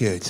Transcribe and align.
Good. 0.00 0.26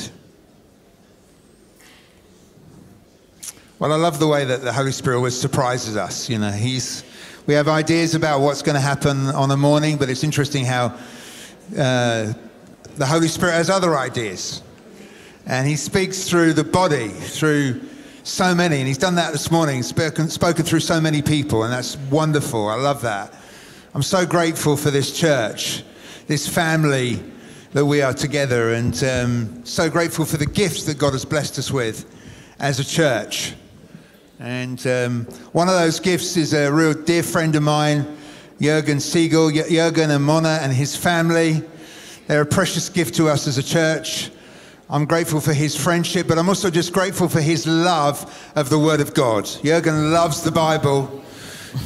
Well, 3.79 3.93
I 3.93 3.95
love 3.95 4.19
the 4.19 4.27
way 4.27 4.45
that 4.45 4.62
the 4.62 4.73
Holy 4.73 4.91
Spirit 4.91 5.19
always 5.19 5.41
surprises 5.41 5.96
us. 5.96 6.29
You 6.29 6.39
know, 6.39 6.50
He's, 6.50 7.04
we 7.46 7.54
have 7.54 7.68
ideas 7.68 8.16
about 8.16 8.41
what's 8.41 8.62
going 8.62 8.75
to 8.75 8.80
happen 8.80 9.29
on 9.29 9.48
the 9.48 9.56
morning, 9.56 9.96
but 9.96 10.11
it's 10.11 10.25
interesting 10.25 10.64
how 10.64 10.86
uh, 11.79 12.32
the 12.96 13.06
Holy 13.06 13.29
Spirit 13.29 13.52
has 13.52 13.70
other 13.70 13.96
ideas. 13.96 14.61
And 15.46 15.69
He 15.69 15.77
speaks 15.77 16.29
through 16.29 16.55
the 16.55 16.64
body, 16.64 17.07
through 17.07 17.80
so 18.25 18.52
many. 18.57 18.79
And 18.79 18.89
He's 18.89 18.98
done 18.98 19.14
that 19.14 19.30
this 19.30 19.52
morning, 19.52 19.84
spoken, 19.84 20.29
spoken 20.30 20.64
through 20.64 20.80
so 20.80 21.00
many 21.00 21.23
people, 21.23 21.62
and 21.62 21.73
that's 21.73 21.96
wonderful. 22.11 22.66
I 22.66 22.75
love 22.75 23.02
that. 23.02 23.32
I'm 23.95 24.02
so 24.02 24.27
grateful 24.27 24.77
for 24.77 24.91
this 24.91 25.16
church, 25.16 25.84
this 26.27 26.48
family 26.48 27.23
that 27.73 27.87
we 27.87 28.02
are 28.02 28.12
together, 28.12 28.75
and 28.75 29.05
um, 29.05 29.64
so 29.64 29.89
grateful 29.89 30.25
for 30.25 30.36
the 30.36 30.46
gifts 30.46 30.84
that 30.84 30.98
God 30.98 31.13
has 31.13 31.25
blessed 31.25 31.58
us 31.58 31.71
with 31.71 32.04
as 32.58 32.80
a 32.80 32.84
church. 32.84 33.54
And 34.40 34.84
um, 34.86 35.24
one 35.52 35.68
of 35.68 35.74
those 35.74 36.00
gifts 36.00 36.36
is 36.36 36.52
a 36.52 36.72
real 36.72 36.95
dear 36.95 37.22
friend 37.22 37.54
of 37.54 37.62
mine, 37.62 38.16
Jurgen 38.60 38.98
Siegel. 38.98 39.50
Jurgen 39.50 40.10
and 40.10 40.24
Mona 40.24 40.59
and 40.62 40.72
his 40.72 40.96
family, 40.96 41.62
they're 42.26 42.42
a 42.42 42.46
precious 42.46 42.88
gift 42.88 43.14
to 43.16 43.28
us 43.28 43.46
as 43.46 43.56
a 43.56 43.62
church. 43.62 44.30
I'm 44.88 45.04
grateful 45.04 45.40
for 45.40 45.52
his 45.52 45.76
friendship, 45.76 46.26
but 46.26 46.38
I'm 46.38 46.48
also 46.48 46.70
just 46.70 46.92
grateful 46.92 47.28
for 47.28 47.40
his 47.40 47.66
love 47.68 48.50
of 48.56 48.68
the 48.68 48.78
Word 48.78 49.00
of 49.00 49.14
God. 49.14 49.48
Jurgen 49.62 50.12
loves 50.12 50.42
the 50.42 50.50
Bible. 50.50 51.23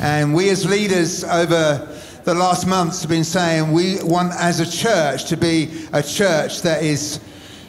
And 0.01 0.35
we 0.35 0.49
as 0.49 0.65
leaders 0.65 1.25
over 1.25 1.94
the 2.25 2.35
last 2.35 2.67
months 2.67 3.03
have 3.03 3.11
been 3.11 3.25
saying 3.25 3.71
we 3.73 4.03
want 4.03 4.33
as 4.35 4.59
a 4.59 4.71
church 4.71 5.27
to 5.27 5.37
be 5.37 5.87
a 5.93 6.03
church 6.03 6.63
that 6.63 6.83
is 6.83 7.21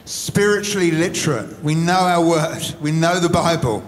spiritually 0.06 0.92
literate. 0.92 1.62
We 1.62 1.76
know 1.76 1.94
our 1.94 2.26
Word, 2.26 2.64
we 2.80 2.92
know 2.92 3.20
the 3.20 3.30
Bible. 3.30 3.84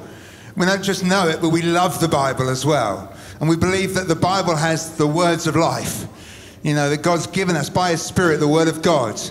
We 0.57 0.65
don't 0.65 0.83
just 0.83 1.05
know 1.05 1.27
it, 1.27 1.39
but 1.39 1.49
we 1.49 1.61
love 1.61 2.01
the 2.01 2.07
Bible 2.07 2.49
as 2.49 2.65
well. 2.65 3.13
And 3.39 3.47
we 3.47 3.55
believe 3.55 3.93
that 3.93 4.07
the 4.07 4.15
Bible 4.15 4.55
has 4.55 4.97
the 4.97 5.07
words 5.07 5.47
of 5.47 5.55
life. 5.55 6.05
You 6.63 6.73
know, 6.73 6.89
that 6.89 7.03
God's 7.03 7.27
given 7.27 7.55
us 7.55 7.69
by 7.69 7.91
His 7.91 8.01
Spirit 8.01 8.39
the 8.39 8.47
Word 8.47 8.67
of 8.67 8.81
God, 8.81 9.21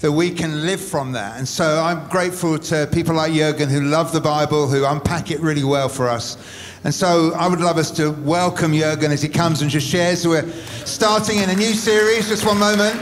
that 0.00 0.10
we 0.10 0.30
can 0.30 0.64
live 0.64 0.80
from 0.80 1.12
that. 1.12 1.38
And 1.38 1.46
so 1.46 1.82
I'm 1.82 2.08
grateful 2.08 2.58
to 2.58 2.88
people 2.90 3.14
like 3.14 3.32
Jurgen 3.32 3.68
who 3.68 3.82
love 3.82 4.12
the 4.12 4.20
Bible, 4.20 4.66
who 4.66 4.84
unpack 4.84 5.30
it 5.30 5.40
really 5.40 5.64
well 5.64 5.88
for 5.90 6.08
us. 6.08 6.38
And 6.84 6.94
so 6.94 7.32
I 7.34 7.46
would 7.46 7.60
love 7.60 7.76
us 7.76 7.90
to 7.92 8.10
welcome 8.10 8.72
Jurgen 8.72 9.12
as 9.12 9.20
he 9.20 9.28
comes 9.28 9.60
and 9.60 9.70
just 9.70 9.86
shares. 9.86 10.26
We're 10.26 10.50
starting 10.86 11.38
in 11.38 11.50
a 11.50 11.54
new 11.54 11.74
series, 11.74 12.28
just 12.28 12.46
one 12.46 12.58
moment, 12.58 12.96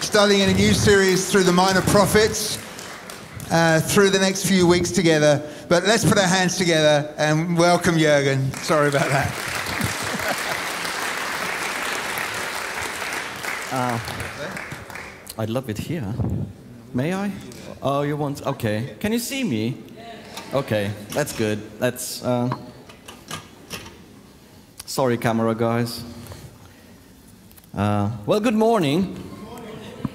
starting 0.00 0.40
in 0.40 0.50
a 0.50 0.54
new 0.54 0.74
series 0.74 1.32
through 1.32 1.44
the 1.44 1.52
minor 1.52 1.80
prophets 1.80 2.58
uh, 3.50 3.80
through 3.80 4.10
the 4.10 4.18
next 4.18 4.46
few 4.46 4.66
weeks 4.66 4.90
together. 4.90 5.42
But 5.70 5.84
let's 5.84 6.04
put 6.04 6.18
our 6.18 6.26
hands 6.26 6.58
together 6.58 7.14
and 7.16 7.56
welcome 7.56 7.96
Jurgen. 7.96 8.52
Sorry 8.52 8.88
about 8.88 9.08
that. 9.08 9.32
uh, 13.72 14.17
I'd 15.40 15.50
love 15.50 15.70
it 15.70 15.78
here. 15.78 16.14
May 16.92 17.14
I? 17.14 17.30
Oh, 17.80 18.02
you 18.02 18.16
want? 18.16 18.44
Okay. 18.44 18.96
Can 18.98 19.12
you 19.12 19.20
see 19.20 19.44
me? 19.44 19.76
Okay, 20.52 20.90
that's 21.10 21.32
good. 21.32 21.60
That's. 21.78 22.24
Uh... 22.24 22.50
Sorry, 24.84 25.16
camera 25.16 25.54
guys. 25.54 26.02
Uh, 27.72 28.10
well, 28.26 28.40
good 28.40 28.56
morning. 28.56 29.14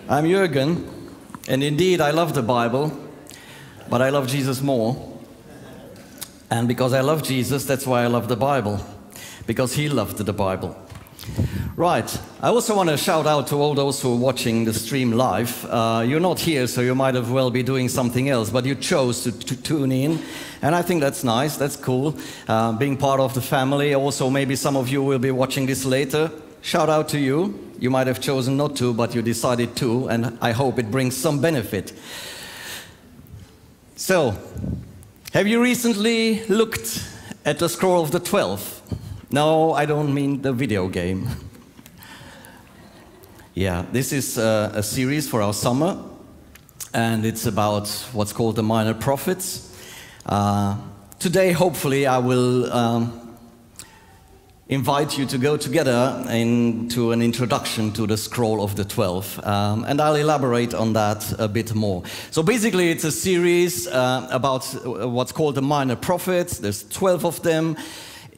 I'm 0.09 0.25
Jürgen, 0.25 0.89
and 1.47 1.63
indeed, 1.63 2.01
I 2.01 2.11
love 2.11 2.33
the 2.33 2.43
Bible. 2.43 2.91
But 3.89 4.01
I 4.01 4.09
love 4.09 4.27
Jesus 4.27 4.61
more. 4.61 5.21
And 6.51 6.67
because 6.67 6.91
I 6.91 6.99
love 6.99 7.23
Jesus, 7.23 7.63
that's 7.63 7.87
why 7.87 8.03
I 8.03 8.07
love 8.07 8.27
the 8.27 8.35
Bible. 8.35 8.85
Because 9.47 9.73
he 9.73 9.87
loved 9.87 10.17
the 10.17 10.33
Bible. 10.33 10.82
Right. 11.75 12.19
I 12.41 12.49
also 12.49 12.75
want 12.75 12.89
to 12.89 12.97
shout 12.97 13.25
out 13.25 13.47
to 13.47 13.55
all 13.55 13.73
those 13.73 13.99
who 14.01 14.13
are 14.13 14.17
watching 14.17 14.65
the 14.65 14.73
stream 14.73 15.13
live. 15.13 15.65
Uh, 15.65 16.05
you're 16.07 16.19
not 16.19 16.39
here, 16.39 16.67
so 16.67 16.81
you 16.81 16.93
might 16.93 17.15
as 17.15 17.27
well 17.27 17.49
be 17.49 17.63
doing 17.63 17.89
something 17.89 18.29
else, 18.29 18.51
but 18.51 18.65
you 18.65 18.75
chose 18.75 19.23
to, 19.23 19.31
to 19.31 19.55
tune 19.55 19.91
in. 19.91 20.21
And 20.61 20.75
I 20.75 20.81
think 20.81 21.01
that's 21.01 21.23
nice, 21.23 21.57
that's 21.57 21.75
cool. 21.75 22.15
Uh, 22.47 22.73
being 22.73 22.95
part 22.95 23.19
of 23.19 23.33
the 23.33 23.41
family. 23.41 23.95
Also, 23.95 24.29
maybe 24.29 24.55
some 24.55 24.77
of 24.77 24.89
you 24.89 25.01
will 25.01 25.19
be 25.19 25.31
watching 25.31 25.65
this 25.65 25.83
later. 25.83 26.31
Shout 26.61 26.89
out 26.89 27.09
to 27.09 27.19
you. 27.19 27.59
You 27.79 27.89
might 27.89 28.07
have 28.07 28.21
chosen 28.21 28.55
not 28.55 28.75
to, 28.77 28.93
but 28.93 29.15
you 29.15 29.21
decided 29.21 29.75
to, 29.77 30.07
and 30.07 30.37
I 30.41 30.51
hope 30.51 30.79
it 30.79 30.91
brings 30.91 31.17
some 31.17 31.41
benefit. 31.41 31.91
So, 33.95 34.37
have 35.33 35.47
you 35.47 35.61
recently 35.61 36.45
looked 36.45 37.03
at 37.45 37.59
the 37.59 37.67
Scroll 37.67 38.03
of 38.03 38.11
the 38.11 38.19
Twelve? 38.19 38.81
No, 39.33 39.73
I 39.73 39.87
don't 39.87 40.13
mean 40.13 40.43
the 40.43 40.53
video 40.53 40.87
game. 40.87 41.27
yeah, 43.55 43.83
this 43.91 44.13
is 44.13 44.37
a, 44.37 44.71
a 44.75 44.83
series 44.83 45.27
for 45.27 45.41
our 45.41 45.53
summer, 45.53 45.97
and 46.93 47.25
it's 47.25 47.47
about 47.47 47.89
what's 48.13 48.31
called 48.31 48.57
the 48.57 48.61
Minor 48.61 48.93
Prophets. 48.93 49.75
Uh, 50.23 50.77
today, 51.17 51.51
hopefully, 51.51 52.05
I 52.05 52.19
will 52.19 52.71
um, 52.71 53.35
invite 54.67 55.17
you 55.17 55.25
to 55.25 55.39
go 55.39 55.57
together 55.57 56.23
into 56.29 57.11
an 57.11 57.23
introduction 57.23 57.91
to 57.93 58.05
the 58.05 58.17
Scroll 58.17 58.63
of 58.63 58.75
the 58.75 58.85
Twelve, 58.85 59.43
um, 59.43 59.83
and 59.85 59.99
I'll 59.99 60.13
elaborate 60.13 60.75
on 60.75 60.93
that 60.93 61.33
a 61.39 61.47
bit 61.47 61.73
more. 61.73 62.03
So 62.29 62.43
basically, 62.43 62.91
it's 62.91 63.03
a 63.03 63.11
series 63.11 63.87
uh, 63.87 64.27
about 64.29 64.63
what's 64.85 65.31
called 65.31 65.55
the 65.55 65.63
Minor 65.63 65.95
Prophets. 65.95 66.59
There's 66.59 66.87
12 66.89 67.25
of 67.25 67.41
them 67.41 67.77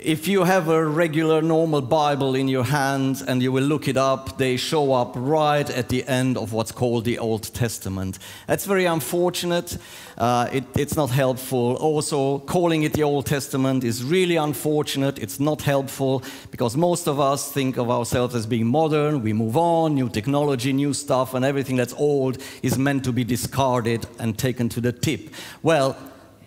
if 0.05 0.27
you 0.27 0.43
have 0.43 0.69
a 0.69 0.85
regular 0.85 1.41
normal 1.41 1.81
Bible 1.81 2.35
in 2.35 2.47
your 2.47 2.63
hand 2.63 3.23
and 3.27 3.41
you 3.41 3.51
will 3.51 3.63
look 3.63 3.88
it 3.88 3.97
up, 3.97 4.38
they 4.38 4.55
show 4.55 4.93
up 4.93 5.13
right 5.16 5.67
at 5.67 5.89
the 5.89 6.03
end 6.07 6.38
of 6.38 6.53
what's 6.53 6.71
called 6.71 7.05
the 7.05 7.17
Old 7.17 7.51
Testament. 7.55 8.19
That's 8.45 8.65
very 8.65 8.85
unfortunate. 8.85 9.79
Uh, 10.15 10.47
it, 10.53 10.63
it's 10.77 10.95
not 10.95 11.09
helpful. 11.09 11.75
Also, 11.77 12.38
calling 12.39 12.83
it 12.83 12.94
the 12.94 13.01
Old 13.01 13.25
Testament 13.25 13.83
is 13.83 14.03
really 14.03 14.35
unfortunate. 14.35 15.17
It's 15.17 15.39
not 15.39 15.63
helpful 15.63 16.21
because 16.51 16.77
most 16.77 17.07
of 17.07 17.19
us 17.19 17.51
think 17.51 17.77
of 17.77 17.89
ourselves 17.89 18.35
as 18.35 18.45
being 18.45 18.67
modern. 18.67 19.23
We 19.23 19.33
move 19.33 19.57
on, 19.57 19.95
new 19.95 20.09
technology, 20.09 20.71
new 20.71 20.94
stuff, 20.94 21.33
and 21.33 21.44
everything 21.44 21.77
that's 21.77 21.94
old 21.94 22.38
is 22.61 22.77
meant 22.77 23.03
to 23.05 23.11
be 23.11 23.23
discarded 23.23 24.05
and 24.19 24.38
taken 24.38 24.69
to 24.69 24.81
the 24.81 24.91
tip. 24.91 25.33
Well, 25.63 25.97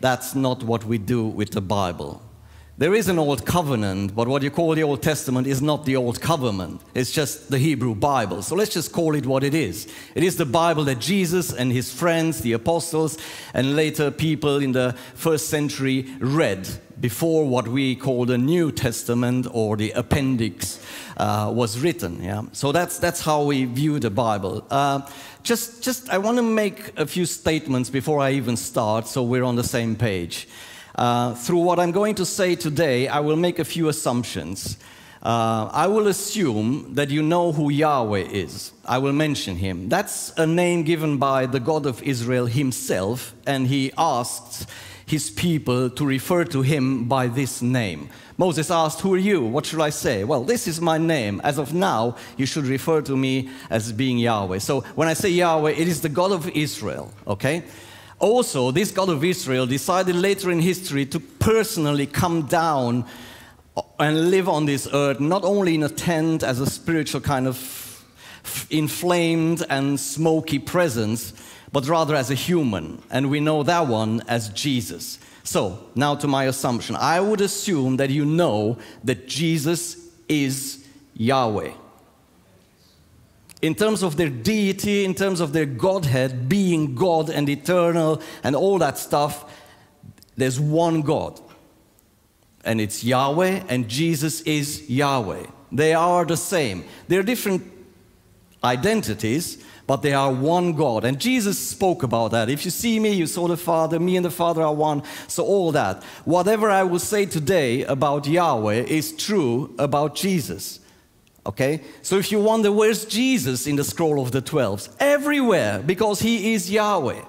that's 0.00 0.36
not 0.36 0.62
what 0.62 0.84
we 0.84 0.98
do 0.98 1.26
with 1.26 1.50
the 1.50 1.60
Bible. 1.60 2.22
There 2.78 2.94
is 2.94 3.08
an 3.08 3.18
Old 3.18 3.44
Covenant, 3.44 4.14
but 4.14 4.28
what 4.28 4.44
you 4.44 4.52
call 4.52 4.72
the 4.76 4.84
Old 4.84 5.02
Testament 5.02 5.48
is 5.48 5.60
not 5.60 5.84
the 5.84 5.96
Old 5.96 6.20
Covenant. 6.20 6.80
It's 6.94 7.10
just 7.10 7.50
the 7.50 7.58
Hebrew 7.58 7.92
Bible. 7.92 8.40
So 8.40 8.54
let's 8.54 8.72
just 8.72 8.92
call 8.92 9.16
it 9.16 9.26
what 9.26 9.42
it 9.42 9.52
is. 9.52 9.92
It 10.14 10.22
is 10.22 10.36
the 10.36 10.46
Bible 10.46 10.84
that 10.84 11.00
Jesus 11.00 11.52
and 11.52 11.72
his 11.72 11.92
friends, 11.92 12.38
the 12.38 12.52
apostles, 12.52 13.18
and 13.52 13.74
later 13.74 14.12
people 14.12 14.58
in 14.58 14.70
the 14.70 14.94
first 15.16 15.48
century 15.48 16.06
read 16.20 16.68
before 17.00 17.48
what 17.48 17.66
we 17.66 17.96
call 17.96 18.26
the 18.26 18.38
New 18.38 18.70
Testament 18.70 19.48
or 19.50 19.76
the 19.76 19.90
appendix 19.90 20.80
uh, 21.16 21.50
was 21.52 21.80
written. 21.80 22.22
Yeah? 22.22 22.42
So 22.52 22.70
that's, 22.70 23.00
that's 23.00 23.20
how 23.20 23.42
we 23.42 23.64
view 23.64 23.98
the 23.98 24.10
Bible. 24.10 24.64
Uh, 24.70 25.00
just, 25.42 25.82
just, 25.82 26.08
I 26.10 26.18
want 26.18 26.36
to 26.36 26.44
make 26.44 26.96
a 26.96 27.08
few 27.08 27.26
statements 27.26 27.90
before 27.90 28.20
I 28.20 28.34
even 28.34 28.56
start 28.56 29.08
so 29.08 29.24
we're 29.24 29.42
on 29.42 29.56
the 29.56 29.64
same 29.64 29.96
page. 29.96 30.46
Uh, 30.98 31.32
through 31.32 31.60
what 31.60 31.78
I'm 31.78 31.92
going 31.92 32.16
to 32.16 32.26
say 32.26 32.56
today, 32.56 33.06
I 33.06 33.20
will 33.20 33.36
make 33.36 33.60
a 33.60 33.64
few 33.64 33.88
assumptions. 33.88 34.78
Uh, 35.22 35.70
I 35.72 35.86
will 35.86 36.08
assume 36.08 36.94
that 36.94 37.08
you 37.08 37.22
know 37.22 37.52
who 37.52 37.70
Yahweh 37.70 38.24
is. 38.32 38.72
I 38.84 38.98
will 38.98 39.12
mention 39.12 39.54
him. 39.54 39.88
That's 39.88 40.32
a 40.36 40.44
name 40.44 40.82
given 40.82 41.16
by 41.16 41.46
the 41.46 41.60
God 41.60 41.86
of 41.86 42.02
Israel 42.02 42.46
himself, 42.46 43.32
and 43.46 43.68
he 43.68 43.92
asks 43.96 44.66
his 45.06 45.30
people 45.30 45.88
to 45.88 46.04
refer 46.04 46.44
to 46.46 46.62
him 46.62 47.04
by 47.04 47.28
this 47.28 47.62
name. 47.62 48.08
Moses 48.36 48.68
asked, 48.68 49.00
Who 49.02 49.14
are 49.14 49.18
you? 49.18 49.44
What 49.44 49.66
should 49.66 49.80
I 49.80 49.90
say? 49.90 50.24
Well, 50.24 50.42
this 50.42 50.66
is 50.66 50.80
my 50.80 50.98
name. 50.98 51.40
As 51.44 51.58
of 51.58 51.72
now, 51.72 52.16
you 52.36 52.44
should 52.44 52.66
refer 52.66 53.02
to 53.02 53.16
me 53.16 53.50
as 53.70 53.92
being 53.92 54.18
Yahweh. 54.18 54.58
So 54.58 54.80
when 54.96 55.06
I 55.06 55.14
say 55.14 55.28
Yahweh, 55.28 55.70
it 55.70 55.86
is 55.86 56.00
the 56.00 56.08
God 56.08 56.32
of 56.32 56.48
Israel, 56.48 57.12
okay? 57.24 57.62
Also, 58.18 58.70
this 58.72 58.90
God 58.90 59.08
of 59.08 59.22
Israel 59.24 59.66
decided 59.66 60.16
later 60.16 60.50
in 60.50 60.60
history 60.60 61.06
to 61.06 61.20
personally 61.20 62.06
come 62.06 62.46
down 62.46 63.04
and 64.00 64.30
live 64.30 64.48
on 64.48 64.66
this 64.66 64.88
earth, 64.92 65.20
not 65.20 65.44
only 65.44 65.76
in 65.76 65.84
a 65.84 65.88
tent 65.88 66.42
as 66.42 66.60
a 66.60 66.66
spiritual 66.66 67.20
kind 67.20 67.46
of 67.46 68.04
inflamed 68.70 69.64
and 69.68 70.00
smoky 70.00 70.58
presence, 70.58 71.32
but 71.70 71.86
rather 71.86 72.14
as 72.14 72.30
a 72.30 72.34
human. 72.34 73.00
And 73.10 73.30
we 73.30 73.40
know 73.40 73.62
that 73.62 73.86
one 73.86 74.22
as 74.26 74.48
Jesus. 74.50 75.18
So, 75.44 75.78
now 75.94 76.14
to 76.16 76.26
my 76.26 76.44
assumption. 76.44 76.96
I 76.96 77.20
would 77.20 77.40
assume 77.40 77.98
that 77.98 78.10
you 78.10 78.24
know 78.24 78.78
that 79.04 79.28
Jesus 79.28 79.96
is 80.28 80.84
Yahweh. 81.14 81.72
In 83.60 83.74
terms 83.74 84.02
of 84.02 84.16
their 84.16 84.28
deity, 84.28 85.04
in 85.04 85.14
terms 85.14 85.40
of 85.40 85.52
their 85.52 85.66
Godhead, 85.66 86.48
being 86.48 86.94
God 86.94 87.28
and 87.28 87.48
eternal 87.48 88.22
and 88.44 88.54
all 88.54 88.78
that 88.78 88.98
stuff, 88.98 89.52
there's 90.36 90.60
one 90.60 91.02
God. 91.02 91.40
And 92.64 92.80
it's 92.80 93.02
Yahweh, 93.02 93.64
and 93.68 93.88
Jesus 93.88 94.40
is 94.42 94.88
Yahweh. 94.88 95.46
They 95.72 95.94
are 95.94 96.24
the 96.24 96.36
same. 96.36 96.84
They're 97.08 97.22
different 97.22 97.62
identities, 98.62 99.64
but 99.86 100.02
they 100.02 100.12
are 100.12 100.32
one 100.32 100.74
God. 100.74 101.04
And 101.04 101.20
Jesus 101.20 101.58
spoke 101.58 102.02
about 102.02 102.30
that. 102.32 102.48
If 102.48 102.64
you 102.64 102.70
see 102.70 103.00
me, 103.00 103.12
you 103.12 103.26
saw 103.26 103.48
the 103.48 103.56
Father, 103.56 103.98
me 103.98 104.16
and 104.16 104.24
the 104.24 104.30
Father 104.30 104.62
are 104.62 104.74
one. 104.74 105.02
So, 105.26 105.44
all 105.44 105.72
that. 105.72 106.02
Whatever 106.24 106.70
I 106.70 106.82
will 106.82 106.98
say 106.98 107.26
today 107.26 107.84
about 107.84 108.26
Yahweh 108.26 108.84
is 108.84 109.12
true 109.12 109.74
about 109.78 110.14
Jesus. 110.14 110.80
Okay? 111.46 111.82
So, 112.02 112.16
if 112.18 112.30
you 112.30 112.40
wonder 112.40 112.70
where's 112.70 113.04
Jesus 113.04 113.66
in 113.66 113.76
the 113.76 113.84
scroll 113.84 114.20
of 114.20 114.32
the 114.32 114.42
12s, 114.42 114.94
everywhere, 115.00 115.82
because 115.84 116.20
he 116.20 116.52
is 116.54 116.70
Yahweh. 116.70 117.22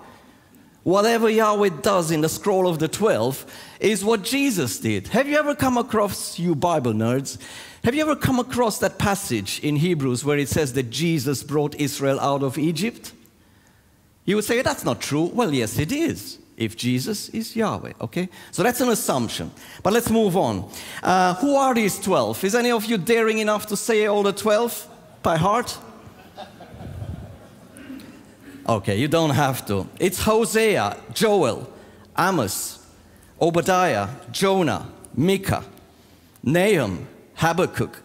Whatever 0.83 1.29
Yahweh 1.29 1.69
does 1.81 2.09
in 2.09 2.21
the 2.21 2.29
scroll 2.29 2.67
of 2.67 2.79
the 2.79 2.87
12 2.87 3.45
is 3.79 4.03
what 4.03 4.23
Jesus 4.23 4.79
did. 4.79 5.09
Have 5.09 5.27
you 5.27 5.37
ever 5.37 5.53
come 5.53 5.77
across, 5.77 6.39
you 6.39 6.55
Bible 6.55 6.93
nerds, 6.93 7.37
have 7.83 7.95
you 7.95 8.01
ever 8.01 8.15
come 8.15 8.39
across 8.39 8.79
that 8.79 8.97
passage 8.97 9.59
in 9.59 9.77
Hebrews 9.77 10.25
where 10.25 10.37
it 10.37 10.49
says 10.49 10.73
that 10.73 10.89
Jesus 10.89 11.43
brought 11.43 11.75
Israel 11.75 12.19
out 12.19 12.43
of 12.43 12.57
Egypt? 12.57 13.13
You 14.25 14.35
would 14.35 14.45
say, 14.45 14.61
that's 14.61 14.83
not 14.83 14.99
true. 15.01 15.25
Well, 15.25 15.53
yes, 15.53 15.79
it 15.79 15.91
is, 15.91 16.39
if 16.59 16.75
Jesus 16.75 17.29
is 17.29 17.55
Yahweh, 17.55 17.93
okay? 18.01 18.27
So 18.51 18.63
that's 18.63 18.81
an 18.81 18.89
assumption. 18.89 19.49
But 19.81 19.93
let's 19.93 20.09
move 20.09 20.35
on. 20.35 20.69
Uh, 21.01 21.33
who 21.35 21.55
are 21.55 21.73
these 21.73 21.97
12? 21.99 22.43
Is 22.43 22.53
any 22.53 22.71
of 22.71 22.85
you 22.85 22.97
daring 22.97 23.39
enough 23.39 23.65
to 23.67 23.77
say 23.77 24.05
all 24.07 24.23
the 24.23 24.33
12 24.33 24.87
by 25.23 25.37
heart? 25.37 25.77
Okay, 28.67 28.97
you 28.97 29.07
don't 29.07 29.31
have 29.31 29.65
to. 29.67 29.87
It's 29.99 30.19
Hosea, 30.19 30.97
Joel, 31.13 31.71
Amos, 32.17 32.85
Obadiah, 33.41 34.09
Jonah, 34.31 34.85
Micah, 35.15 35.63
Nahum, 36.43 37.07
Habakkuk, 37.35 38.03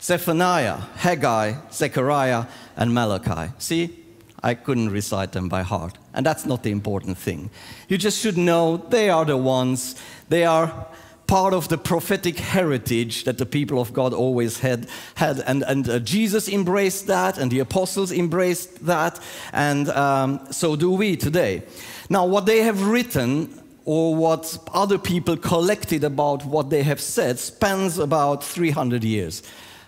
Zephaniah, 0.00 0.76
Haggai, 0.96 1.54
Zechariah, 1.72 2.46
and 2.76 2.94
Malachi. 2.94 3.52
See, 3.58 4.04
I 4.42 4.54
couldn't 4.54 4.90
recite 4.90 5.32
them 5.32 5.48
by 5.48 5.62
heart. 5.62 5.98
And 6.14 6.24
that's 6.24 6.46
not 6.46 6.62
the 6.62 6.70
important 6.70 7.18
thing. 7.18 7.50
You 7.88 7.98
just 7.98 8.20
should 8.20 8.36
know 8.36 8.76
they 8.76 9.10
are 9.10 9.24
the 9.24 9.36
ones, 9.36 9.96
they 10.28 10.44
are 10.44 10.86
part 11.26 11.52
of 11.52 11.68
the 11.68 11.76
prophetic 11.76 12.38
heritage 12.38 13.24
that 13.24 13.36
the 13.36 13.46
people 13.46 13.80
of 13.80 13.92
God 13.92 14.14
always 14.14 14.60
had. 14.60 14.88
had. 15.14 15.40
And, 15.40 15.62
and 15.62 15.88
uh, 15.88 15.98
Jesus 15.98 16.48
embraced 16.48 17.06
that, 17.06 17.38
and 17.38 17.50
the 17.50 17.60
apostles 17.60 18.10
embraced 18.10 18.86
that, 18.86 19.20
and 19.52 19.88
um, 19.90 20.40
so 20.50 20.74
do 20.74 20.90
we 20.90 21.16
today. 21.16 21.62
Now, 22.08 22.24
what 22.24 22.46
they 22.46 22.62
have 22.62 22.82
written 22.82 23.62
or 23.84 24.14
what 24.14 24.58
other 24.74 24.98
people 24.98 25.34
collected 25.36 26.04
about 26.04 26.44
what 26.44 26.68
they 26.68 26.82
have 26.82 27.00
said 27.00 27.38
spans 27.38 27.98
about 27.98 28.44
300 28.44 29.02
years. 29.02 29.42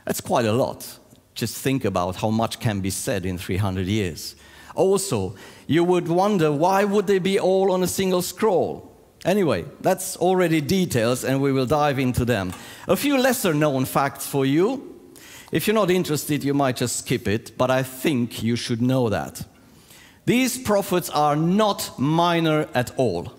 That's 0.06 0.23
quite 0.23 0.46
a 0.46 0.53
lot. 0.53 0.99
Just 1.35 1.58
think 1.58 1.85
about 1.85 2.17
how 2.17 2.31
much 2.31 2.61
can 2.61 2.81
be 2.81 2.88
said 2.88 3.26
in 3.26 3.37
300 3.37 3.87
years. 3.87 4.37
Also, 4.81 5.35
you 5.67 5.85
would 5.85 6.09
wonder 6.09 6.50
why 6.50 6.85
would 6.85 7.06
they 7.06 7.19
be 7.19 7.38
all 7.38 7.71
on 7.71 7.82
a 7.82 7.87
single 7.87 8.23
scroll? 8.23 8.91
Anyway, 9.27 9.67
that's 9.82 10.17
already 10.17 10.62
details 10.62 11.23
and 11.23 11.43
we 11.43 11.53
will 11.53 11.67
dive 11.67 11.99
into 11.99 12.25
them. 12.25 12.50
A 12.88 12.97
few 12.97 13.19
lesser 13.19 13.53
known 13.53 13.85
facts 13.85 14.27
for 14.27 14.47
you. 14.47 14.99
If 15.53 15.67
you're 15.67 15.75
not 15.75 15.91
interested, 15.91 16.43
you 16.43 16.55
might 16.55 16.77
just 16.77 16.97
skip 16.97 17.29
it, 17.29 17.59
but 17.59 17.71
I 17.71 17.82
think 17.82 18.43
you 18.43 18.56
should 18.56 18.81
know 18.81 19.11
that. 19.11 19.47
These 20.25 20.62
prophets 20.62 21.11
are 21.11 21.37
not 21.37 21.99
minor 21.99 22.67
at 22.75 22.93
all. 22.97 23.35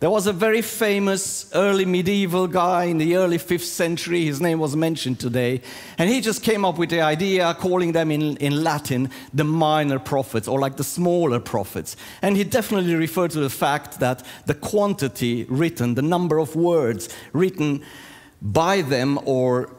There 0.00 0.10
was 0.10 0.26
a 0.26 0.32
very 0.32 0.60
famous 0.60 1.48
early 1.54 1.84
medieval 1.84 2.48
guy 2.48 2.84
in 2.84 2.98
the 2.98 3.16
early 3.16 3.38
5th 3.38 3.60
century, 3.60 4.24
his 4.24 4.40
name 4.40 4.58
was 4.58 4.74
mentioned 4.74 5.20
today, 5.20 5.60
and 5.98 6.10
he 6.10 6.20
just 6.20 6.42
came 6.42 6.64
up 6.64 6.78
with 6.78 6.90
the 6.90 7.00
idea, 7.00 7.54
calling 7.54 7.92
them 7.92 8.10
in, 8.10 8.36
in 8.38 8.64
Latin 8.64 9.10
the 9.32 9.44
minor 9.44 9.98
prophets, 9.98 10.48
or 10.48 10.58
like 10.58 10.76
the 10.76 10.84
smaller 10.84 11.38
prophets. 11.38 11.96
And 12.22 12.36
he 12.36 12.44
definitely 12.44 12.96
referred 12.96 13.30
to 13.32 13.40
the 13.40 13.50
fact 13.50 14.00
that 14.00 14.26
the 14.46 14.54
quantity 14.54 15.44
written, 15.44 15.94
the 15.94 16.02
number 16.02 16.38
of 16.38 16.56
words 16.56 17.08
written 17.32 17.82
by 18.42 18.82
them 18.82 19.18
or 19.24 19.70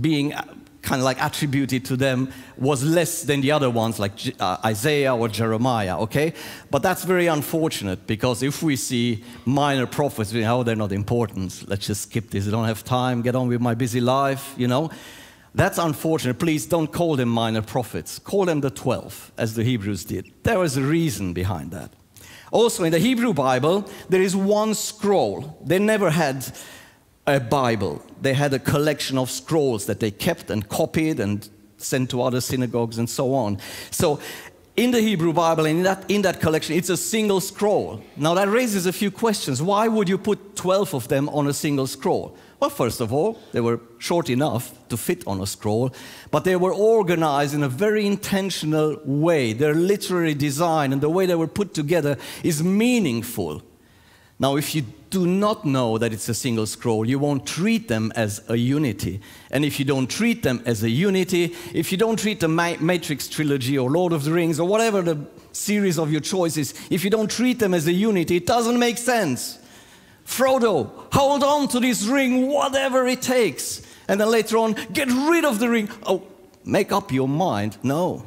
being 0.00 0.34
kind 0.82 1.00
of 1.00 1.04
like 1.04 1.22
attributed 1.22 1.84
to 1.86 1.96
them 1.96 2.32
was 2.56 2.82
less 2.82 3.22
than 3.22 3.40
the 3.40 3.52
other 3.52 3.70
ones 3.70 3.98
like 3.98 4.12
uh, 4.40 4.56
Isaiah 4.64 5.14
or 5.14 5.28
Jeremiah, 5.28 5.98
okay? 6.00 6.32
But 6.70 6.82
that's 6.82 7.04
very 7.04 7.26
unfortunate 7.26 8.06
because 8.06 8.42
if 8.42 8.62
we 8.62 8.76
see 8.76 9.24
minor 9.44 9.86
prophets, 9.86 10.32
you 10.32 10.42
know, 10.42 10.62
they're 10.62 10.76
not 10.76 10.92
important. 10.92 11.68
Let's 11.68 11.86
just 11.86 12.02
skip 12.02 12.30
this. 12.30 12.48
I 12.48 12.50
don't 12.50 12.66
have 12.66 12.84
time. 12.84 13.22
Get 13.22 13.34
on 13.34 13.48
with 13.48 13.60
my 13.60 13.74
busy 13.74 14.00
life, 14.00 14.54
you 14.56 14.68
know? 14.68 14.90
That's 15.54 15.78
unfortunate. 15.78 16.38
Please 16.38 16.66
don't 16.66 16.92
call 16.92 17.16
them 17.16 17.28
minor 17.28 17.62
prophets. 17.62 18.18
Call 18.18 18.44
them 18.44 18.60
the 18.60 18.70
12, 18.70 19.32
as 19.36 19.54
the 19.54 19.64
Hebrews 19.64 20.04
did. 20.04 20.30
There 20.44 20.58
was 20.58 20.76
a 20.76 20.82
reason 20.82 21.32
behind 21.32 21.72
that. 21.72 21.92
Also, 22.52 22.84
in 22.84 22.92
the 22.92 22.98
Hebrew 22.98 23.32
Bible, 23.32 23.88
there 24.08 24.22
is 24.22 24.34
one 24.34 24.74
scroll. 24.74 25.58
They 25.64 25.78
never 25.78 26.10
had 26.10 26.52
a 27.34 27.40
Bible. 27.40 28.02
They 28.20 28.34
had 28.34 28.52
a 28.54 28.58
collection 28.58 29.18
of 29.18 29.30
scrolls 29.30 29.86
that 29.86 30.00
they 30.00 30.10
kept 30.10 30.50
and 30.50 30.68
copied 30.68 31.20
and 31.20 31.48
sent 31.78 32.10
to 32.10 32.22
other 32.22 32.40
synagogues 32.40 32.98
and 32.98 33.08
so 33.08 33.34
on. 33.34 33.58
So, 33.90 34.20
in 34.76 34.92
the 34.92 35.00
Hebrew 35.00 35.32
Bible 35.32 35.66
in 35.66 35.82
that, 35.82 36.10
in 36.10 36.22
that 36.22 36.40
collection, 36.40 36.74
it's 36.74 36.88
a 36.88 36.96
single 36.96 37.40
scroll. 37.40 38.02
Now, 38.16 38.34
that 38.34 38.48
raises 38.48 38.86
a 38.86 38.92
few 38.92 39.10
questions. 39.10 39.60
Why 39.60 39.88
would 39.88 40.08
you 40.08 40.16
put 40.16 40.56
12 40.56 40.94
of 40.94 41.08
them 41.08 41.28
on 41.30 41.48
a 41.48 41.52
single 41.52 41.86
scroll? 41.86 42.36
Well, 42.60 42.70
first 42.70 43.00
of 43.00 43.12
all, 43.12 43.38
they 43.52 43.60
were 43.60 43.80
short 43.98 44.30
enough 44.30 44.72
to 44.88 44.96
fit 44.96 45.26
on 45.26 45.40
a 45.40 45.46
scroll, 45.46 45.92
but 46.30 46.44
they 46.44 46.56
were 46.56 46.72
organized 46.72 47.54
in 47.54 47.62
a 47.62 47.68
very 47.68 48.06
intentional 48.06 49.00
way. 49.04 49.52
Their 49.52 49.74
literary 49.74 50.34
design 50.34 50.92
and 50.92 51.00
the 51.00 51.10
way 51.10 51.26
they 51.26 51.34
were 51.34 51.48
put 51.48 51.74
together 51.74 52.16
is 52.42 52.62
meaningful. 52.62 53.62
Now, 54.38 54.56
if 54.56 54.74
you 54.74 54.84
do 55.10 55.26
not 55.26 55.64
know 55.64 55.98
that 55.98 56.12
it's 56.12 56.28
a 56.28 56.34
single 56.34 56.66
scroll, 56.66 57.04
you 57.04 57.18
won't 57.18 57.44
treat 57.44 57.88
them 57.88 58.12
as 58.14 58.42
a 58.48 58.56
unity. 58.56 59.20
And 59.50 59.64
if 59.64 59.78
you 59.78 59.84
don't 59.84 60.08
treat 60.08 60.42
them 60.44 60.62
as 60.64 60.82
a 60.82 60.88
unity, 60.88 61.56
if 61.74 61.90
you 61.90 61.98
don't 61.98 62.18
treat 62.18 62.40
the 62.40 62.48
Matrix 62.48 63.28
trilogy 63.28 63.76
or 63.76 63.90
Lord 63.90 64.12
of 64.12 64.24
the 64.24 64.32
Rings 64.32 64.60
or 64.60 64.68
whatever 64.68 65.02
the 65.02 65.26
series 65.52 65.98
of 65.98 66.12
your 66.12 66.20
choices, 66.20 66.74
if 66.90 67.02
you 67.02 67.10
don't 67.10 67.30
treat 67.30 67.58
them 67.58 67.74
as 67.74 67.86
a 67.88 67.92
unity, 67.92 68.36
it 68.36 68.46
doesn't 68.46 68.78
make 68.78 68.98
sense. 68.98 69.58
Frodo, 70.24 70.90
hold 71.12 71.42
on 71.42 71.66
to 71.68 71.80
this 71.80 72.04
ring, 72.04 72.46
whatever 72.46 73.06
it 73.08 73.20
takes. 73.20 73.82
And 74.06 74.20
then 74.20 74.30
later 74.30 74.58
on, 74.58 74.76
get 74.92 75.08
rid 75.08 75.44
of 75.44 75.58
the 75.58 75.68
ring. 75.68 75.88
Oh, 76.06 76.22
make 76.64 76.92
up 76.92 77.10
your 77.10 77.28
mind. 77.28 77.78
No. 77.82 78.24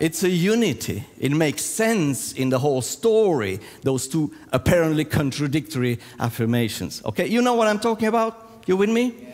It's 0.00 0.22
a 0.22 0.30
unity. 0.30 1.04
It 1.18 1.30
makes 1.32 1.62
sense 1.62 2.32
in 2.32 2.48
the 2.48 2.58
whole 2.58 2.80
story, 2.80 3.60
those 3.82 4.08
two 4.08 4.32
apparently 4.50 5.04
contradictory 5.04 5.98
affirmations. 6.18 7.02
Okay, 7.04 7.26
you 7.26 7.42
know 7.42 7.54
what 7.54 7.68
I'm 7.68 7.78
talking 7.78 8.08
about? 8.08 8.64
You 8.66 8.78
with 8.78 8.88
me? 8.88 9.28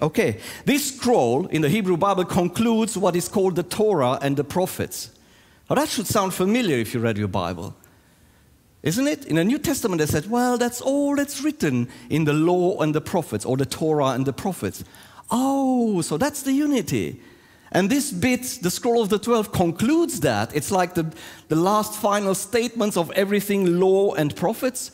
Okay, 0.00 0.40
this 0.64 0.94
scroll 0.94 1.46
in 1.46 1.62
the 1.62 1.68
Hebrew 1.68 1.96
Bible 1.96 2.24
concludes 2.24 2.96
what 2.96 3.14
is 3.14 3.28
called 3.28 3.56
the 3.56 3.62
Torah 3.62 4.18
and 4.22 4.36
the 4.36 4.44
prophets. 4.44 5.10
Now 5.68 5.76
that 5.76 5.88
should 5.88 6.06
sound 6.06 6.32
familiar 6.32 6.76
if 6.76 6.94
you 6.94 7.00
read 7.00 7.18
your 7.18 7.28
Bible. 7.28 7.74
Isn't 8.82 9.08
it? 9.08 9.26
In 9.26 9.36
the 9.36 9.44
New 9.44 9.58
Testament, 9.58 9.98
they 9.98 10.06
said, 10.06 10.30
well, 10.30 10.56
that's 10.56 10.80
all 10.80 11.16
that's 11.16 11.42
written 11.42 11.88
in 12.08 12.24
the 12.24 12.32
law 12.32 12.80
and 12.80 12.94
the 12.94 13.00
prophets, 13.00 13.44
or 13.44 13.56
the 13.56 13.66
Torah 13.66 14.10
and 14.10 14.24
the 14.24 14.32
prophets. 14.32 14.84
Oh, 15.30 16.00
so 16.02 16.16
that's 16.16 16.42
the 16.42 16.52
unity. 16.52 17.20
And 17.76 17.90
this 17.90 18.10
bit, 18.10 18.60
the 18.62 18.70
scroll 18.70 19.02
of 19.02 19.10
the 19.10 19.18
12, 19.18 19.52
concludes 19.52 20.20
that. 20.20 20.56
It's 20.56 20.70
like 20.70 20.94
the, 20.94 21.12
the 21.48 21.56
last 21.56 22.00
final 22.00 22.34
statements 22.34 22.96
of 22.96 23.10
everything 23.10 23.78
law 23.78 24.14
and 24.14 24.34
prophets. 24.34 24.92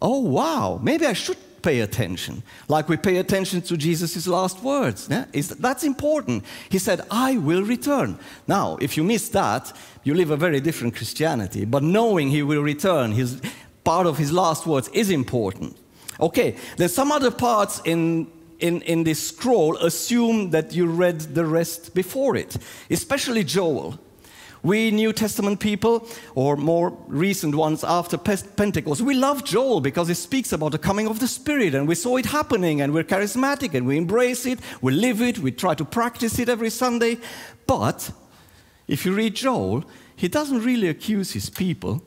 Oh, 0.00 0.20
wow, 0.20 0.80
maybe 0.82 1.04
I 1.04 1.12
should 1.12 1.36
pay 1.60 1.80
attention, 1.80 2.42
like 2.68 2.88
we 2.88 2.96
pay 2.96 3.18
attention 3.18 3.60
to 3.60 3.76
Jesus' 3.76 4.26
last 4.26 4.62
words. 4.62 5.08
Yeah? 5.10 5.26
That's 5.60 5.84
important. 5.84 6.46
He 6.70 6.78
said, 6.78 7.02
I 7.10 7.36
will 7.36 7.64
return. 7.64 8.18
Now, 8.48 8.78
if 8.80 8.96
you 8.96 9.04
miss 9.04 9.28
that, 9.28 9.70
you 10.02 10.14
live 10.14 10.30
a 10.30 10.36
very 10.38 10.60
different 10.60 10.96
Christianity. 10.96 11.66
But 11.66 11.82
knowing 11.82 12.30
he 12.30 12.42
will 12.42 12.62
return, 12.62 13.12
his, 13.12 13.42
part 13.84 14.06
of 14.06 14.16
his 14.16 14.32
last 14.32 14.66
words 14.66 14.88
is 14.94 15.10
important. 15.10 15.76
Okay, 16.18 16.56
there's 16.78 16.94
some 16.94 17.12
other 17.12 17.30
parts 17.30 17.82
in 17.84 18.26
in, 18.62 18.80
in 18.82 19.04
this 19.04 19.28
scroll 19.28 19.76
assume 19.78 20.50
that 20.50 20.72
you 20.72 20.86
read 20.86 21.20
the 21.34 21.44
rest 21.44 21.94
before 21.94 22.36
it, 22.36 22.56
especially 22.88 23.44
Joel. 23.44 23.98
We 24.62 24.92
New 24.92 25.12
Testament 25.12 25.58
people, 25.58 26.08
or 26.36 26.56
more 26.56 26.96
recent 27.08 27.56
ones 27.56 27.82
after 27.82 28.16
Pentecost, 28.16 29.00
we 29.00 29.14
love 29.14 29.44
Joel 29.44 29.80
because 29.80 30.08
it 30.08 30.14
speaks 30.14 30.52
about 30.52 30.70
the 30.70 30.78
coming 30.78 31.08
of 31.08 31.18
the 31.18 31.26
Spirit, 31.26 31.74
and 31.74 31.88
we 31.88 31.96
saw 31.96 32.16
it 32.16 32.26
happening, 32.26 32.80
and 32.80 32.94
we're 32.94 33.02
charismatic, 33.02 33.74
and 33.74 33.84
we 33.88 33.96
embrace 33.96 34.46
it, 34.46 34.60
we 34.80 34.92
live 34.92 35.20
it, 35.20 35.40
we 35.40 35.50
try 35.50 35.74
to 35.74 35.84
practice 35.84 36.38
it 36.38 36.48
every 36.48 36.70
Sunday. 36.70 37.18
But 37.66 38.12
if 38.86 39.04
you 39.04 39.12
read 39.12 39.34
Joel, 39.34 39.84
he 40.14 40.28
doesn't 40.28 40.62
really 40.62 40.88
accuse 40.88 41.32
his 41.32 41.50
people, 41.50 42.00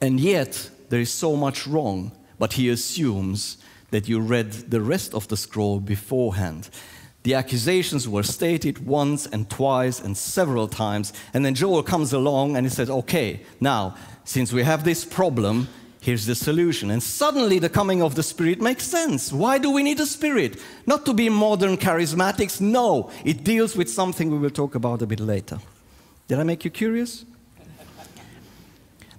and 0.00 0.18
yet 0.18 0.70
there 0.88 1.00
is 1.00 1.12
so 1.12 1.36
much 1.36 1.66
wrong, 1.66 2.12
but 2.38 2.54
he 2.54 2.70
assumes 2.70 3.58
that 3.96 4.10
you 4.10 4.20
read 4.20 4.52
the 4.52 4.82
rest 4.82 5.14
of 5.14 5.26
the 5.28 5.36
scroll 5.38 5.80
beforehand. 5.80 6.68
The 7.22 7.32
accusations 7.32 8.06
were 8.06 8.24
stated 8.24 8.84
once 8.84 9.24
and 9.24 9.48
twice 9.48 10.00
and 10.00 10.14
several 10.14 10.68
times, 10.68 11.14
and 11.32 11.42
then 11.42 11.54
Joel 11.54 11.82
comes 11.82 12.12
along 12.12 12.58
and 12.58 12.66
he 12.66 12.70
says, 12.70 12.90
Okay, 12.90 13.40
now, 13.58 13.96
since 14.24 14.52
we 14.52 14.64
have 14.64 14.84
this 14.84 15.02
problem, 15.02 15.68
here's 16.02 16.26
the 16.26 16.34
solution. 16.34 16.90
And 16.90 17.02
suddenly 17.02 17.58
the 17.58 17.70
coming 17.70 18.02
of 18.02 18.16
the 18.16 18.22
Spirit 18.22 18.60
makes 18.60 18.84
sense. 18.84 19.32
Why 19.32 19.56
do 19.56 19.70
we 19.70 19.82
need 19.82 19.98
a 19.98 20.04
Spirit? 20.04 20.60
Not 20.84 21.06
to 21.06 21.14
be 21.14 21.30
modern 21.30 21.78
charismatics, 21.78 22.60
no, 22.60 23.10
it 23.24 23.44
deals 23.44 23.76
with 23.76 23.88
something 23.88 24.30
we 24.30 24.36
will 24.36 24.50
talk 24.50 24.74
about 24.74 25.00
a 25.00 25.06
bit 25.06 25.20
later. 25.20 25.58
Did 26.28 26.38
I 26.38 26.42
make 26.42 26.66
you 26.66 26.70
curious? 26.70 27.24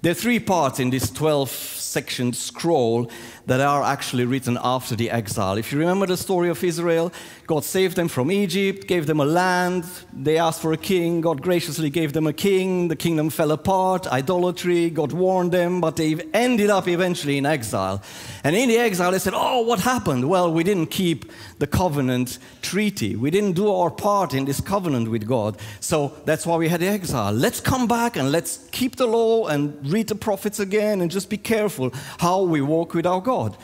There 0.03 0.11
are 0.11 0.21
three 0.21 0.39
parts 0.39 0.79
in 0.79 0.91
this 0.91 1.09
12 1.09 1.49
section 1.49 2.31
scroll 2.31 3.09
that 3.47 3.61
are 3.61 3.81
actually 3.81 4.25
written 4.25 4.57
after 4.61 4.95
the 4.95 5.09
exile. 5.09 5.57
If 5.57 5.71
you 5.71 5.79
remember 5.79 6.05
the 6.05 6.17
story 6.17 6.49
of 6.49 6.61
Israel, 6.63 7.13
God 7.47 7.63
saved 7.63 7.95
them 7.95 8.09
from 8.09 8.29
Egypt, 8.29 8.87
gave 8.87 9.07
them 9.07 9.21
a 9.21 9.25
land, 9.25 9.85
they 10.13 10.37
asked 10.37 10.61
for 10.61 10.73
a 10.73 10.77
king, 10.77 11.21
God 11.21 11.41
graciously 11.41 11.89
gave 11.89 12.11
them 12.11 12.27
a 12.27 12.33
king, 12.33 12.89
the 12.89 12.95
kingdom 12.97 13.29
fell 13.29 13.51
apart, 13.51 14.05
idolatry, 14.07 14.89
God 14.89 15.13
warned 15.13 15.53
them, 15.53 15.79
but 15.79 15.95
they 15.95 16.15
ended 16.33 16.69
up 16.69 16.89
eventually 16.89 17.37
in 17.37 17.45
exile. 17.45 18.03
And 18.43 18.53
in 18.53 18.67
the 18.67 18.77
exile, 18.77 19.11
they 19.11 19.19
said, 19.19 19.33
Oh, 19.33 19.61
what 19.61 19.79
happened? 19.79 20.27
Well, 20.29 20.51
we 20.51 20.65
didn't 20.65 20.87
keep 20.87 21.31
the 21.59 21.67
covenant 21.67 22.39
treaty, 22.61 23.15
we 23.15 23.31
didn't 23.31 23.53
do 23.53 23.71
our 23.71 23.89
part 23.89 24.33
in 24.33 24.43
this 24.43 24.59
covenant 24.59 25.09
with 25.09 25.25
God. 25.25 25.57
So 25.79 26.13
that's 26.25 26.45
why 26.45 26.57
we 26.57 26.67
had 26.67 26.81
the 26.81 26.87
exile. 26.87 27.31
Let's 27.31 27.61
come 27.61 27.87
back 27.87 28.17
and 28.17 28.29
let's 28.29 28.67
keep 28.71 28.97
the 28.97 29.07
law 29.07 29.47
and 29.47 29.89
read 29.89 30.09
the 30.09 30.15
prophets 30.15 30.59
again 30.59 30.99
and 30.99 31.09
just 31.09 31.29
be 31.29 31.37
careful 31.37 31.93
how 32.17 32.41
we 32.41 32.59
walk 32.59 32.93
with 32.93 33.05
our 33.05 33.21
God. 33.21 33.36
God. 33.37 33.57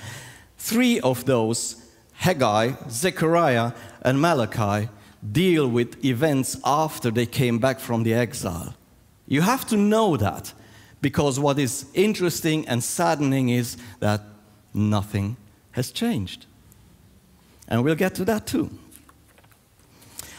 Three 0.57 0.99
of 0.99 1.25
those, 1.25 1.75
Haggai, 2.13 2.73
Zechariah, 2.89 3.71
and 4.01 4.21
Malachi, 4.21 4.89
deal 5.31 5.67
with 5.67 6.03
events 6.05 6.57
after 6.63 7.11
they 7.11 7.25
came 7.25 7.59
back 7.59 7.79
from 7.79 8.03
the 8.03 8.13
exile. 8.13 8.73
You 9.27 9.41
have 9.41 9.65
to 9.67 9.77
know 9.77 10.17
that 10.17 10.53
because 11.01 11.39
what 11.39 11.59
is 11.59 11.85
interesting 11.93 12.67
and 12.67 12.83
saddening 12.83 13.49
is 13.49 13.77
that 13.99 14.21
nothing 14.73 15.37
has 15.71 15.91
changed. 15.91 16.45
And 17.67 17.83
we'll 17.83 17.95
get 17.95 18.15
to 18.15 18.25
that 18.25 18.45
too. 18.45 18.69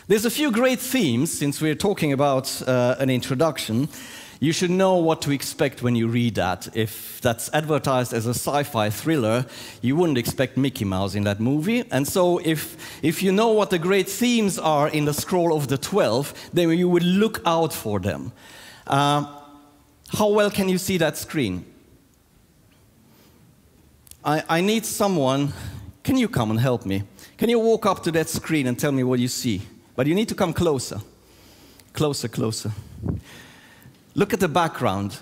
There's 0.07 0.27
a 0.27 0.31
few 0.31 0.53
great 0.53 0.81
themes 0.81 1.39
since 1.39 1.63
we're 1.63 1.75
talking 1.75 2.13
about 2.13 2.63
uh, 2.69 2.97
an 2.99 3.11
introduction 3.11 3.89
you 4.41 4.53
should 4.53 4.71
know 4.71 4.97
what 4.97 5.23
to 5.23 5.31
expect 5.31 5.83
when 5.83 5.97
you 5.97 6.09
read 6.09 6.35
that. 6.35 6.69
If 6.75 7.21
that's 7.21 7.51
advertised 7.53 8.13
as 8.13 8.27
a 8.27 8.35
sci 8.35 8.63
fi 8.65 8.91
thriller, 8.91 9.47
you 9.83 9.97
wouldn't 9.97 10.19
expect 10.19 10.57
Mickey 10.57 10.85
Mouse 10.85 11.15
in 11.15 11.25
that 11.25 11.41
movie. 11.41 11.85
And 11.91 12.07
so, 12.07 12.39
if, 12.39 12.77
if 13.03 13.23
you 13.23 13.33
know 13.33 13.49
what 13.53 13.71
the 13.71 13.79
great 13.79 14.09
themes 14.09 14.59
are 14.59 14.89
in 14.89 15.05
the 15.05 15.15
Scroll 15.15 15.55
of 15.57 15.69
the 15.69 15.79
Twelve, 15.79 16.35
then 16.53 16.71
you 16.71 16.89
would 16.89 17.05
look 17.05 17.41
out 17.47 17.73
for 17.73 18.01
them. 18.01 18.33
Uh, 18.87 19.25
how 20.09 20.29
well 20.29 20.51
can 20.51 20.69
you 20.69 20.79
see 20.79 20.99
that 20.99 21.17
screen? 21.17 21.65
I, 24.25 24.43
I 24.49 24.61
need 24.61 24.87
someone. 24.87 25.53
Can 26.03 26.17
you 26.17 26.29
come 26.29 26.51
and 26.51 26.61
help 26.61 26.85
me? 26.85 27.03
Can 27.37 27.49
you 27.49 27.59
walk 27.59 27.87
up 27.87 28.03
to 28.05 28.11
that 28.13 28.29
screen 28.29 28.67
and 28.67 28.79
tell 28.79 28.93
me 28.93 29.03
what 29.03 29.19
you 29.19 29.29
see? 29.29 29.63
But 29.97 30.07
you 30.07 30.15
need 30.15 30.29
to 30.29 30.35
come 30.35 30.53
closer. 30.53 31.01
Closer, 31.93 32.29
closer. 32.29 32.73
Look 34.15 34.33
at 34.33 34.41
the 34.41 34.49
background. 34.49 35.19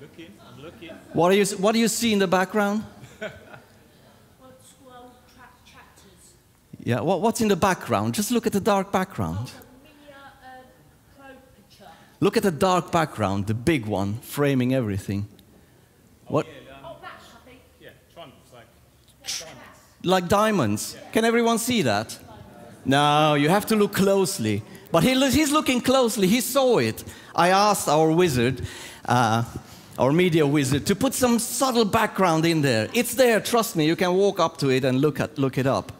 Looking, 0.00 0.32
I'm 0.40 0.62
looking. 0.62 0.90
What, 1.12 1.32
are 1.32 1.34
you, 1.34 1.44
what 1.58 1.72
do 1.72 1.78
you 1.78 1.88
see 1.88 2.12
in 2.12 2.18
the 2.18 2.26
background? 2.26 2.84
Yeah, 6.82 7.00
what, 7.00 7.20
what's 7.20 7.42
in 7.42 7.48
the 7.48 7.56
background? 7.56 8.14
Just 8.14 8.30
look 8.30 8.46
at 8.46 8.52
the 8.52 8.60
dark 8.60 8.90
background. 8.90 9.50
Look 12.20 12.36
at 12.36 12.42
the 12.42 12.50
dark 12.50 12.90
background, 12.90 13.46
the 13.46 13.54
big 13.54 13.86
one, 13.86 14.14
framing 14.22 14.74
everything. 14.74 15.28
What? 16.26 16.46
Oh, 16.82 16.96
yeah, 17.80 17.90
trunk, 18.14 18.32
like 18.52 18.66
diamonds. 19.38 20.02
Like 20.02 20.28
diamonds. 20.28 20.96
Can 21.12 21.24
everyone 21.24 21.58
see 21.58 21.82
that? 21.82 22.18
No, 22.84 23.34
you 23.34 23.50
have 23.50 23.66
to 23.66 23.76
look 23.76 23.92
closely. 23.92 24.62
But 24.90 25.02
he, 25.02 25.14
he's 25.30 25.50
looking 25.50 25.80
closely, 25.80 26.26
he 26.26 26.40
saw 26.40 26.78
it. 26.78 27.04
I 27.34 27.50
asked 27.50 27.88
our 27.88 28.10
wizard, 28.10 28.62
uh, 29.04 29.44
our 29.98 30.12
media 30.12 30.46
wizard, 30.46 30.86
to 30.86 30.96
put 30.96 31.14
some 31.14 31.38
subtle 31.38 31.84
background 31.84 32.46
in 32.46 32.62
there. 32.62 32.88
It's 32.94 33.14
there, 33.14 33.40
trust 33.40 33.76
me, 33.76 33.86
you 33.86 33.96
can 33.96 34.14
walk 34.14 34.40
up 34.40 34.56
to 34.58 34.70
it 34.70 34.84
and 34.84 35.00
look, 35.00 35.20
at, 35.20 35.38
look 35.38 35.58
it 35.58 35.66
up. 35.66 35.92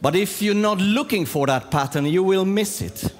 But 0.00 0.14
if 0.14 0.42
you're 0.42 0.54
not 0.54 0.78
looking 0.78 1.24
for 1.24 1.46
that 1.46 1.70
pattern, 1.70 2.06
you 2.06 2.22
will 2.22 2.44
miss 2.44 2.80
it. 2.80 3.12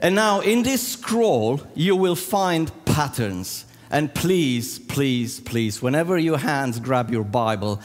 And 0.00 0.14
now, 0.14 0.40
in 0.40 0.62
this 0.62 0.92
scroll, 0.92 1.60
you 1.74 1.96
will 1.96 2.14
find 2.14 2.70
patterns. 2.84 3.66
And 3.90 4.14
please, 4.14 4.78
please, 4.78 5.40
please, 5.40 5.82
whenever 5.82 6.18
your 6.18 6.38
hands 6.38 6.78
grab 6.78 7.10
your 7.10 7.24
Bible, 7.24 7.80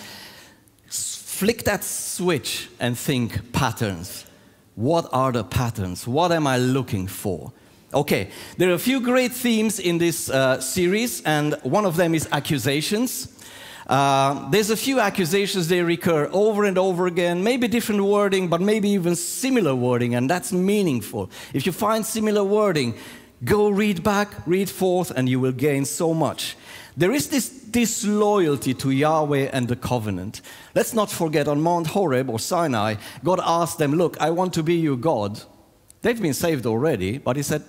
flick 0.88 1.64
that 1.64 1.84
switch 1.84 2.70
and 2.80 2.98
think 2.98 3.52
patterns. 3.52 4.23
What 4.76 5.08
are 5.14 5.32
the 5.32 5.44
patterns? 5.44 6.08
What 6.08 6.32
am 6.32 6.48
I 6.48 6.58
looking 6.58 7.08
for? 7.08 7.52
Okay, 7.94 8.30
there 8.58 8.72
are 8.72 8.74
a 8.74 8.80
few 8.80 9.00
great 9.00 9.32
themes 9.32 9.80
in 9.80 10.00
this 10.00 10.30
uh, 10.30 10.60
series, 10.60 11.22
and 11.24 11.54
one 11.62 11.86
of 11.86 11.96
them 11.96 12.16
is 12.16 12.28
accusations. 12.32 13.28
Uh, 13.86 14.50
there's 14.50 14.72
a 14.72 14.78
few 14.78 15.00
accusations 15.00 15.68
they 15.68 15.84
recur 15.84 16.28
over 16.32 16.64
and 16.64 16.80
over 16.80 17.06
again, 17.06 17.44
maybe 17.44 17.68
different 17.68 18.04
wording, 18.04 18.48
but 18.48 18.62
maybe 18.62 18.90
even 18.90 19.16
similar 19.16 19.76
wording, 19.76 20.16
and 20.16 20.28
that's 20.28 20.52
meaningful. 20.52 21.30
If 21.54 21.68
you 21.68 21.72
find 21.72 22.04
similar 22.04 22.44
wording, 22.44 22.96
go 23.44 23.70
read 23.70 24.04
back, 24.04 24.34
read 24.48 24.72
forth, 24.72 25.12
and 25.12 25.30
you 25.30 25.40
will 25.40 25.52
gain 25.52 25.86
so 25.86 26.16
much. 26.16 26.56
There 26.96 27.12
is 27.12 27.30
this 27.30 27.50
disloyalty 27.50 28.74
to 28.76 28.92
Yahweh 28.92 29.50
and 29.52 29.68
the 29.68 29.76
covenant. 29.76 30.42
Let's 30.76 30.94
not 30.94 31.10
forget 31.10 31.48
on 31.48 31.62
Mount 31.62 31.88
Horeb 31.88 32.30
or 32.30 32.40
Sinai, 32.40 32.96
God 33.24 33.40
asked 33.44 33.80
them, 33.80 33.94
Look, 33.94 34.16
I 34.20 34.30
want 34.30 34.54
to 34.54 34.64
be 34.64 34.76
your 34.76 34.98
God. 34.98 35.42
They've 36.02 36.22
been 36.22 36.34
saved 36.34 36.66
already, 36.66 37.18
but 37.18 37.36
He 37.36 37.44
said, 37.44 37.64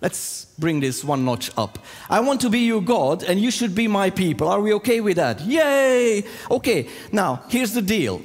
Let's 0.00 0.46
bring 0.58 0.80
this 0.80 1.02
one 1.02 1.24
notch 1.24 1.50
up. 1.56 1.78
I 2.10 2.20
want 2.20 2.40
to 2.42 2.50
be 2.50 2.60
your 2.60 2.82
God, 2.82 3.22
and 3.22 3.40
you 3.40 3.50
should 3.50 3.74
be 3.74 3.88
my 3.88 4.10
people. 4.10 4.48
Are 4.48 4.60
we 4.60 4.74
okay 4.74 5.00
with 5.00 5.16
that? 5.16 5.40
Yay! 5.40 6.24
Okay, 6.50 6.88
now 7.10 7.42
here's 7.48 7.72
the 7.72 7.80
deal. 7.80 8.20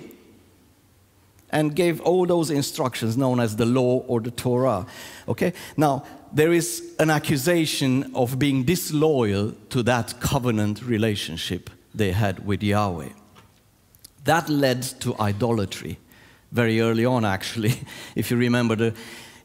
And 1.51 1.75
gave 1.75 2.01
all 2.01 2.25
those 2.25 2.49
instructions 2.49 3.15
known 3.15 3.39
as 3.39 3.55
the 3.55 3.65
law 3.65 3.99
or 4.07 4.19
the 4.19 4.29
Torah. 4.29 4.85
Okay, 5.27 5.53
now 5.77 6.03
there 6.33 6.53
is 6.53 6.95
an 6.99 7.09
accusation 7.09 8.11
of 8.15 8.37
being 8.37 8.63
disloyal 8.63 9.53
to 9.69 9.83
that 9.83 10.19
covenant 10.19 10.83
relationship 10.83 11.69
they 11.93 12.11
had 12.11 12.45
with 12.45 12.63
Yahweh. 12.63 13.09
That 14.25 14.49
led 14.49 14.83
to 15.01 15.15
idolatry 15.19 15.97
very 16.51 16.81
early 16.81 17.05
on, 17.05 17.25
actually. 17.25 17.73
If 18.15 18.31
you 18.31 18.37
remember 18.37 18.75
the 18.75 18.93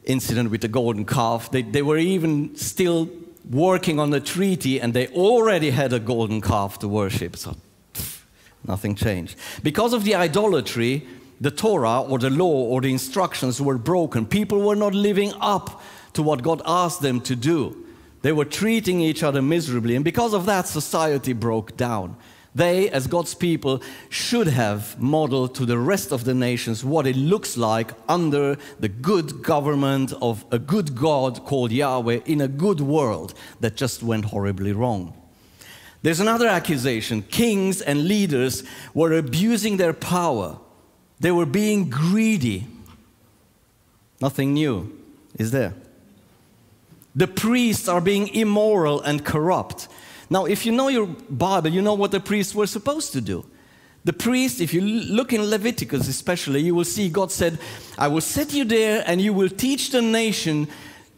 incident 0.03 0.51
with 0.51 0.61
the 0.61 0.67
golden 0.67 1.05
calf, 1.05 1.51
they, 1.51 1.61
they 1.61 1.81
were 1.81 1.97
even 1.97 2.55
still 2.55 3.09
working 3.49 3.99
on 3.99 4.09
the 4.09 4.19
treaty 4.19 4.81
and 4.81 4.93
they 4.93 5.07
already 5.07 5.69
had 5.69 5.93
a 5.93 5.99
golden 5.99 6.41
calf 6.41 6.79
to 6.79 6.87
worship. 6.87 7.35
So 7.35 7.55
pff, 7.93 8.21
nothing 8.67 8.95
changed. 8.95 9.35
Because 9.63 9.93
of 9.93 10.03
the 10.03 10.15
idolatry, 10.15 11.07
the 11.41 11.51
Torah 11.51 12.01
or 12.01 12.19
the 12.19 12.29
law 12.29 12.65
or 12.69 12.81
the 12.81 12.91
instructions 12.91 13.61
were 13.61 13.77
broken. 13.77 14.25
People 14.25 14.61
were 14.61 14.75
not 14.75 14.93
living 14.93 15.33
up 15.41 15.81
to 16.15 16.23
what 16.23 16.43
God 16.43 16.61
asked 16.65 17.01
them 17.01 17.21
to 17.21 17.35
do. 17.35 17.85
They 18.21 18.31
were 18.31 18.45
treating 18.45 19.01
each 19.01 19.21
other 19.21 19.41
miserably, 19.41 19.95
and 19.95 20.03
because 20.03 20.33
of 20.33 20.45
that, 20.47 20.67
society 20.67 21.33
broke 21.33 21.77
down. 21.77 22.17
They, 22.55 22.89
as 22.89 23.05
God's 23.05 23.35
people, 23.35 23.83
should 24.09 24.47
have 24.47 24.99
modeled 24.99 25.55
to 25.55 25.65
the 25.65 25.77
rest 25.77 26.13
of 26.13 26.23
the 26.23 26.33
nations 26.33 26.85
what 26.85 27.05
it 27.05 27.17
looks 27.17 27.57
like 27.57 27.91
under 28.07 28.57
the 28.79 28.87
good 28.87 29.43
government 29.43 30.13
of 30.21 30.45
a 30.51 30.57
good 30.57 30.95
God 30.95 31.43
called 31.43 31.73
Yahweh 31.73 32.21
in 32.25 32.39
a 32.39 32.47
good 32.47 32.79
world 32.79 33.33
that 33.59 33.75
just 33.75 34.01
went 34.01 34.25
horribly 34.25 34.71
wrong. 34.71 35.13
There's 36.01 36.21
another 36.21 36.47
accusation 36.47 37.23
kings 37.23 37.81
and 37.81 38.07
leaders 38.07 38.63
were 38.93 39.11
abusing 39.17 39.77
their 39.77 39.93
power, 39.93 40.57
they 41.19 41.31
were 41.31 41.45
being 41.45 41.89
greedy. 41.89 42.67
Nothing 44.21 44.53
new, 44.53 44.97
is 45.37 45.51
there? 45.51 45.73
The 47.15 47.27
priests 47.27 47.87
are 47.87 48.01
being 48.01 48.27
immoral 48.29 49.01
and 49.01 49.23
corrupt. 49.23 49.87
Now, 50.29 50.45
if 50.45 50.65
you 50.65 50.71
know 50.71 50.89
your 50.89 51.05
Bible, 51.05 51.69
you 51.69 51.81
know 51.81 51.93
what 51.93 52.11
the 52.11 52.19
priests 52.19 52.53
were 52.53 52.67
supposed 52.67 53.13
to 53.13 53.21
do 53.21 53.45
The 54.05 54.13
priest, 54.13 54.61
if 54.61 54.71
you 54.71 54.81
look 54.81 55.33
in 55.33 55.41
Leviticus 55.49 56.07
especially, 56.07 56.61
you 56.61 56.75
will 56.75 56.85
see 56.85 57.09
God 57.09 57.31
said, 57.31 57.57
I 57.97 58.07
will 58.07 58.21
set 58.21 58.53
you 58.53 58.63
there 58.63 59.03
and 59.07 59.19
you 59.19 59.33
will 59.33 59.49
teach 59.49 59.89
the 59.89 60.01
nation 60.01 60.67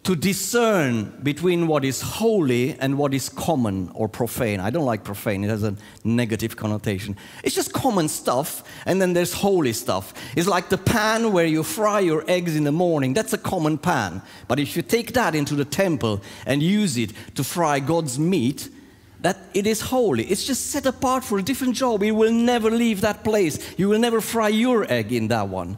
to 0.08 0.16
discern 0.16 1.04
between 1.22 1.68
what 1.68 1.84
is 1.84 2.00
holy 2.00 2.80
and 2.80 2.98
what 2.98 3.14
is 3.14 3.28
common 3.28 3.92
or 3.94 4.08
profane. 4.08 4.62
I 4.62 4.70
don't 4.70 4.86
like 4.86 5.04
profane, 5.04 5.44
it 5.44 5.50
has 5.50 5.64
a 5.64 5.76
negative 6.06 6.56
connotation. 6.56 7.18
It's 7.44 7.54
just 7.54 7.74
common 7.74 8.08
stuff, 8.08 8.64
and 8.86 9.02
then 9.02 9.12
there's 9.12 9.34
holy 9.34 9.74
stuff. 9.74 10.14
It's 10.38 10.48
like 10.48 10.70
the 10.70 10.78
pan 10.78 11.34
where 11.34 11.46
you 11.46 11.62
fry 11.62 12.00
your 12.00 12.24
eggs 12.26 12.56
in 12.56 12.64
the 12.64 12.72
morning, 12.72 13.14
that's 13.14 13.34
a 13.34 13.38
common 13.38 13.78
pan. 13.78 14.22
But 14.48 14.62
if 14.62 14.78
you 14.78 14.82
take 14.82 15.12
that 15.12 15.36
into 15.36 15.56
the 15.56 15.66
temple 15.66 16.22
and 16.46 16.64
use 16.64 16.96
it 16.96 17.12
to 17.36 17.44
fry 17.44 17.82
God's 17.82 18.18
meat, 18.18 18.70
that 19.20 19.38
it 19.54 19.68
is 19.68 19.82
holy. 19.82 20.24
It's 20.24 20.46
just 20.46 20.68
set 20.68 20.86
apart 20.86 21.26
for 21.26 21.38
a 21.38 21.44
different 21.44 21.76
job. 21.76 22.02
You 22.02 22.16
will 22.16 22.32
never 22.32 22.72
leave 22.72 23.02
that 23.02 23.26
place. 23.26 23.60
You 23.78 23.90
will 23.90 24.00
never 24.00 24.22
fry 24.22 24.48
your 24.48 24.90
egg 24.90 25.12
in 25.12 25.28
that 25.28 25.50
one. 25.50 25.76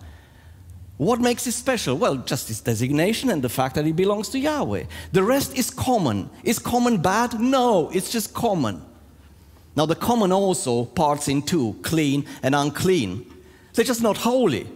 What 0.99 1.21
makes 1.21 1.47
it 1.47 1.53
special? 1.53 1.97
Well, 1.97 2.17
just 2.17 2.49
its 2.49 2.59
designation 2.59 3.29
and 3.29 3.41
the 3.41 3.47
fact 3.47 3.75
that 3.75 3.87
it 3.87 3.95
belongs 3.95 4.27
to 4.29 4.37
Yahweh. 4.37 4.83
The 5.13 5.23
rest 5.23 5.57
is 5.57 5.69
common. 5.69 6.29
Is 6.43 6.59
common 6.59 7.01
bad? 7.01 7.39
No, 7.39 7.89
it's 7.91 8.11
just 8.11 8.33
common. 8.33 8.81
Now, 9.77 9.85
the 9.85 9.95
common 9.95 10.33
also 10.33 10.83
parts 10.83 11.29
in 11.29 11.41
two 11.41 11.77
clean 11.83 12.25
and 12.43 12.53
unclean. 12.53 13.25
They're 13.73 13.85
just 13.85 14.03
not 14.03 14.17
holy. 14.17 14.67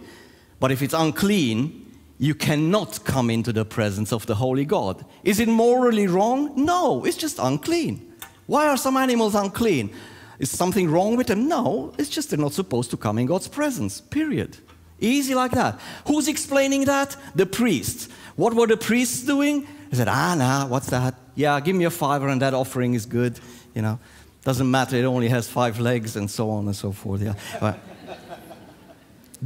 But 0.60 0.72
if 0.72 0.80
it's 0.80 0.94
unclean, 0.94 1.92
you 2.16 2.34
cannot 2.34 3.04
come 3.04 3.28
into 3.28 3.52
the 3.52 3.66
presence 3.66 4.10
of 4.10 4.24
the 4.24 4.36
holy 4.36 4.64
God. 4.64 5.04
Is 5.24 5.40
it 5.40 5.48
morally 5.48 6.06
wrong? 6.06 6.54
No, 6.56 7.04
it's 7.04 7.18
just 7.18 7.38
unclean. 7.38 8.14
Why 8.46 8.68
are 8.68 8.78
some 8.78 8.96
animals 8.96 9.34
unclean? 9.34 9.90
Is 10.38 10.48
something 10.48 10.90
wrong 10.90 11.16
with 11.16 11.26
them? 11.26 11.48
No, 11.48 11.92
it's 11.98 12.08
just 12.08 12.30
they're 12.30 12.38
not 12.38 12.54
supposed 12.54 12.90
to 12.92 12.96
come 12.96 13.18
in 13.18 13.26
God's 13.26 13.48
presence, 13.48 14.00
period. 14.00 14.56
Easy 15.04 15.34
like 15.34 15.52
that. 15.52 15.78
Who's 16.06 16.28
explaining 16.28 16.86
that? 16.86 17.16
The 17.34 17.46
priests. 17.46 18.08
What 18.36 18.54
were 18.54 18.66
the 18.66 18.76
priests 18.76 19.22
doing? 19.22 19.66
They 19.90 19.96
said, 19.98 20.08
ah, 20.08 20.34
nah, 20.34 20.66
what's 20.66 20.88
that? 20.88 21.14
Yeah, 21.34 21.60
give 21.60 21.76
me 21.76 21.84
a 21.84 21.90
fiver 21.90 22.28
and 22.28 22.40
that 22.40 22.54
offering 22.54 22.94
is 22.94 23.06
good. 23.06 23.38
You 23.74 23.82
know, 23.82 23.98
doesn't 24.44 24.70
matter, 24.70 24.96
it 24.96 25.04
only 25.04 25.28
has 25.28 25.48
five 25.48 25.78
legs 25.78 26.16
and 26.16 26.30
so 26.30 26.50
on 26.50 26.66
and 26.66 26.76
so 26.76 26.92
forth. 26.92 27.22
Yeah. 27.22 27.74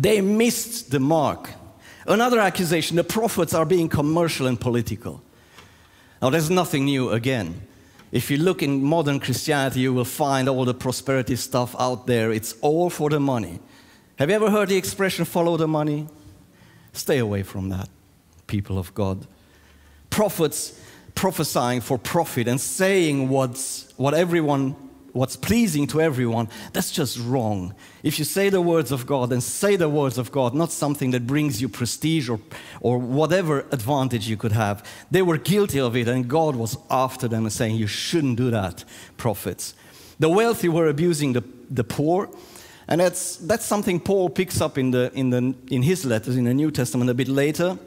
They 0.01 0.21
missed 0.21 0.93
the 0.93 1.01
mark. 1.01 1.51
Another 2.07 2.39
accusation 2.39 2.97
the 2.97 3.03
prophets 3.03 3.53
are 3.53 3.67
being 3.67 3.89
commercial 3.89 4.47
and 4.47 4.61
political. 4.61 5.21
Now, 6.23 6.31
there's 6.31 6.51
nothing 6.51 6.85
new 6.85 7.11
again. 7.11 7.63
If 8.13 8.31
you 8.31 8.37
look 8.37 8.63
in 8.63 8.81
modern 8.83 9.19
Christianity, 9.19 9.81
you 9.81 9.93
will 9.93 10.05
find 10.05 10.49
all 10.49 10.65
the 10.65 10.75
prosperity 10.75 11.35
stuff 11.35 11.75
out 11.81 12.07
there. 12.07 12.31
It's 12.31 12.55
all 12.61 12.91
for 12.91 13.11
the 13.11 13.19
money. 13.19 13.59
Have 14.19 14.31
you 14.31 14.35
ever 14.35 14.51
heard 14.51 14.69
the 14.69 14.77
expression 14.77 15.25
follow 15.25 15.57
the 15.57 15.69
money? 15.69 16.09
Stay 16.93 17.19
away 17.19 17.45
from 17.45 17.69
that, 17.69 17.89
people 18.49 18.77
of 18.77 18.93
God. 18.93 19.25
Prophets 20.11 20.81
prophesying 21.15 21.81
for 21.81 21.99
profit 21.99 22.49
and 22.49 22.61
saying 22.61 23.29
what's, 23.29 23.93
what 23.97 24.15
everyone, 24.15 24.75
what's 25.13 25.37
pleasing 25.37 25.87
to 25.87 26.01
everyone, 26.01 26.49
that's 26.73 26.91
just 26.91 27.17
wrong. 27.21 27.77
If 28.03 28.19
you 28.19 28.25
say 28.25 28.49
the 28.49 28.61
words 28.61 28.91
of 28.91 29.07
God, 29.07 29.31
then 29.31 29.41
say 29.41 29.77
the 29.77 29.89
words 29.89 30.19
of 30.19 30.33
God, 30.33 30.53
not 30.53 30.73
something 30.73 31.13
that 31.13 31.25
brings 31.25 31.63
you 31.63 31.69
prestige 31.69 32.29
or, 32.29 32.41
or 32.81 32.99
whatever 32.99 33.67
advantage 33.71 34.29
you 34.29 34.37
could 34.37 34.53
have. 34.53 34.85
They 35.13 35.23
were 35.23 35.39
guilty 35.39 35.79
of 35.79 35.97
it, 35.97 36.09
and 36.09 36.27
God 36.27 36.57
was 36.57 36.77
after 36.91 37.29
them 37.29 37.45
and 37.45 37.53
saying, 37.53 37.77
You 37.77 37.87
shouldn't 37.87 38.37
do 38.37 38.51
that, 38.51 38.83
prophets. 39.17 39.75
The 40.19 40.29
wealthy 40.29 40.69
were 40.69 40.89
abusing 40.89 41.35
the, 41.35 41.45
the 41.71 41.85
poor 41.85 42.29
and 42.89 43.01
that's, 43.01 43.37
that's 43.37 43.67
something 43.67 44.01
Paul 44.01 44.31
picks 44.31 44.61
up 44.61 44.79
in, 44.79 44.91
the, 44.91 45.13
in, 45.15 45.31
the, 45.31 45.55
in 45.71 45.83
his 45.83 46.05
letters 46.05 46.37
in 46.37 46.45
the 46.45 46.55
New 46.55 46.71
Testament 46.71 47.11
a 47.11 47.15
bit 47.15 47.29
later. 47.29 47.79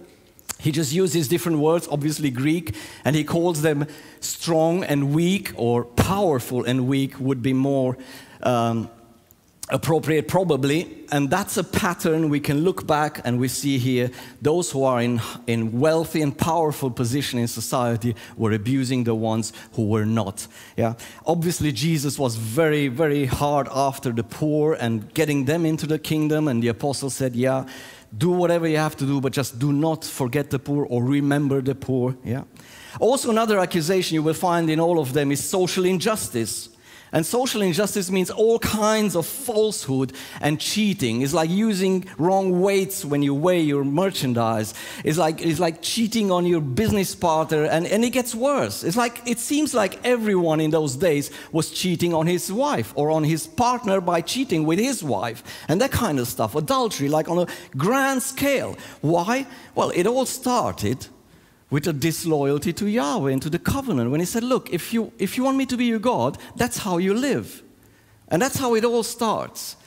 He 0.59 0.71
just 0.71 0.93
uses 0.93 1.27
different 1.27 1.57
words, 1.57 1.87
obviously 1.89 2.29
Greek, 2.29 2.75
and 3.03 3.15
he 3.15 3.23
calls 3.23 3.63
them 3.63 3.87
strong 4.19 4.83
and 4.83 5.11
weak, 5.11 5.53
or 5.55 5.83
powerful 5.83 6.63
and 6.63 6.87
weak 6.87 7.19
would 7.19 7.41
be 7.41 7.53
more 7.53 7.97
um, 8.43 8.87
appropriate, 9.71 10.27
probably. 10.27 11.05
And 11.11 11.29
that's 11.29 11.57
a 11.57 11.63
pattern 11.63 12.29
we 12.29 12.39
can 12.39 12.61
look 12.63 12.85
back 12.85 13.21
and 13.25 13.39
we 13.39 13.47
see 13.47 13.77
here 13.77 14.11
those 14.41 14.71
who 14.71 14.83
are 14.83 15.01
in, 15.01 15.21
in 15.47 15.79
wealthy 15.79 16.21
and 16.21 16.37
powerful 16.37 16.91
position 16.91 17.39
in 17.39 17.47
society 17.47 18.15
were 18.37 18.51
abusing 18.51 19.05
the 19.05 19.15
ones 19.15 19.53
who 19.73 19.87
were 19.87 20.05
not. 20.05 20.47
Yeah. 20.77 20.93
Obviously, 21.25 21.71
Jesus 21.71 22.19
was 22.19 22.35
very, 22.35 22.87
very 22.87 23.25
hard 23.25 23.67
after 23.71 24.11
the 24.11 24.23
poor 24.23 24.73
and 24.73 25.13
getting 25.13 25.45
them 25.45 25.65
into 25.65 25.87
the 25.87 25.99
kingdom. 25.99 26.47
And 26.47 26.61
the 26.61 26.67
apostles 26.67 27.15
said, 27.15 27.35
Yeah, 27.35 27.65
do 28.17 28.29
whatever 28.29 28.67
you 28.67 28.77
have 28.77 28.95
to 28.97 29.05
do, 29.05 29.21
but 29.21 29.33
just 29.33 29.57
do 29.57 29.71
not 29.71 30.03
forget 30.03 30.49
the 30.49 30.59
poor 30.59 30.85
or 30.85 31.03
remember 31.03 31.61
the 31.61 31.75
poor. 31.75 32.15
Yeah. 32.23 32.43
Also, 32.99 33.29
another 33.29 33.59
accusation 33.59 34.15
you 34.15 34.23
will 34.23 34.33
find 34.33 34.69
in 34.69 34.79
all 34.79 34.99
of 34.99 35.13
them 35.13 35.31
is 35.31 35.41
social 35.43 35.85
injustice. 35.85 36.69
And 37.13 37.25
social 37.25 37.61
injustice 37.61 38.09
means 38.09 38.29
all 38.29 38.57
kinds 38.59 39.15
of 39.17 39.25
falsehood 39.25 40.13
and 40.39 40.59
cheating. 40.59 41.21
It's 41.21 41.33
like 41.33 41.49
using 41.49 42.05
wrong 42.17 42.61
weights 42.61 43.03
when 43.03 43.21
you 43.21 43.35
weigh 43.35 43.61
your 43.61 43.83
merchandise. 43.83 44.73
It's 45.03 45.17
like, 45.17 45.45
it's 45.45 45.59
like 45.59 45.81
cheating 45.81 46.31
on 46.31 46.45
your 46.45 46.61
business 46.61 47.13
partner, 47.13 47.65
and, 47.65 47.85
and 47.85 48.05
it 48.05 48.11
gets 48.11 48.33
worse. 48.33 48.83
It's 48.83 48.95
like, 48.95 49.21
it 49.27 49.39
seems 49.39 49.73
like 49.73 49.99
everyone 50.05 50.61
in 50.61 50.71
those 50.71 50.95
days 50.95 51.31
was 51.51 51.69
cheating 51.69 52.13
on 52.13 52.27
his 52.27 52.49
wife 52.51 52.93
or 52.95 53.11
on 53.11 53.25
his 53.25 53.45
partner 53.45 53.99
by 53.99 54.21
cheating 54.21 54.65
with 54.65 54.79
his 54.79 55.03
wife, 55.03 55.43
and 55.67 55.81
that 55.81 55.91
kind 55.91 56.17
of 56.17 56.27
stuff. 56.27 56.55
Adultery, 56.55 57.09
like 57.09 57.27
on 57.27 57.39
a 57.39 57.47
grand 57.75 58.23
scale. 58.23 58.77
Why? 59.01 59.47
Well, 59.75 59.91
it 59.93 60.07
all 60.07 60.25
started 60.25 61.07
with 61.71 61.87
a 61.87 61.93
disloyalty 61.93 62.73
to 62.73 62.85
Yahweh 62.85 63.31
and 63.31 63.41
to 63.41 63.49
the 63.49 63.57
covenant 63.57 64.11
when 64.11 64.19
he 64.19 64.25
said, 64.25 64.43
Look, 64.43 64.71
if 64.71 64.93
you, 64.93 65.11
if 65.17 65.37
you 65.37 65.43
want 65.43 65.57
me 65.57 65.65
to 65.65 65.77
be 65.77 65.85
your 65.85 65.99
God, 65.99 66.37
that's 66.55 66.77
how 66.77 66.97
you 66.97 67.15
live. 67.15 67.63
And 68.27 68.41
that's 68.41 68.57
how 68.57 68.75
it 68.75 68.85
all 68.85 69.03
starts. 69.03 69.77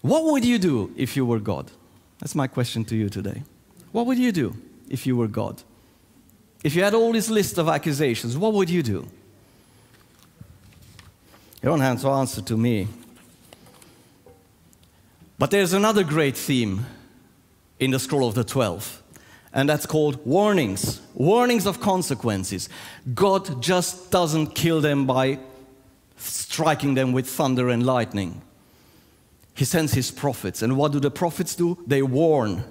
What 0.00 0.24
would 0.24 0.44
you 0.44 0.58
do 0.58 0.92
if 0.96 1.16
you 1.16 1.26
were 1.26 1.40
God? 1.40 1.70
That's 2.20 2.34
my 2.34 2.46
question 2.46 2.84
to 2.86 2.96
you 2.96 3.08
today. 3.08 3.42
What 3.90 4.06
would 4.06 4.18
you 4.18 4.32
do 4.32 4.56
if 4.88 5.06
you 5.06 5.16
were 5.16 5.28
God? 5.28 5.62
If 6.64 6.76
you 6.76 6.84
had 6.84 6.94
all 6.94 7.12
this 7.12 7.28
list 7.28 7.58
of 7.58 7.68
accusations, 7.68 8.38
what 8.38 8.52
would 8.52 8.70
you 8.70 8.82
do? 8.82 9.08
You 11.60 11.68
don't 11.68 11.80
have 11.80 12.00
to 12.02 12.08
answer 12.08 12.40
to 12.42 12.56
me. 12.56 12.88
But 15.38 15.50
there's 15.50 15.72
another 15.72 16.04
great 16.04 16.36
theme 16.36 16.86
in 17.80 17.90
the 17.90 17.98
scroll 17.98 18.28
of 18.28 18.34
the 18.34 18.44
12 18.44 19.01
and 19.52 19.68
that's 19.68 19.86
called 19.86 20.24
warnings 20.26 21.00
warnings 21.14 21.66
of 21.66 21.80
consequences. 21.80 22.68
God 23.14 23.62
just 23.62 24.10
doesn't 24.10 24.54
kill 24.54 24.80
them 24.80 25.06
by 25.06 25.38
striking 26.16 26.94
them 26.94 27.12
with 27.12 27.28
thunder 27.28 27.68
and 27.68 27.84
lightning. 27.84 28.42
He 29.54 29.64
sends 29.64 29.94
his 29.94 30.10
prophets, 30.10 30.62
and 30.62 30.76
what 30.76 30.92
do 30.92 31.00
the 31.00 31.10
prophets 31.10 31.54
do? 31.54 31.78
They 31.86 32.02
warn. 32.02 32.64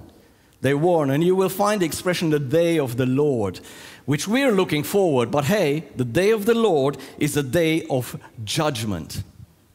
They 0.62 0.74
warn, 0.74 1.10
and 1.10 1.24
you 1.24 1.36
will 1.36 1.50
find 1.50 1.82
the 1.82 1.86
expression 1.86 2.30
the 2.30 2.40
day 2.40 2.80
of 2.80 2.98
the 2.98 3.06
Lord, 3.06 3.60
which 4.06 4.28
we're 4.28 4.52
looking 4.52 4.84
forward. 4.84 5.32
But 5.32 5.46
hey, 5.46 5.86
the 5.96 6.06
day 6.06 6.32
of 6.32 6.46
the 6.46 6.54
Lord 6.54 6.98
is 7.18 7.38
a 7.38 7.44
day 7.44 7.86
of 7.90 8.20
judgment. 8.44 9.24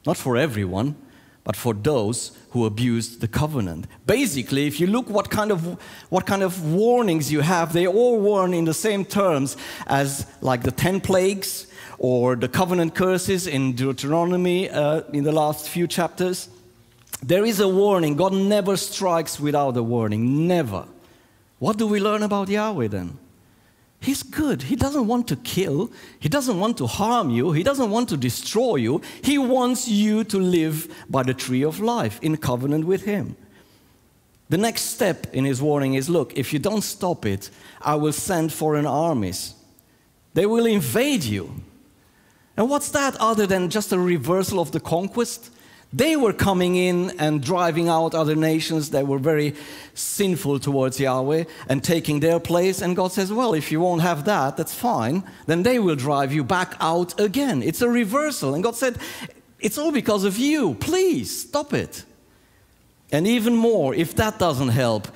Not 0.04 0.16
for 0.16 0.36
everyone, 0.36 0.94
but 1.46 1.54
for 1.54 1.74
those 1.74 2.36
who 2.50 2.66
abused 2.66 3.20
the 3.20 3.28
covenant. 3.28 3.86
Basically, 4.04 4.66
if 4.66 4.80
you 4.80 4.88
look 4.88 5.08
what 5.08 5.30
kind 5.30 5.52
of 5.52 5.78
what 6.10 6.26
kind 6.26 6.42
of 6.42 6.74
warnings 6.74 7.30
you 7.30 7.40
have, 7.40 7.72
they 7.72 7.86
all 7.86 8.20
warn 8.20 8.52
in 8.52 8.64
the 8.64 8.74
same 8.74 9.04
terms 9.04 9.56
as 9.86 10.26
like 10.40 10.64
the 10.64 10.72
10 10.72 11.00
plagues 11.00 11.68
or 11.98 12.34
the 12.34 12.48
covenant 12.48 12.96
curses 12.96 13.46
in 13.46 13.74
Deuteronomy 13.74 14.68
uh, 14.68 15.02
in 15.12 15.22
the 15.22 15.30
last 15.30 15.68
few 15.68 15.86
chapters. 15.86 16.48
There 17.22 17.44
is 17.44 17.60
a 17.60 17.68
warning. 17.68 18.16
God 18.16 18.32
never 18.32 18.76
strikes 18.76 19.38
without 19.38 19.76
a 19.76 19.84
warning, 19.84 20.48
never. 20.48 20.84
What 21.60 21.78
do 21.78 21.86
we 21.86 22.00
learn 22.00 22.24
about 22.24 22.48
Yahweh 22.48 22.88
then? 22.88 23.18
He's 24.06 24.22
good. 24.22 24.62
He 24.62 24.76
doesn't 24.76 25.08
want 25.08 25.26
to 25.26 25.34
kill. 25.34 25.90
He 26.20 26.28
doesn't 26.28 26.60
want 26.60 26.78
to 26.78 26.86
harm 26.86 27.28
you. 27.28 27.50
He 27.50 27.64
doesn't 27.64 27.90
want 27.90 28.08
to 28.10 28.16
destroy 28.16 28.76
you. 28.76 29.00
He 29.20 29.36
wants 29.36 29.88
you 29.88 30.22
to 30.22 30.38
live 30.38 30.86
by 31.10 31.24
the 31.24 31.34
tree 31.34 31.64
of 31.64 31.80
life 31.80 32.20
in 32.22 32.36
covenant 32.36 32.84
with 32.86 33.02
Him. 33.02 33.34
The 34.48 34.58
next 34.58 34.82
step 34.82 35.26
in 35.34 35.44
His 35.44 35.60
warning 35.60 35.94
is 35.94 36.08
look, 36.08 36.38
if 36.38 36.52
you 36.52 36.60
don't 36.60 36.82
stop 36.82 37.26
it, 37.26 37.50
I 37.80 37.96
will 37.96 38.12
send 38.12 38.52
foreign 38.52 38.86
armies. 38.86 39.54
They 40.34 40.46
will 40.46 40.66
invade 40.66 41.24
you. 41.24 41.52
And 42.56 42.70
what's 42.70 42.90
that 42.90 43.16
other 43.16 43.44
than 43.44 43.70
just 43.70 43.90
a 43.90 43.98
reversal 43.98 44.60
of 44.60 44.70
the 44.70 44.78
conquest? 44.78 45.50
They 45.92 46.16
were 46.16 46.32
coming 46.32 46.74
in 46.74 47.12
and 47.18 47.42
driving 47.42 47.88
out 47.88 48.14
other 48.14 48.34
nations 48.34 48.90
that 48.90 49.06
were 49.06 49.18
very 49.18 49.54
sinful 49.94 50.58
towards 50.58 50.98
Yahweh 50.98 51.44
and 51.68 51.82
taking 51.82 52.20
their 52.20 52.40
place. 52.40 52.82
And 52.82 52.96
God 52.96 53.12
says, 53.12 53.32
Well, 53.32 53.54
if 53.54 53.70
you 53.70 53.80
won't 53.80 54.02
have 54.02 54.24
that, 54.24 54.56
that's 54.56 54.74
fine. 54.74 55.22
Then 55.46 55.62
they 55.62 55.78
will 55.78 55.96
drive 55.96 56.32
you 56.32 56.44
back 56.44 56.74
out 56.80 57.18
again. 57.20 57.62
It's 57.62 57.82
a 57.82 57.88
reversal. 57.88 58.54
And 58.54 58.64
God 58.64 58.76
said, 58.76 58.98
It's 59.60 59.78
all 59.78 59.92
because 59.92 60.24
of 60.24 60.38
you. 60.38 60.74
Please 60.74 61.42
stop 61.48 61.72
it. 61.72 62.04
And 63.12 63.26
even 63.26 63.54
more, 63.54 63.94
if 63.94 64.16
that 64.16 64.38
doesn't 64.38 64.68
help, 64.68 65.08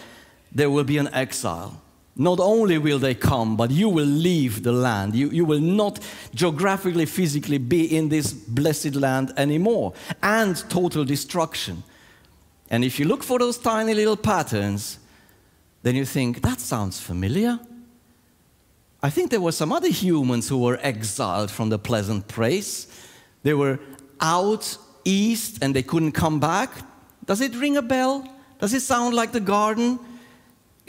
there 0.52 0.70
will 0.70 0.84
be 0.84 0.98
an 0.98 1.12
exile. 1.12 1.82
Not 2.20 2.38
only 2.38 2.76
will 2.76 2.98
they 2.98 3.14
come, 3.14 3.56
but 3.56 3.70
you 3.70 3.88
will 3.88 4.04
leave 4.04 4.62
the 4.62 4.72
land. 4.72 5.14
You, 5.14 5.30
you 5.30 5.46
will 5.46 5.58
not 5.58 6.00
geographically, 6.34 7.06
physically 7.06 7.56
be 7.56 7.96
in 7.96 8.10
this 8.10 8.34
blessed 8.34 8.94
land 8.94 9.32
anymore. 9.38 9.94
And 10.22 10.54
total 10.68 11.06
destruction. 11.06 11.82
And 12.68 12.84
if 12.84 12.98
you 12.98 13.06
look 13.06 13.22
for 13.22 13.38
those 13.38 13.56
tiny 13.56 13.94
little 13.94 14.18
patterns, 14.18 14.98
then 15.82 15.94
you 15.94 16.04
think, 16.04 16.42
that 16.42 16.60
sounds 16.60 17.00
familiar. 17.00 17.58
I 19.02 19.08
think 19.08 19.30
there 19.30 19.40
were 19.40 19.50
some 19.50 19.72
other 19.72 19.88
humans 19.88 20.46
who 20.46 20.58
were 20.58 20.78
exiled 20.82 21.50
from 21.50 21.70
the 21.70 21.78
pleasant 21.78 22.28
place. 22.28 22.86
They 23.44 23.54
were 23.54 23.80
out 24.20 24.76
east 25.06 25.64
and 25.64 25.74
they 25.74 25.82
couldn't 25.82 26.12
come 26.12 26.38
back. 26.38 26.70
Does 27.24 27.40
it 27.40 27.56
ring 27.56 27.78
a 27.78 27.82
bell? 27.82 28.28
Does 28.58 28.74
it 28.74 28.82
sound 28.82 29.14
like 29.14 29.32
the 29.32 29.40
garden 29.40 29.98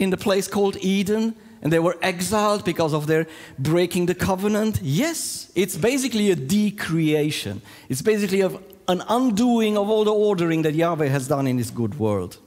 in 0.02 0.10
the 0.10 0.16
place 0.16 0.48
called 0.48 0.76
Eden? 0.80 1.34
And 1.62 1.72
they 1.72 1.78
were 1.78 1.96
exiled 2.02 2.64
because 2.64 2.92
of 2.92 3.06
their 3.06 3.26
breaking 3.58 4.06
the 4.06 4.16
covenant? 4.16 4.80
Yes, 4.82 5.50
it's 5.54 5.76
basically 5.76 6.32
a 6.32 6.36
decreation. 6.36 7.62
It's 7.88 8.02
basically 8.02 8.40
an 8.40 9.02
undoing 9.08 9.78
of 9.78 9.88
all 9.88 10.04
the 10.04 10.12
ordering 10.12 10.62
that 10.62 10.74
Yahweh 10.74 11.06
has 11.06 11.28
done 11.28 11.46
in 11.46 11.58
His 11.58 11.70
good 11.70 11.98
world. 12.00 12.38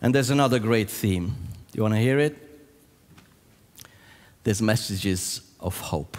And 0.00 0.14
there's 0.14 0.30
another 0.30 0.58
great 0.58 0.88
theme. 0.88 1.34
Do 1.70 1.76
you 1.76 1.82
want 1.82 1.94
to 1.94 2.00
hear 2.00 2.18
it? 2.18 2.36
There's 4.44 4.62
messages 4.62 5.42
of 5.60 5.78
hope. 5.78 6.16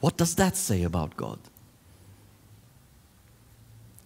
What 0.00 0.16
does 0.16 0.34
that 0.34 0.56
say 0.56 0.82
about 0.82 1.16
God? 1.16 1.38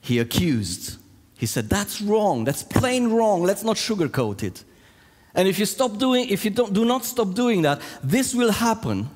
He 0.01 0.19
accused. 0.21 0.99
He 1.39 1.47
said, 1.47 1.71
That's 1.71 2.03
wrong. 2.03 2.45
That's 2.45 2.63
plain 2.63 3.09
wrong. 3.11 3.45
Let's 3.45 3.63
not 3.63 3.77
sugarcoat 3.77 4.43
it. 4.43 4.65
And 5.35 5.47
if 5.47 5.59
you 5.59 5.67
stop 5.67 5.97
doing, 5.97 6.29
if 6.29 6.45
you 6.45 6.51
don't, 6.51 6.75
do 6.75 6.85
not 6.85 7.05
stop 7.05 7.33
doing 7.33 7.63
that, 7.63 7.81
this 8.03 8.35
will 8.35 8.51
happen. 8.51 9.09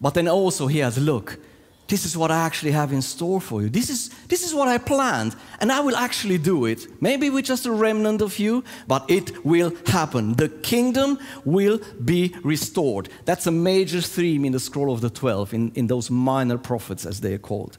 But 0.00 0.14
then 0.14 0.26
also 0.28 0.66
he 0.66 0.80
has, 0.80 0.98
look, 0.98 1.38
this 1.86 2.04
is 2.04 2.16
what 2.16 2.32
I 2.32 2.44
actually 2.44 2.72
have 2.72 2.92
in 2.92 3.00
store 3.00 3.40
for 3.40 3.62
you. 3.62 3.68
This 3.68 3.88
is, 3.90 4.08
this 4.26 4.42
is 4.42 4.52
what 4.52 4.66
I 4.66 4.78
planned, 4.78 5.36
and 5.60 5.70
I 5.70 5.78
will 5.78 5.94
actually 5.94 6.38
do 6.38 6.64
it. 6.64 7.00
Maybe 7.00 7.30
with 7.30 7.44
just 7.44 7.64
a 7.64 7.70
remnant 7.70 8.22
of 8.22 8.40
you, 8.40 8.64
but 8.88 9.08
it 9.08 9.44
will 9.44 9.72
happen. 9.86 10.34
The 10.34 10.48
kingdom 10.48 11.20
will 11.44 11.78
be 12.04 12.34
restored. 12.42 13.08
That's 13.24 13.46
a 13.46 13.52
major 13.52 14.00
theme 14.00 14.44
in 14.44 14.50
the 14.50 14.58
scroll 14.58 14.92
of 14.92 15.00
the 15.00 15.10
12, 15.10 15.54
in, 15.54 15.72
in 15.76 15.86
those 15.86 16.10
minor 16.10 16.58
prophets, 16.58 17.06
as 17.06 17.20
they 17.20 17.34
are 17.34 17.38
called. 17.38 17.78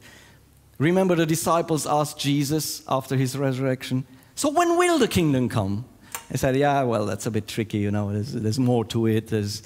Remember, 0.78 1.16
the 1.16 1.26
disciples 1.26 1.88
asked 1.88 2.20
Jesus 2.20 2.84
after 2.88 3.16
his 3.16 3.38
resurrection, 3.38 4.06
So 4.36 4.50
when 4.50 4.78
will 4.78 5.00
the 5.00 5.08
kingdom 5.08 5.50
come? 5.50 5.86
He 6.32 6.38
said, 6.38 6.56
Yeah, 6.56 6.84
well, 6.84 7.06
that's 7.06 7.26
a 7.26 7.32
bit 7.32 7.48
tricky, 7.48 7.80
you 7.80 7.92
know, 7.92 8.12
there's, 8.14 8.34
there's 8.34 8.60
more 8.60 8.86
to 8.86 9.08
it. 9.08 9.28
There's, 9.28 9.64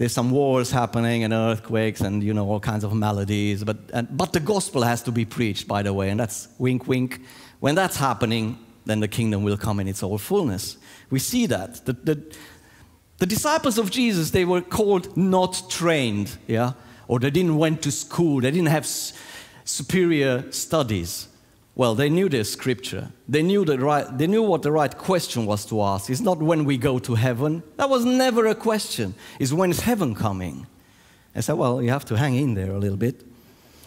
there's 0.00 0.12
some 0.12 0.30
wars 0.30 0.70
happening 0.70 1.24
and 1.24 1.34
earthquakes 1.34 2.00
and 2.00 2.22
you 2.22 2.32
know 2.32 2.48
all 2.48 2.58
kinds 2.58 2.84
of 2.84 2.94
maladies 2.94 3.62
but, 3.62 3.76
and, 3.92 4.08
but 4.16 4.32
the 4.32 4.40
gospel 4.40 4.80
has 4.80 5.02
to 5.02 5.12
be 5.12 5.26
preached 5.26 5.68
by 5.68 5.82
the 5.82 5.92
way 5.92 6.08
and 6.08 6.18
that's 6.18 6.48
wink 6.56 6.88
wink 6.88 7.20
when 7.60 7.74
that's 7.74 7.98
happening 7.98 8.58
then 8.86 9.00
the 9.00 9.08
kingdom 9.08 9.42
will 9.42 9.58
come 9.58 9.78
in 9.78 9.86
its 9.86 10.02
all 10.02 10.16
fullness 10.16 10.78
we 11.10 11.18
see 11.18 11.44
that 11.44 11.84
the, 11.84 11.92
the, 11.92 12.34
the 13.18 13.26
disciples 13.26 13.76
of 13.76 13.90
jesus 13.90 14.30
they 14.30 14.46
were 14.46 14.62
called 14.62 15.14
not 15.18 15.62
trained 15.68 16.38
yeah 16.46 16.72
or 17.06 17.18
they 17.18 17.30
didn't 17.30 17.58
went 17.58 17.82
to 17.82 17.92
school 17.92 18.40
they 18.40 18.50
didn't 18.50 18.68
have 18.68 18.86
superior 19.70 20.50
studies 20.52 21.28
well, 21.80 21.94
they 21.94 22.10
knew 22.10 22.28
their 22.28 22.44
scripture. 22.44 23.10
They 23.26 23.42
knew, 23.42 23.64
the 23.64 23.78
right, 23.78 24.06
they 24.18 24.26
knew 24.26 24.42
what 24.42 24.60
the 24.60 24.70
right 24.70 24.94
question 24.96 25.46
was 25.46 25.64
to 25.66 25.80
ask. 25.80 26.10
It's 26.10 26.20
not 26.20 26.38
when 26.38 26.66
we 26.66 26.76
go 26.76 26.98
to 26.98 27.14
heaven. 27.14 27.62
That 27.76 27.88
was 27.88 28.04
never 28.04 28.46
a 28.46 28.54
question. 28.54 29.14
It's 29.38 29.52
when 29.52 29.70
is 29.70 29.80
heaven 29.80 30.14
coming? 30.14 30.66
I 31.34 31.40
said, 31.40 31.54
well, 31.54 31.80
you 31.80 31.88
have 31.88 32.04
to 32.06 32.16
hang 32.16 32.34
in 32.34 32.52
there 32.52 32.72
a 32.72 32.78
little 32.78 32.98
bit. 32.98 33.24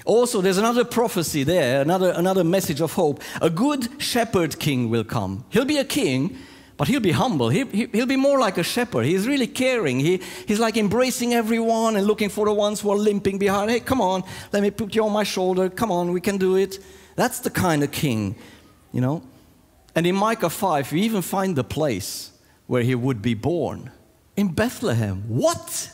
Also, 0.05 0.41
there's 0.41 0.57
another 0.57 0.83
prophecy 0.83 1.43
there, 1.43 1.83
another, 1.83 2.13
another 2.15 2.43
message 2.43 2.81
of 2.81 2.93
hope. 2.93 3.21
A 3.41 3.49
good 3.51 4.01
shepherd 4.01 4.57
king 4.57 4.89
will 4.89 5.03
come. 5.03 5.45
He'll 5.49 5.63
be 5.63 5.77
a 5.77 5.85
king, 5.85 6.37
but 6.83 6.89
he'll 6.89 6.99
be 6.99 7.13
humble. 7.13 7.47
He, 7.47 7.63
he, 7.63 7.85
will 7.85 8.05
be 8.05 8.17
more 8.17 8.37
like 8.37 8.57
a 8.57 8.63
shepherd. 8.63 9.05
He's 9.05 9.25
really 9.25 9.47
caring. 9.47 10.01
He, 10.01 10.19
he's 10.45 10.59
like 10.59 10.75
embracing 10.75 11.33
everyone 11.33 11.95
and 11.95 12.05
looking 12.05 12.27
for 12.27 12.45
the 12.45 12.51
ones 12.53 12.81
who 12.81 12.91
are 12.91 12.97
limping 12.97 13.37
behind. 13.37 13.71
Hey, 13.71 13.79
come 13.79 14.01
on, 14.01 14.21
let 14.51 14.61
me 14.61 14.69
put 14.69 14.93
you 14.93 15.05
on 15.05 15.13
my 15.13 15.23
shoulder. 15.23 15.69
Come 15.69 15.93
on, 15.93 16.11
we 16.11 16.19
can 16.19 16.37
do 16.37 16.57
it. 16.57 16.83
That's 17.15 17.39
the 17.39 17.49
kind 17.49 17.85
of 17.85 17.93
king, 17.93 18.35
you 18.91 18.99
know. 18.99 19.23
And 19.95 20.05
in 20.05 20.13
Micah 20.13 20.49
5, 20.49 20.91
you 20.91 20.97
even 21.03 21.21
find 21.21 21.55
the 21.55 21.63
place 21.63 22.33
where 22.67 22.83
he 22.83 22.95
would 22.95 23.21
be 23.21 23.33
born 23.33 23.89
in 24.35 24.49
Bethlehem. 24.49 25.23
What? 25.29 25.89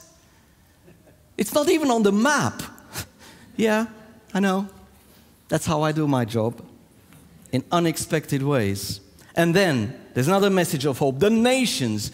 It's 1.38 1.54
not 1.54 1.70
even 1.70 1.92
on 1.92 2.02
the 2.02 2.12
map. 2.12 2.64
yeah, 3.56 3.86
I 4.34 4.40
know. 4.40 4.68
That's 5.50 5.68
how 5.68 5.84
I 5.84 5.92
do 5.92 6.08
my 6.08 6.26
job 6.26 6.66
in 7.52 7.64
unexpected 7.72 8.42
ways. 8.42 9.02
And 9.36 9.56
then 9.56 9.99
there's 10.14 10.28
another 10.28 10.50
message 10.50 10.86
of 10.86 10.98
hope. 10.98 11.20
The 11.20 11.30
nations 11.30 12.12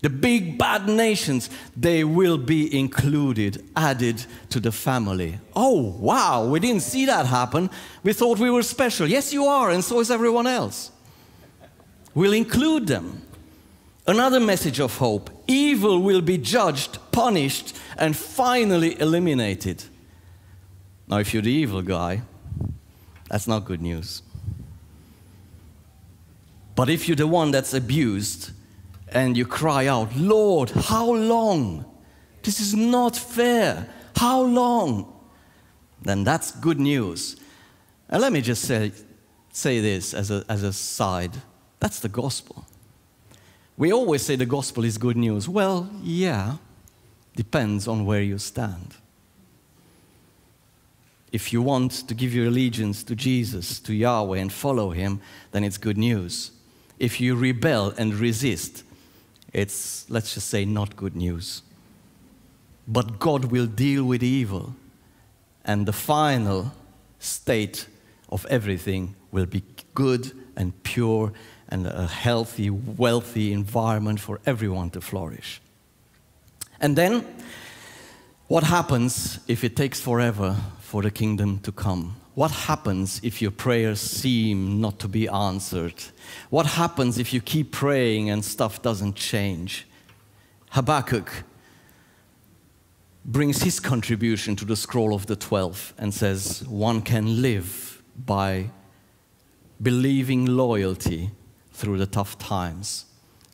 the 0.00 0.10
big 0.10 0.58
bad 0.58 0.88
nations, 0.88 1.50
they 1.76 2.04
will 2.04 2.38
be 2.38 2.78
included, 2.78 3.64
added 3.74 4.24
to 4.50 4.60
the 4.60 4.70
family. 4.70 5.38
Oh, 5.56 5.96
wow, 5.98 6.46
we 6.46 6.60
didn't 6.60 6.82
see 6.82 7.06
that 7.06 7.26
happen. 7.26 7.68
We 8.04 8.12
thought 8.12 8.38
we 8.38 8.50
were 8.50 8.62
special. 8.62 9.08
Yes, 9.08 9.32
you 9.32 9.46
are, 9.46 9.70
and 9.70 9.82
so 9.82 9.98
is 9.98 10.10
everyone 10.10 10.46
else. 10.46 10.92
We'll 12.14 12.32
include 12.32 12.86
them. 12.86 13.22
Another 14.06 14.40
message 14.40 14.80
of 14.80 14.96
hope 14.96 15.30
evil 15.48 16.00
will 16.00 16.20
be 16.20 16.38
judged, 16.38 16.98
punished, 17.10 17.76
and 17.96 18.16
finally 18.16 18.98
eliminated. 19.00 19.84
Now, 21.08 21.18
if 21.18 21.34
you're 21.34 21.42
the 21.42 21.50
evil 21.50 21.82
guy, 21.82 22.22
that's 23.28 23.48
not 23.48 23.64
good 23.64 23.82
news. 23.82 24.22
But 26.78 26.88
if 26.88 27.08
you're 27.08 27.16
the 27.16 27.26
one 27.26 27.50
that's 27.50 27.74
abused, 27.74 28.52
and 29.10 29.36
you 29.36 29.44
cry 29.44 29.88
out, 29.88 30.14
Lord, 30.14 30.70
how 30.70 31.12
long? 31.12 31.84
This 32.44 32.60
is 32.60 32.72
not 32.72 33.16
fair. 33.16 33.88
How 34.14 34.42
long? 34.42 35.12
Then 36.00 36.22
that's 36.22 36.52
good 36.52 36.78
news. 36.78 37.34
And 38.08 38.22
let 38.22 38.32
me 38.32 38.40
just 38.40 38.62
say, 38.62 38.92
say 39.52 39.80
this 39.80 40.14
as 40.14 40.30
a, 40.30 40.44
as 40.48 40.62
a 40.62 40.72
side 40.72 41.32
that's 41.80 41.98
the 41.98 42.08
gospel. 42.08 42.64
We 43.76 43.92
always 43.92 44.22
say 44.22 44.36
the 44.36 44.46
gospel 44.46 44.84
is 44.84 44.98
good 44.98 45.16
news. 45.16 45.48
Well, 45.48 45.90
yeah, 46.00 46.58
depends 47.34 47.88
on 47.88 48.06
where 48.06 48.22
you 48.22 48.38
stand. 48.38 48.94
If 51.32 51.52
you 51.52 51.60
want 51.60 52.06
to 52.06 52.14
give 52.14 52.32
your 52.32 52.46
allegiance 52.46 53.02
to 53.02 53.16
Jesus, 53.16 53.80
to 53.80 53.92
Yahweh, 53.92 54.38
and 54.38 54.52
follow 54.52 54.90
Him, 54.90 55.20
then 55.50 55.64
it's 55.64 55.76
good 55.76 55.98
news. 55.98 56.52
If 56.98 57.20
you 57.20 57.36
rebel 57.36 57.94
and 57.96 58.14
resist, 58.14 58.84
it's, 59.52 60.08
let's 60.10 60.34
just 60.34 60.48
say, 60.48 60.64
not 60.64 60.96
good 60.96 61.16
news. 61.16 61.62
But 62.86 63.18
God 63.18 63.46
will 63.46 63.66
deal 63.66 64.04
with 64.04 64.22
evil, 64.22 64.74
and 65.64 65.86
the 65.86 65.92
final 65.92 66.72
state 67.18 67.86
of 68.30 68.46
everything 68.46 69.14
will 69.30 69.46
be 69.46 69.62
good 69.94 70.32
and 70.56 70.82
pure 70.82 71.32
and 71.68 71.86
a 71.86 72.06
healthy, 72.06 72.70
wealthy 72.70 73.52
environment 73.52 74.20
for 74.20 74.40
everyone 74.46 74.90
to 74.90 75.00
flourish. 75.00 75.60
And 76.80 76.96
then, 76.96 77.24
what 78.46 78.64
happens 78.64 79.40
if 79.46 79.64
it 79.64 79.76
takes 79.76 80.00
forever 80.00 80.56
for 80.80 81.02
the 81.02 81.10
kingdom 81.10 81.58
to 81.60 81.72
come? 81.72 82.16
What 82.38 82.52
happens 82.52 83.20
if 83.24 83.42
your 83.42 83.50
prayers 83.50 84.00
seem 84.00 84.80
not 84.80 85.00
to 85.00 85.08
be 85.08 85.26
answered? 85.26 85.94
What 86.50 86.66
happens 86.66 87.18
if 87.18 87.32
you 87.32 87.40
keep 87.40 87.72
praying 87.72 88.30
and 88.30 88.44
stuff 88.44 88.80
doesn't 88.80 89.16
change? 89.16 89.88
Habakkuk 90.70 91.42
brings 93.24 93.64
his 93.64 93.80
contribution 93.80 94.54
to 94.54 94.64
the 94.64 94.76
scroll 94.76 95.16
of 95.16 95.26
the 95.26 95.34
12 95.34 95.94
and 95.98 96.14
says, 96.14 96.62
One 96.68 97.02
can 97.02 97.42
live 97.42 98.04
by 98.16 98.70
believing 99.82 100.46
loyalty 100.46 101.32
through 101.72 101.98
the 101.98 102.06
tough 102.06 102.38
times. 102.38 103.06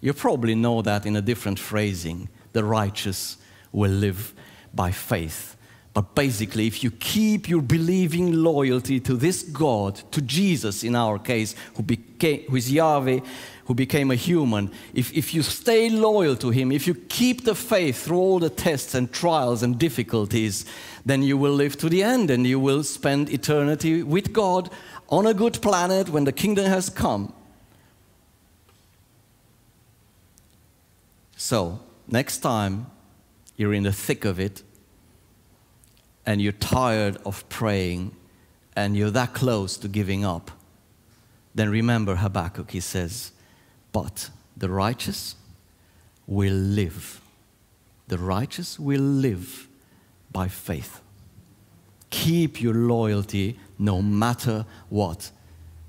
You 0.03 0.13
probably 0.13 0.55
know 0.55 0.83
that 0.83 1.07
in 1.07 1.17
a 1.17 1.23
different 1.23 1.59
phrasing. 1.59 2.29
The 2.53 2.65
righteous 2.65 3.39
will 3.73 3.93
live 3.93 4.35
by 4.75 4.91
faith 4.91 5.57
But 5.95 6.17
basically, 6.17 6.67
if 6.67 6.83
you 6.83 6.91
keep 6.91 7.49
your 7.49 7.63
believing 7.63 8.43
loyalty 8.43 8.99
to 8.99 9.15
this 9.15 9.45
God, 9.45 9.95
to 10.11 10.21
Jesus 10.21 10.83
in 10.83 10.97
our 10.97 11.21
case, 11.21 11.55
who, 11.77 11.85
became, 11.85 12.43
who 12.49 12.57
is 12.57 12.73
Yahweh, 12.73 13.21
who 13.67 13.75
became 13.75 14.11
a 14.11 14.17
human, 14.17 14.73
if, 14.93 15.17
if 15.17 15.33
you 15.33 15.43
stay 15.43 15.89
loyal 15.89 16.35
to 16.35 16.51
Him, 16.51 16.73
if 16.73 16.89
you 16.89 16.97
keep 16.97 17.45
the 17.45 17.55
faith 17.55 18.05
through 18.05 18.19
all 18.19 18.41
the 18.41 18.51
tests 18.51 18.93
and 18.97 19.13
trials 19.13 19.63
and 19.63 19.79
difficulties, 19.79 20.67
then 21.07 21.23
you 21.23 21.39
will 21.39 21.55
live 21.55 21.79
to 21.79 21.89
the 21.89 22.03
end 22.03 22.29
and 22.29 22.45
you 22.45 22.59
will 22.59 22.83
spend 22.83 23.31
eternity 23.31 24.03
with 24.03 24.33
God 24.33 24.71
on 25.09 25.29
a 25.29 25.33
good 25.33 25.63
planet 25.63 26.09
when 26.09 26.25
the 26.25 26.33
kingdom 26.33 26.67
has 26.67 26.91
come. 26.91 27.33
So, 31.37 31.79
next 32.09 32.39
time 32.39 32.87
you're 33.57 33.75
in 33.75 33.85
the 33.85 33.93
thick 33.93 34.25
of 34.25 34.41
it 34.41 34.65
and 36.27 36.41
you're 36.41 36.53
tired 36.53 37.19
of 37.25 37.49
praying 37.49 38.15
and 38.77 38.97
you're 38.97 39.11
that 39.11 39.35
close 39.35 39.77
to 39.79 39.89
giving 39.89 40.25
up, 40.25 40.51
then 41.55 41.71
remember 41.71 42.17
Habakkuk, 42.17 42.71
he 42.71 42.81
says, 42.81 43.33
But 43.93 44.31
the 44.57 44.69
righteous 44.69 45.37
will 46.27 46.55
live. 46.55 47.21
The 48.09 48.19
righteous 48.19 48.79
will 48.79 49.01
live 49.01 49.69
by 50.33 50.49
faith. 50.49 51.01
Keep 52.11 52.61
your 52.61 52.75
loyalty 52.75 53.59
no 53.79 54.03
matter 54.03 54.67
what. 54.89 55.31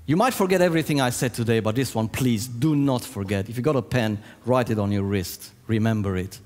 You 0.06 0.16
might 0.16 0.34
forget 0.34 0.62
everything 0.62 1.00
I 1.00 1.10
said 1.10 1.34
today, 1.34 1.58
but 1.58 1.74
this 1.74 1.94
one, 1.94 2.08
please 2.08 2.46
do 2.46 2.76
not 2.76 3.04
forget. 3.04 3.48
If 3.48 3.56
you 3.56 3.62
got 3.62 3.74
a 3.74 3.82
pen, 3.82 4.18
write 4.44 4.70
it 4.70 4.78
on 4.78 4.92
your 4.92 5.02
wrist. 5.02 5.50
Remember 5.66 6.16
it. 6.16 6.38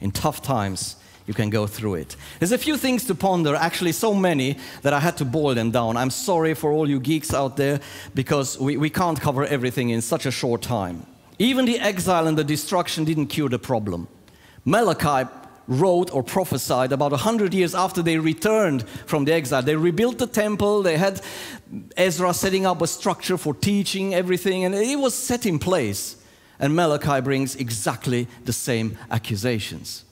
In 0.00 0.10
tough 0.10 0.42
times, 0.42 0.96
you 1.26 1.34
can 1.34 1.50
go 1.50 1.66
through 1.66 1.94
it. 1.94 2.16
There's 2.38 2.52
a 2.52 2.58
few 2.58 2.76
things 2.76 3.04
to 3.06 3.14
ponder, 3.14 3.54
actually, 3.54 3.92
so 3.92 4.14
many 4.14 4.58
that 4.82 4.92
I 4.92 5.00
had 5.00 5.16
to 5.18 5.24
boil 5.24 5.54
them 5.54 5.70
down. 5.70 5.96
I'm 5.96 6.10
sorry 6.10 6.54
for 6.54 6.70
all 6.70 6.88
you 6.88 7.00
geeks 7.00 7.32
out 7.32 7.56
there 7.56 7.80
because 8.14 8.58
we, 8.58 8.76
we 8.76 8.90
can't 8.90 9.20
cover 9.20 9.44
everything 9.46 9.90
in 9.90 10.02
such 10.02 10.26
a 10.26 10.30
short 10.30 10.62
time. 10.62 11.06
Even 11.38 11.64
the 11.64 11.78
exile 11.78 12.26
and 12.26 12.36
the 12.36 12.44
destruction 12.44 13.04
didn't 13.04 13.26
cure 13.26 13.48
the 13.48 13.58
problem. 13.58 14.06
Malachi 14.64 15.28
wrote 15.66 16.12
or 16.12 16.22
prophesied 16.22 16.92
about 16.92 17.10
100 17.10 17.54
years 17.54 17.74
after 17.74 18.02
they 18.02 18.18
returned 18.18 18.86
from 19.06 19.24
the 19.24 19.32
exile. 19.32 19.62
They 19.62 19.76
rebuilt 19.76 20.18
the 20.18 20.26
temple, 20.26 20.82
they 20.82 20.98
had 20.98 21.22
Ezra 21.96 22.34
setting 22.34 22.66
up 22.66 22.82
a 22.82 22.86
structure 22.86 23.38
for 23.38 23.54
teaching 23.54 24.14
everything, 24.14 24.64
and 24.64 24.74
it 24.74 24.98
was 24.98 25.14
set 25.14 25.46
in 25.46 25.58
place. 25.58 26.16
And 26.58 26.76
Malachi 26.76 27.20
brings 27.20 27.56
exactly 27.56 28.28
the 28.44 28.52
same 28.52 28.98
accusations. 29.10 30.04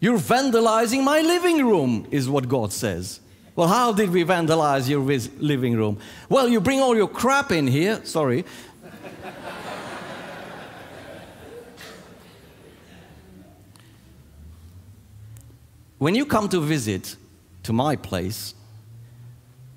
You're 0.00 0.18
vandalizing 0.18 1.02
my 1.02 1.20
living 1.20 1.66
room, 1.66 2.06
is 2.10 2.28
what 2.28 2.48
God 2.48 2.72
says. 2.72 3.20
Well, 3.56 3.66
how 3.66 3.92
did 3.92 4.10
we 4.10 4.24
vandalize 4.24 4.88
your 4.88 5.00
living 5.40 5.76
room? 5.76 5.98
Well, 6.28 6.48
you 6.48 6.60
bring 6.60 6.80
all 6.80 6.94
your 6.94 7.08
crap 7.08 7.50
in 7.50 7.66
here, 7.66 8.00
sorry, 8.04 8.44
When 15.98 16.14
you 16.14 16.26
come 16.26 16.48
to 16.50 16.60
visit 16.60 17.16
to 17.64 17.72
my 17.72 17.96
place, 17.96 18.54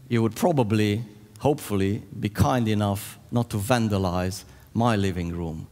you 0.08 0.22
would 0.22 0.36
probably, 0.36 1.04
hopefully, 1.40 2.04
be 2.20 2.30
kind 2.30 2.68
enough 2.68 3.18
not 3.32 3.50
to 3.50 3.58
vandalize 3.58 4.44
my 4.74 4.96
living 4.96 5.32
room. 5.32 5.68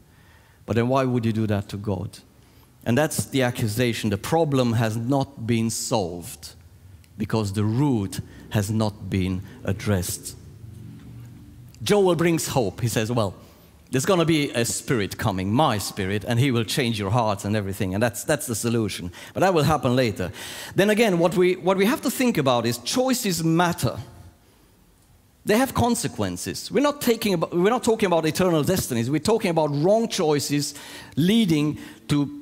But 0.66 0.76
then 0.76 0.88
why 0.88 1.04
would 1.04 1.24
you 1.24 1.34
do 1.34 1.46
that 1.46 1.70
to 1.70 1.78
God? 1.78 2.18
And 2.86 2.98
that's 2.98 3.26
the 3.26 3.44
accusation. 3.44 4.10
The 4.10 4.18
problem 4.18 4.74
has 4.74 4.96
not 4.96 5.46
been 5.46 5.70
solved 5.70 6.54
because 7.18 7.54
the 7.54 7.64
root 7.64 8.22
has 8.52 8.72
not 8.72 9.10
been 9.10 9.42
addressed. 9.64 10.36
Joel 11.84 12.16
brings 12.16 12.48
hope. 12.48 12.82
He 12.82 12.88
says, 12.88 13.12
Well, 13.12 13.36
there's 13.92 14.06
going 14.06 14.20
to 14.20 14.26
be 14.26 14.52
a 14.52 14.66
spirit 14.66 15.18
coming, 15.18 15.52
my 15.52 15.80
spirit, 15.80 16.24
and 16.24 16.40
he 16.40 16.52
will 16.52 16.64
change 16.64 17.00
your 17.00 17.10
hearts 17.10 17.44
and 17.44 17.56
everything. 17.56 17.94
And 17.94 18.04
that's, 18.04 18.24
that's 18.24 18.46
the 18.46 18.56
solution. 18.56 19.12
But 19.34 19.40
that 19.40 19.54
will 19.54 19.64
happen 19.64 19.96
later. 19.96 20.32
Then 20.76 20.92
again, 20.92 21.18
what 21.18 21.36
we, 21.36 21.56
what 21.56 21.76
we 21.76 21.86
have 21.86 22.02
to 22.02 22.12
think 22.12 22.38
about 22.38 22.68
is 22.68 22.78
choices 22.80 23.44
matter. 23.44 23.98
They 25.46 25.58
have 25.58 25.74
consequences. 25.74 26.72
We're 26.72 26.82
not, 26.82 27.02
taking 27.02 27.34
about, 27.34 27.56
we're 27.56 27.72
not 27.72 27.84
talking 27.84 28.06
about 28.06 28.28
eternal 28.28 28.62
destinies. 28.62 29.10
We're 29.10 29.20
talking 29.20 29.50
about 29.50 29.70
wrong 29.74 30.08
choices 30.08 30.76
leading 31.16 31.80
to 32.10 32.39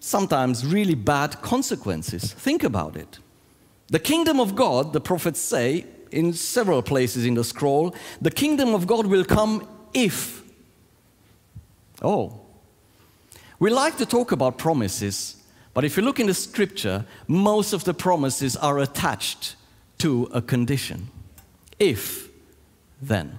sometimes 0.00 0.64
really 0.64 0.94
bad 0.94 1.40
consequences. 1.42 2.32
Think 2.32 2.64
about 2.64 2.96
it. 2.96 3.18
The 3.88 3.98
kingdom 3.98 4.40
of 4.40 4.54
God, 4.54 4.92
the 4.92 5.00
prophets 5.00 5.40
say 5.40 5.86
in 6.10 6.32
several 6.32 6.82
places 6.82 7.24
in 7.24 7.34
the 7.34 7.44
scroll, 7.44 7.94
the 8.20 8.30
kingdom 8.30 8.74
of 8.74 8.86
God 8.86 9.06
will 9.06 9.24
come 9.24 9.66
if 9.94 10.38
Oh. 12.02 12.40
We 13.58 13.70
like 13.70 13.96
to 13.96 14.06
talk 14.06 14.32
about 14.32 14.58
promises, 14.58 15.36
but 15.74 15.84
if 15.84 15.96
you 15.96 16.02
look 16.02 16.20
in 16.20 16.26
the 16.26 16.34
scripture, 16.34 17.04
most 17.26 17.72
of 17.72 17.84
the 17.84 17.94
promises 17.94 18.56
are 18.56 18.78
attached 18.78 19.56
to 19.98 20.28
a 20.32 20.40
condition. 20.40 21.08
If, 21.78 22.28
then. 23.02 23.38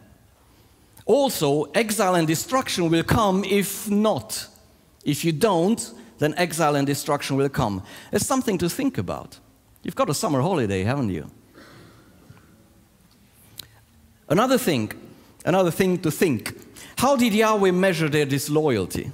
Also, 1.05 1.63
exile 1.71 2.15
and 2.15 2.27
destruction 2.27 2.89
will 2.89 3.03
come 3.03 3.43
if 3.45 3.89
not. 3.89 4.47
If 5.05 5.23
you 5.23 5.31
don't, 5.31 5.91
then 6.19 6.33
exile 6.37 6.75
and 6.75 6.85
destruction 6.85 7.35
will 7.35 7.49
come. 7.49 7.83
It's 8.11 8.25
something 8.25 8.57
to 8.59 8.69
think 8.69 8.97
about. 8.97 9.39
You've 9.83 9.95
got 9.95 10.09
a 10.09 10.13
summer 10.13 10.41
holiday, 10.41 10.83
haven't 10.83 11.09
you? 11.09 11.29
Another 14.29 14.57
thing, 14.57 14.91
another 15.45 15.71
thing 15.71 15.97
to 15.99 16.11
think 16.11 16.53
how 16.97 17.15
did 17.15 17.33
Yahweh 17.33 17.71
measure 17.71 18.09
their 18.09 18.25
disloyalty? 18.25 19.09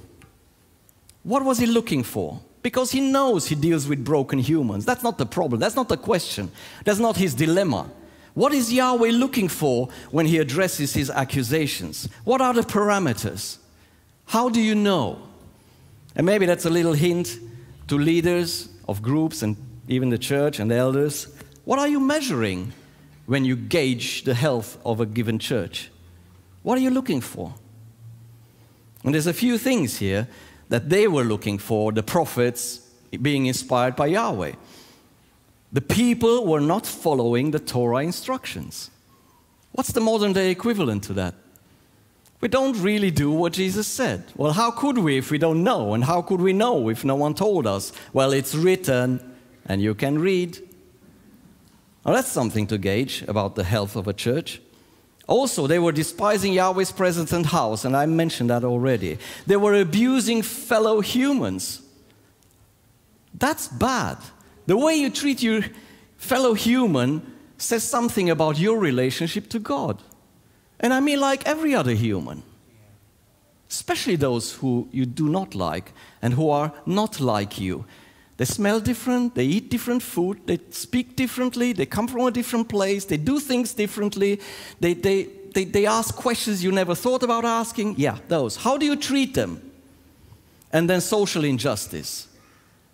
What 1.22 1.44
was 1.44 1.58
he 1.58 1.66
looking 1.66 2.02
for? 2.02 2.40
Because 2.60 2.90
he 2.90 3.00
knows 3.00 3.46
he 3.46 3.54
deals 3.54 3.86
with 3.86 4.04
broken 4.04 4.40
humans. 4.40 4.84
That's 4.84 5.04
not 5.04 5.18
the 5.18 5.26
problem. 5.26 5.60
That's 5.60 5.76
not 5.76 5.88
the 5.88 5.96
question. 5.96 6.50
That's 6.84 6.98
not 6.98 7.16
his 7.16 7.32
dilemma. 7.32 7.88
What 8.34 8.52
is 8.52 8.72
Yahweh 8.72 9.12
looking 9.12 9.46
for 9.46 9.88
when 10.10 10.26
he 10.26 10.38
addresses 10.38 10.94
his 10.94 11.10
accusations? 11.10 12.08
What 12.24 12.40
are 12.40 12.52
the 12.52 12.62
parameters? 12.62 13.58
How 14.24 14.48
do 14.48 14.60
you 14.60 14.74
know? 14.74 15.25
And 16.16 16.24
maybe 16.24 16.46
that's 16.46 16.64
a 16.64 16.70
little 16.70 16.94
hint 16.94 17.38
to 17.88 17.98
leaders 17.98 18.68
of 18.88 19.02
groups 19.02 19.42
and 19.42 19.56
even 19.86 20.08
the 20.08 20.18
church 20.18 20.58
and 20.58 20.70
the 20.70 20.76
elders. 20.76 21.28
What 21.64 21.78
are 21.78 21.88
you 21.88 22.00
measuring 22.00 22.72
when 23.26 23.44
you 23.44 23.54
gauge 23.54 24.24
the 24.24 24.34
health 24.34 24.78
of 24.84 25.00
a 25.00 25.06
given 25.06 25.38
church? 25.38 25.90
What 26.62 26.78
are 26.78 26.80
you 26.80 26.90
looking 26.90 27.20
for? 27.20 27.54
And 29.04 29.14
there's 29.14 29.26
a 29.26 29.32
few 29.32 29.58
things 29.58 29.98
here 29.98 30.26
that 30.68 30.88
they 30.88 31.06
were 31.06 31.22
looking 31.22 31.58
for, 31.58 31.92
the 31.92 32.02
prophets 32.02 32.80
being 33.22 33.46
inspired 33.46 33.94
by 33.94 34.06
Yahweh. 34.06 34.52
The 35.72 35.80
people 35.80 36.46
were 36.46 36.60
not 36.60 36.86
following 36.86 37.50
the 37.50 37.60
Torah 37.60 38.02
instructions. 38.02 38.90
What's 39.72 39.92
the 39.92 40.00
modern 40.00 40.32
day 40.32 40.50
equivalent 40.50 41.04
to 41.04 41.12
that? 41.14 41.34
We 42.40 42.48
don't 42.48 42.80
really 42.82 43.10
do 43.10 43.30
what 43.30 43.54
Jesus 43.54 43.86
said. 43.86 44.24
Well, 44.36 44.52
how 44.52 44.70
could 44.70 44.98
we 44.98 45.16
if 45.16 45.30
we 45.30 45.38
don't 45.38 45.62
know? 45.64 45.94
And 45.94 46.04
how 46.04 46.22
could 46.22 46.40
we 46.40 46.52
know 46.52 46.88
if 46.88 47.04
no 47.04 47.14
one 47.14 47.34
told 47.34 47.66
us? 47.66 47.92
Well, 48.12 48.32
it's 48.32 48.54
written 48.54 49.20
and 49.64 49.80
you 49.80 49.94
can 49.94 50.18
read. 50.18 50.58
Well, 52.04 52.14
that's 52.14 52.28
something 52.28 52.66
to 52.68 52.78
gauge 52.78 53.24
about 53.26 53.54
the 53.54 53.64
health 53.64 53.96
of 53.96 54.06
a 54.06 54.12
church. 54.12 54.60
Also, 55.26 55.66
they 55.66 55.78
were 55.78 55.92
despising 55.92 56.52
Yahweh's 56.52 56.92
presence 56.92 57.32
and 57.32 57.46
house, 57.46 57.84
and 57.84 57.96
I 57.96 58.06
mentioned 58.06 58.50
that 58.50 58.62
already. 58.62 59.18
They 59.46 59.56
were 59.56 59.74
abusing 59.74 60.42
fellow 60.42 61.00
humans. 61.00 61.82
That's 63.34 63.66
bad. 63.66 64.18
The 64.66 64.76
way 64.76 64.94
you 64.94 65.10
treat 65.10 65.42
your 65.42 65.62
fellow 66.16 66.54
human 66.54 67.22
says 67.58 67.82
something 67.82 68.30
about 68.30 68.58
your 68.58 68.78
relationship 68.78 69.48
to 69.50 69.58
God. 69.58 70.00
And 70.80 70.92
I 70.92 71.00
mean, 71.00 71.20
like 71.20 71.46
every 71.46 71.74
other 71.74 71.92
human, 71.92 72.42
especially 73.70 74.16
those 74.16 74.52
who 74.54 74.88
you 74.92 75.06
do 75.06 75.28
not 75.28 75.54
like 75.54 75.92
and 76.22 76.34
who 76.34 76.50
are 76.50 76.72
not 76.84 77.20
like 77.20 77.60
you. 77.60 77.84
They 78.36 78.44
smell 78.44 78.80
different, 78.80 79.34
they 79.34 79.44
eat 79.44 79.70
different 79.70 80.02
food, 80.02 80.40
they 80.46 80.60
speak 80.70 81.16
differently, 81.16 81.72
they 81.72 81.86
come 81.86 82.06
from 82.06 82.26
a 82.26 82.30
different 82.30 82.68
place, 82.68 83.06
they 83.06 83.16
do 83.16 83.40
things 83.40 83.72
differently, 83.72 84.40
they, 84.78 84.92
they, 84.92 85.28
they, 85.54 85.64
they 85.64 85.86
ask 85.86 86.14
questions 86.14 86.62
you 86.62 86.70
never 86.70 86.94
thought 86.94 87.22
about 87.22 87.46
asking. 87.46 87.94
Yeah, 87.96 88.18
those. 88.28 88.56
How 88.56 88.76
do 88.76 88.84
you 88.84 88.96
treat 88.96 89.32
them? 89.32 89.62
And 90.70 90.90
then 90.90 91.00
social 91.00 91.44
injustice. 91.44 92.28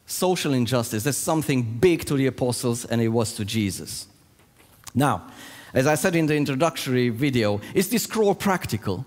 Social 0.06 0.52
injustice, 0.52 1.02
that's 1.02 1.18
something 1.18 1.62
big 1.62 2.04
to 2.04 2.14
the 2.14 2.26
apostles, 2.26 2.84
and 2.84 3.00
it 3.00 3.08
was 3.08 3.34
to 3.34 3.44
Jesus. 3.44 4.06
Now, 4.94 5.28
as 5.74 5.86
I 5.86 5.94
said 5.94 6.14
in 6.14 6.26
the 6.26 6.36
introductory 6.36 7.08
video, 7.08 7.60
is 7.74 7.88
this 7.88 8.04
scroll 8.04 8.34
practical? 8.34 9.06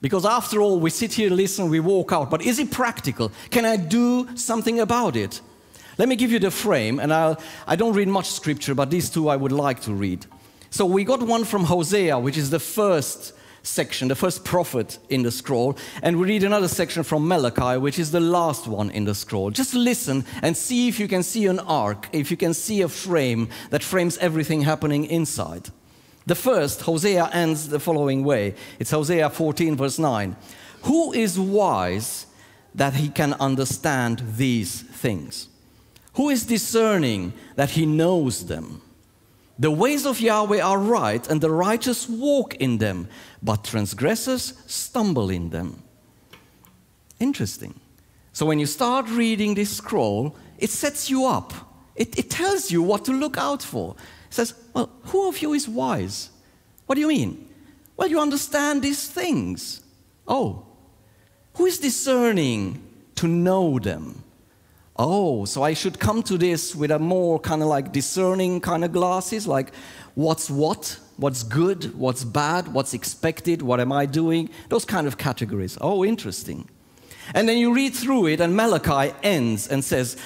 Because 0.00 0.24
after 0.24 0.60
all, 0.60 0.80
we 0.80 0.90
sit 0.90 1.14
here, 1.14 1.30
listen, 1.30 1.70
we 1.70 1.80
walk 1.80 2.12
out, 2.12 2.30
but 2.30 2.42
is 2.42 2.58
it 2.58 2.70
practical? 2.70 3.32
Can 3.50 3.64
I 3.64 3.76
do 3.76 4.36
something 4.36 4.80
about 4.80 5.16
it? 5.16 5.40
Let 5.96 6.08
me 6.08 6.16
give 6.16 6.30
you 6.30 6.38
the 6.38 6.50
frame, 6.50 6.98
and 6.98 7.12
I'll, 7.12 7.40
I 7.66 7.76
don't 7.76 7.94
read 7.94 8.08
much 8.08 8.30
scripture, 8.30 8.74
but 8.74 8.90
these 8.90 9.08
two 9.08 9.28
I 9.28 9.36
would 9.36 9.52
like 9.52 9.80
to 9.82 9.94
read. 9.94 10.26
So 10.70 10.84
we 10.84 11.04
got 11.04 11.22
one 11.22 11.44
from 11.44 11.64
Hosea, 11.64 12.18
which 12.18 12.36
is 12.36 12.50
the 12.50 12.58
first 12.58 13.32
section, 13.62 14.08
the 14.08 14.14
first 14.14 14.44
prophet 14.44 14.98
in 15.08 15.22
the 15.22 15.30
scroll, 15.30 15.78
and 16.02 16.18
we 16.18 16.26
read 16.26 16.44
another 16.44 16.68
section 16.68 17.02
from 17.02 17.26
Malachi, 17.26 17.78
which 17.78 17.98
is 17.98 18.10
the 18.10 18.20
last 18.20 18.66
one 18.66 18.90
in 18.90 19.04
the 19.04 19.14
scroll. 19.14 19.50
Just 19.50 19.72
listen 19.72 20.24
and 20.42 20.56
see 20.56 20.88
if 20.88 21.00
you 21.00 21.08
can 21.08 21.22
see 21.22 21.46
an 21.46 21.60
arc, 21.60 22.08
if 22.12 22.30
you 22.30 22.36
can 22.36 22.54
see 22.54 22.82
a 22.82 22.88
frame 22.88 23.48
that 23.70 23.82
frames 23.82 24.18
everything 24.18 24.62
happening 24.62 25.06
inside. 25.06 25.70
The 26.26 26.34
first, 26.34 26.82
Hosea 26.82 27.28
ends 27.32 27.68
the 27.68 27.80
following 27.80 28.24
way 28.24 28.54
it's 28.78 28.90
Hosea 28.90 29.30
14, 29.30 29.76
verse 29.76 29.98
9. 29.98 30.36
Who 30.82 31.12
is 31.12 31.38
wise 31.38 32.26
that 32.74 32.94
he 32.94 33.08
can 33.08 33.34
understand 33.34 34.22
these 34.36 34.82
things? 34.82 35.48
Who 36.14 36.30
is 36.30 36.46
discerning 36.46 37.32
that 37.56 37.70
he 37.70 37.86
knows 37.86 38.46
them? 38.46 38.80
The 39.58 39.70
ways 39.70 40.04
of 40.04 40.20
Yahweh 40.20 40.60
are 40.60 40.78
right, 40.78 41.28
and 41.28 41.40
the 41.40 41.50
righteous 41.50 42.08
walk 42.08 42.54
in 42.56 42.78
them, 42.78 43.08
but 43.42 43.62
transgressors 43.62 44.54
stumble 44.66 45.30
in 45.30 45.50
them. 45.50 45.82
Interesting. 47.20 47.78
So 48.32 48.46
when 48.46 48.58
you 48.58 48.66
start 48.66 49.08
reading 49.08 49.54
this 49.54 49.76
scroll, 49.76 50.36
it 50.58 50.70
sets 50.70 51.08
you 51.08 51.26
up. 51.26 51.52
It, 51.94 52.18
it 52.18 52.30
tells 52.30 52.72
you 52.72 52.82
what 52.82 53.04
to 53.04 53.12
look 53.12 53.38
out 53.38 53.62
for. 53.62 53.94
Says, 54.34 54.52
Well, 54.72 54.90
who 55.04 55.28
of 55.28 55.40
you 55.40 55.52
is 55.52 55.68
wise? 55.68 56.30
What 56.86 56.96
do 56.96 57.00
you 57.00 57.06
mean? 57.06 57.48
Well, 57.96 58.08
you 58.08 58.18
understand 58.18 58.82
these 58.82 59.06
things. 59.06 59.80
Oh, 60.26 60.66
who 61.54 61.66
is 61.66 61.78
discerning 61.78 62.82
to 63.14 63.28
know 63.28 63.78
them? 63.78 64.24
Oh, 64.96 65.44
so 65.44 65.62
I 65.62 65.72
should 65.72 66.00
come 66.00 66.20
to 66.24 66.36
this 66.36 66.74
with 66.74 66.90
a 66.90 66.98
more 66.98 67.38
kind 67.38 67.62
of 67.62 67.68
like 67.68 67.92
discerning 67.92 68.60
kind 68.60 68.84
of 68.84 68.90
glasses, 68.90 69.46
like 69.46 69.72
what's 70.16 70.50
what, 70.50 70.98
what's 71.16 71.44
good, 71.44 71.94
what's 71.96 72.24
bad, 72.24 72.66
what's 72.72 72.92
expected, 72.92 73.62
what 73.62 73.78
am 73.78 73.92
I 73.92 74.04
doing? 74.04 74.50
Those 74.68 74.84
kind 74.84 75.06
of 75.06 75.16
categories. 75.16 75.78
Oh, 75.80 76.04
interesting. 76.04 76.68
And 77.34 77.48
then 77.48 77.56
you 77.56 77.72
read 77.72 77.94
through 77.94 78.26
it, 78.26 78.40
and 78.40 78.56
Malachi 78.56 79.14
ends 79.22 79.68
and 79.68 79.84
says 79.84 80.16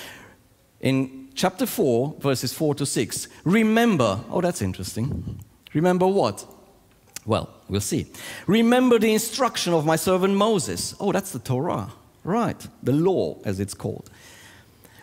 in 0.81 1.17
chapter 1.38 1.66
4, 1.66 2.16
verses 2.18 2.53
4 2.53 2.74
to 2.74 2.85
6, 2.85 3.29
remember, 3.44 4.20
oh, 4.29 4.40
that's 4.40 4.61
interesting. 4.61 5.38
Remember 5.72 6.07
what? 6.07 6.44
Well, 7.24 7.48
we'll 7.68 7.81
see. 7.81 8.07
Remember 8.46 8.98
the 8.98 9.12
instruction 9.12 9.72
of 9.72 9.87
my 9.87 9.96
servant 9.96 10.35
Moses. 10.35 10.94
Oh, 10.98 11.12
that's 11.12 11.31
the 11.31 11.38
Torah, 11.38 11.92
right? 12.24 12.66
The 12.83 12.92
law, 12.92 13.38
as 13.44 13.61
it's 13.61 13.74
called 13.74 14.11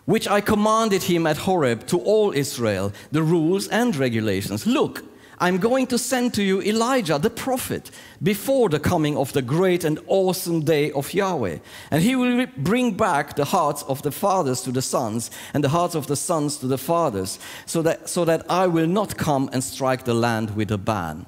which 0.06 0.28
I 0.28 0.39
commanded 0.39 1.02
him 1.04 1.26
at 1.26 1.38
Horeb 1.38 1.88
to 1.88 2.00
all 2.00 2.32
Israel, 2.32 2.93
the 3.12 3.24
rules 3.24 3.67
and 3.69 3.95
regulations. 3.95 4.67
Look, 4.67 5.04
I'm 5.39 5.58
going 5.58 5.88
to 5.88 5.98
send 5.98 6.34
to 6.36 6.43
you 6.43 6.62
Elijah 6.62 7.19
the 7.19 7.30
prophet 7.30 7.91
before 8.21 8.69
the 8.69 8.80
coming 8.80 9.17
of 9.17 9.34
the 9.34 9.41
great 9.41 9.84
and 9.84 10.00
awesome 10.08 10.62
day 10.62 10.91
of 10.91 11.13
Yahweh. 11.13 11.60
And 11.91 12.02
he 12.02 12.15
will 12.15 12.48
bring 12.58 12.93
back 12.93 13.36
the 13.36 13.45
hearts 13.45 13.84
of 13.84 14.02
the 14.02 14.12
fathers 14.12 14.62
to 14.62 14.71
the 14.71 14.82
sons 14.82 15.32
and 15.54 15.63
the 15.63 15.69
hearts 15.69 15.95
of 15.95 16.08
the 16.08 16.15
sons 16.15 16.58
to 16.58 16.67
the 16.67 16.78
fathers, 16.78 17.39
so 17.65 17.82
that, 17.82 18.10
so 18.10 18.26
that 18.26 18.50
I 18.50 18.67
will 18.67 18.88
not 18.88 19.17
come 19.17 19.50
and 19.52 19.63
strike 19.63 20.06
the 20.06 20.13
land 20.13 20.56
with 20.56 20.71
a 20.71 20.78
ban. 20.78 21.26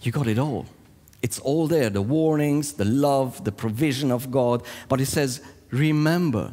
You 0.00 0.12
got 0.12 0.26
it 0.26 0.38
all. 0.38 0.66
It's 1.22 1.38
all 1.38 1.68
there 1.68 1.90
the 1.90 2.02
warnings, 2.02 2.72
the 2.72 2.84
love, 2.84 3.44
the 3.44 3.52
provision 3.52 4.10
of 4.10 4.30
God. 4.30 4.64
But 4.88 4.98
he 4.98 5.04
says, 5.04 5.40
remember, 5.70 6.52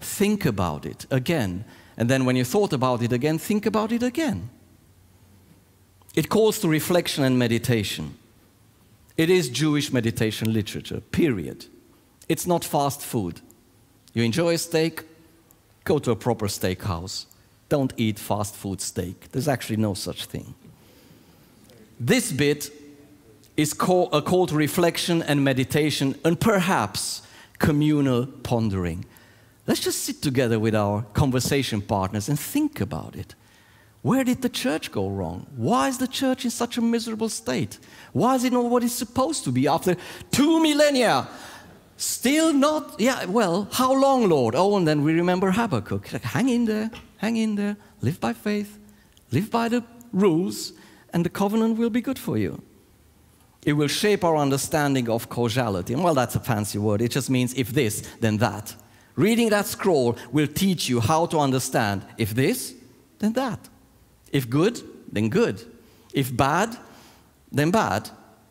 Think 0.00 0.44
about 0.44 0.86
it 0.86 1.06
again. 1.10 1.64
And 1.96 2.08
then 2.08 2.24
when 2.24 2.36
you 2.36 2.44
thought 2.44 2.72
about 2.72 3.02
it 3.02 3.12
again, 3.12 3.38
think 3.38 3.66
about 3.66 3.92
it 3.92 4.02
again. 4.02 4.50
It 6.18 6.28
calls 6.28 6.58
to 6.58 6.68
reflection 6.68 7.22
and 7.22 7.38
meditation. 7.38 8.16
It 9.16 9.30
is 9.30 9.48
Jewish 9.48 9.92
meditation 9.92 10.52
literature, 10.52 10.98
period. 10.98 11.66
It's 12.28 12.44
not 12.44 12.64
fast 12.64 13.02
food. 13.02 13.40
You 14.14 14.24
enjoy 14.24 14.54
a 14.54 14.58
steak, 14.58 15.04
go 15.84 16.00
to 16.00 16.10
a 16.10 16.16
proper 16.16 16.48
steakhouse. 16.48 17.26
Don't 17.68 17.92
eat 17.96 18.18
fast 18.18 18.56
food 18.56 18.80
steak. 18.80 19.30
There's 19.30 19.46
actually 19.46 19.76
no 19.76 19.94
such 19.94 20.24
thing. 20.24 20.56
This 22.00 22.32
bit 22.32 22.72
is 23.56 23.72
call, 23.72 24.12
a 24.12 24.20
call 24.20 24.48
to 24.48 24.56
reflection 24.56 25.22
and 25.22 25.44
meditation 25.44 26.16
and 26.24 26.40
perhaps 26.40 27.22
communal 27.60 28.26
pondering. 28.26 29.04
Let's 29.68 29.84
just 29.84 30.02
sit 30.02 30.20
together 30.20 30.58
with 30.58 30.74
our 30.74 31.02
conversation 31.12 31.80
partners 31.80 32.28
and 32.28 32.36
think 32.40 32.80
about 32.80 33.14
it. 33.14 33.36
Where 34.08 34.24
did 34.24 34.40
the 34.40 34.48
church 34.48 34.90
go 34.90 35.06
wrong? 35.10 35.46
Why 35.54 35.88
is 35.88 35.98
the 35.98 36.08
church 36.08 36.46
in 36.46 36.50
such 36.50 36.78
a 36.78 36.80
miserable 36.80 37.28
state? 37.28 37.78
Why 38.14 38.36
is 38.36 38.44
it 38.44 38.54
not 38.54 38.64
what 38.64 38.82
it's 38.82 38.94
supposed 38.94 39.44
to 39.44 39.52
be 39.52 39.68
after 39.68 39.96
two 40.30 40.62
millennia? 40.62 41.28
Still 41.98 42.54
not, 42.54 42.98
yeah, 42.98 43.26
well, 43.26 43.68
how 43.70 43.92
long, 43.92 44.26
Lord? 44.30 44.54
Oh, 44.54 44.78
and 44.78 44.88
then 44.88 45.04
we 45.04 45.12
remember 45.12 45.50
Habakkuk. 45.50 46.06
Hang 46.06 46.48
in 46.48 46.64
there, 46.64 46.90
hang 47.18 47.36
in 47.36 47.56
there, 47.56 47.76
live 48.00 48.18
by 48.18 48.32
faith, 48.32 48.78
live 49.30 49.50
by 49.50 49.68
the 49.68 49.84
rules, 50.10 50.72
and 51.12 51.22
the 51.22 51.28
covenant 51.28 51.76
will 51.76 51.90
be 51.90 52.00
good 52.00 52.18
for 52.18 52.38
you. 52.38 52.62
It 53.66 53.74
will 53.74 53.88
shape 53.88 54.24
our 54.24 54.38
understanding 54.38 55.10
of 55.10 55.28
causality. 55.28 55.92
And 55.92 56.02
well, 56.02 56.14
that's 56.14 56.34
a 56.34 56.40
fancy 56.40 56.78
word. 56.78 57.02
It 57.02 57.10
just 57.10 57.28
means 57.28 57.52
if 57.58 57.74
this, 57.74 58.00
then 58.20 58.38
that. 58.38 58.74
Reading 59.16 59.50
that 59.50 59.66
scroll 59.66 60.16
will 60.32 60.46
teach 60.46 60.88
you 60.88 60.98
how 60.98 61.26
to 61.26 61.38
understand 61.38 62.06
if 62.16 62.34
this, 62.34 62.72
then 63.18 63.34
that. 63.34 63.68
If 64.32 64.48
good, 64.48 64.80
then 65.10 65.28
good. 65.28 65.62
If 66.12 66.36
bad, 66.36 66.76
then 67.50 67.70
bad. 67.70 68.10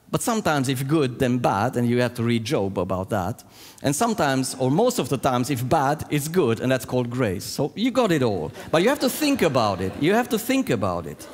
But 0.09 0.21
sometimes, 0.21 0.69
if 0.69 0.87
good, 0.87 1.19
then 1.19 1.37
bad, 1.39 1.75
and 1.75 1.87
you 1.87 1.99
have 2.01 2.13
to 2.13 2.23
read 2.23 2.45
Job 2.45 2.79
about 2.79 3.09
that. 3.09 3.43
And 3.83 3.93
sometimes, 3.93 4.55
or 4.55 4.71
most 4.71 4.99
of 4.99 5.09
the 5.09 5.17
times, 5.17 5.49
if 5.49 5.67
bad, 5.67 6.05
it's 6.09 6.29
good, 6.29 6.61
and 6.61 6.71
that's 6.71 6.85
called 6.85 7.09
grace. 7.09 7.43
So 7.43 7.73
you 7.75 7.91
got 7.91 8.11
it 8.11 8.23
all. 8.23 8.51
But 8.71 8.83
you 8.83 8.89
have 8.89 8.99
to 9.01 9.09
think 9.09 9.41
about 9.41 9.81
it. 9.81 9.91
You 10.01 10.13
have 10.13 10.29
to 10.29 10.39
think 10.39 10.69
about 10.69 11.07
it. 11.07 11.27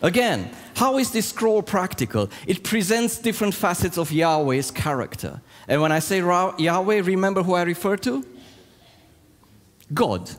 Again, 0.00 0.50
how 0.76 0.98
is 0.98 1.10
this 1.10 1.30
scroll 1.30 1.62
practical? 1.62 2.30
It 2.46 2.62
presents 2.62 3.18
different 3.18 3.54
facets 3.54 3.98
of 3.98 4.12
Yahweh's 4.12 4.70
character. 4.70 5.40
And 5.66 5.80
when 5.80 5.90
I 5.90 5.98
say 5.98 6.18
Yahweh, 6.18 7.00
remember 7.02 7.42
who 7.42 7.54
I 7.54 7.62
refer 7.62 7.96
to? 7.96 8.24
God. 9.92 10.30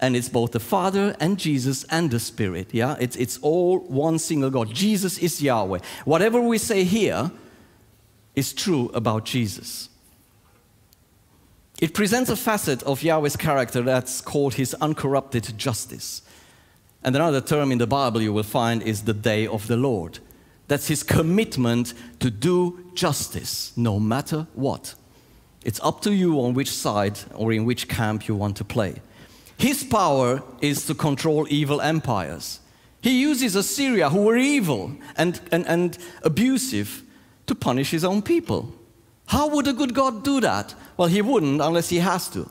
And 0.00 0.16
it's 0.16 0.30
both 0.30 0.52
the 0.52 0.60
Father 0.60 1.14
and 1.20 1.38
Jesus 1.38 1.84
and 1.84 2.10
the 2.10 2.18
Spirit. 2.18 2.72
Yeah, 2.72 2.96
it's, 2.98 3.16
it's 3.16 3.38
all 3.42 3.80
one 3.80 4.18
single 4.18 4.50
God. 4.50 4.72
Jesus 4.74 5.18
is 5.18 5.42
Yahweh. 5.42 5.80
Whatever 6.06 6.40
we 6.40 6.56
say 6.58 6.84
here 6.84 7.30
is 8.34 8.54
true 8.54 8.90
about 8.94 9.26
Jesus. 9.26 9.90
It 11.80 11.94
presents 11.94 12.30
a 12.30 12.36
facet 12.36 12.82
of 12.82 13.02
Yahweh's 13.02 13.36
character 13.36 13.82
that's 13.82 14.20
called 14.20 14.54
his 14.54 14.74
uncorrupted 14.74 15.56
justice. 15.58 16.22
And 17.02 17.16
another 17.16 17.40
term 17.40 17.72
in 17.72 17.78
the 17.78 17.86
Bible 17.86 18.20
you 18.20 18.32
will 18.32 18.42
find 18.42 18.82
is 18.82 19.02
the 19.02 19.14
day 19.14 19.46
of 19.46 19.66
the 19.66 19.76
Lord. 19.76 20.18
That's 20.68 20.88
his 20.88 21.02
commitment 21.02 21.94
to 22.20 22.30
do 22.30 22.92
justice 22.94 23.72
no 23.76 23.98
matter 23.98 24.46
what. 24.54 24.94
It's 25.64 25.80
up 25.82 26.00
to 26.02 26.14
you 26.14 26.40
on 26.40 26.54
which 26.54 26.70
side 26.70 27.18
or 27.34 27.52
in 27.52 27.64
which 27.64 27.88
camp 27.88 28.28
you 28.28 28.34
want 28.34 28.56
to 28.58 28.64
play. 28.64 29.00
His 29.60 29.84
power 29.84 30.42
is 30.62 30.86
to 30.86 30.94
control 30.94 31.46
evil 31.50 31.82
empires. 31.82 32.60
He 33.02 33.20
uses 33.20 33.54
Assyria, 33.54 34.08
who 34.08 34.22
were 34.22 34.38
evil 34.38 34.92
and, 35.18 35.38
and, 35.52 35.66
and 35.66 35.98
abusive, 36.22 37.02
to 37.46 37.54
punish 37.54 37.90
his 37.90 38.02
own 38.02 38.22
people. 38.22 38.72
How 39.26 39.48
would 39.48 39.68
a 39.68 39.74
good 39.74 39.92
God 39.92 40.24
do 40.24 40.40
that? 40.40 40.74
Well, 40.96 41.08
he 41.08 41.20
wouldn't 41.20 41.60
unless 41.60 41.90
he 41.90 41.98
has 41.98 42.30
to. 42.30 42.48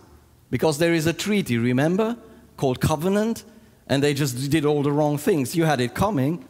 Because 0.51 0.77
there 0.77 0.93
is 0.93 1.07
a 1.07 1.13
treaty, 1.13 1.57
remember, 1.57 2.15
called 2.57 2.79
covenant, 2.79 3.43
and 3.87 4.03
they 4.03 4.13
just 4.13 4.51
did 4.51 4.63
all 4.63 4.83
the 4.83 4.91
wrong 4.91 5.17
things. 5.17 5.55
You 5.55 5.65
had 5.65 5.81
it 5.81 5.95
coming. 5.95 6.45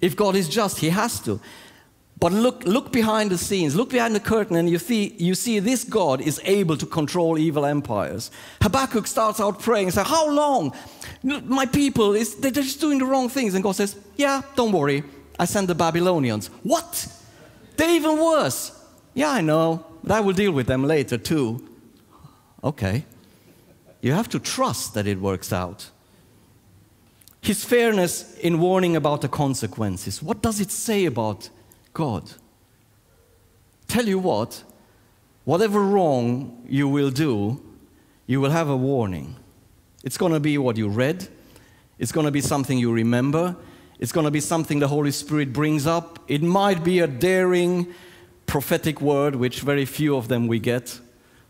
If 0.00 0.16
God 0.16 0.34
is 0.34 0.48
just, 0.48 0.78
he 0.78 0.88
has 0.88 1.20
to. 1.20 1.40
But 2.20 2.32
look, 2.32 2.64
look 2.64 2.92
behind 2.92 3.30
the 3.30 3.38
scenes, 3.38 3.74
look 3.74 3.88
behind 3.88 4.14
the 4.14 4.20
curtain, 4.20 4.56
and 4.56 4.68
you 4.68 4.78
see, 4.78 5.14
you 5.18 5.34
see 5.34 5.58
this 5.58 5.84
God 5.84 6.20
is 6.20 6.38
able 6.44 6.76
to 6.76 6.84
control 6.84 7.38
evil 7.38 7.64
empires. 7.64 8.30
Habakkuk 8.60 9.06
starts 9.06 9.40
out 9.40 9.58
praying 9.58 9.86
and 9.86 9.94
says, 9.94 10.06
How 10.06 10.30
long? 10.30 10.74
My 11.22 11.64
people, 11.64 12.14
is, 12.14 12.34
they're 12.34 12.50
just 12.50 12.78
doing 12.78 12.98
the 12.98 13.06
wrong 13.06 13.30
things. 13.30 13.54
And 13.54 13.64
God 13.64 13.72
says, 13.72 13.96
Yeah, 14.16 14.42
don't 14.54 14.70
worry. 14.70 15.02
I 15.38 15.46
send 15.46 15.68
the 15.68 15.74
Babylonians. 15.74 16.48
What? 16.62 17.08
They're 17.78 17.96
even 17.96 18.18
worse. 18.18 18.78
Yeah, 19.14 19.30
I 19.30 19.40
know, 19.40 19.86
but 20.02 20.12
I 20.12 20.20
will 20.20 20.34
deal 20.34 20.52
with 20.52 20.66
them 20.66 20.84
later 20.84 21.16
too. 21.16 21.66
Okay. 22.62 23.06
You 24.02 24.12
have 24.12 24.28
to 24.28 24.38
trust 24.38 24.92
that 24.92 25.06
it 25.06 25.18
works 25.18 25.54
out. 25.54 25.88
His 27.40 27.64
fairness 27.64 28.36
in 28.38 28.60
warning 28.60 28.96
about 28.96 29.22
the 29.22 29.28
consequences. 29.28 30.22
What 30.22 30.42
does 30.42 30.60
it 30.60 30.70
say 30.70 31.06
about 31.06 31.48
God. 31.92 32.30
Tell 33.88 34.06
you 34.06 34.18
what, 34.18 34.62
whatever 35.44 35.80
wrong 35.80 36.64
you 36.68 36.88
will 36.88 37.10
do, 37.10 37.60
you 38.26 38.40
will 38.40 38.50
have 38.50 38.68
a 38.68 38.76
warning. 38.76 39.36
It's 40.04 40.16
going 40.16 40.32
to 40.32 40.40
be 40.40 40.56
what 40.58 40.76
you 40.76 40.88
read, 40.88 41.28
it's 41.98 42.12
going 42.12 42.26
to 42.26 42.30
be 42.30 42.40
something 42.40 42.78
you 42.78 42.92
remember, 42.92 43.56
it's 43.98 44.12
going 44.12 44.24
to 44.24 44.30
be 44.30 44.40
something 44.40 44.78
the 44.78 44.88
Holy 44.88 45.10
Spirit 45.10 45.52
brings 45.52 45.86
up. 45.86 46.18
It 46.26 46.42
might 46.42 46.82
be 46.82 47.00
a 47.00 47.06
daring 47.06 47.92
prophetic 48.46 49.00
word, 49.00 49.36
which 49.36 49.60
very 49.60 49.84
few 49.84 50.16
of 50.16 50.28
them 50.28 50.46
we 50.46 50.58
get, 50.58 50.98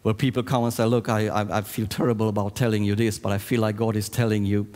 where 0.03 0.15
people 0.15 0.43
come 0.43 0.65
and 0.65 0.73
say, 0.73 0.85
Look, 0.85 1.09
I, 1.09 1.29
I, 1.29 1.59
I 1.59 1.61
feel 1.61 1.87
terrible 1.87 2.29
about 2.29 2.57
telling 2.57 2.83
you 2.83 2.97
this, 2.97 3.19
but 3.19 3.31
I 3.31 3.39
feel 3.39 3.61
like 3.61 3.77
God 3.77 3.95
is 3.95 4.09
telling 4.09 4.45
you, 4.45 4.67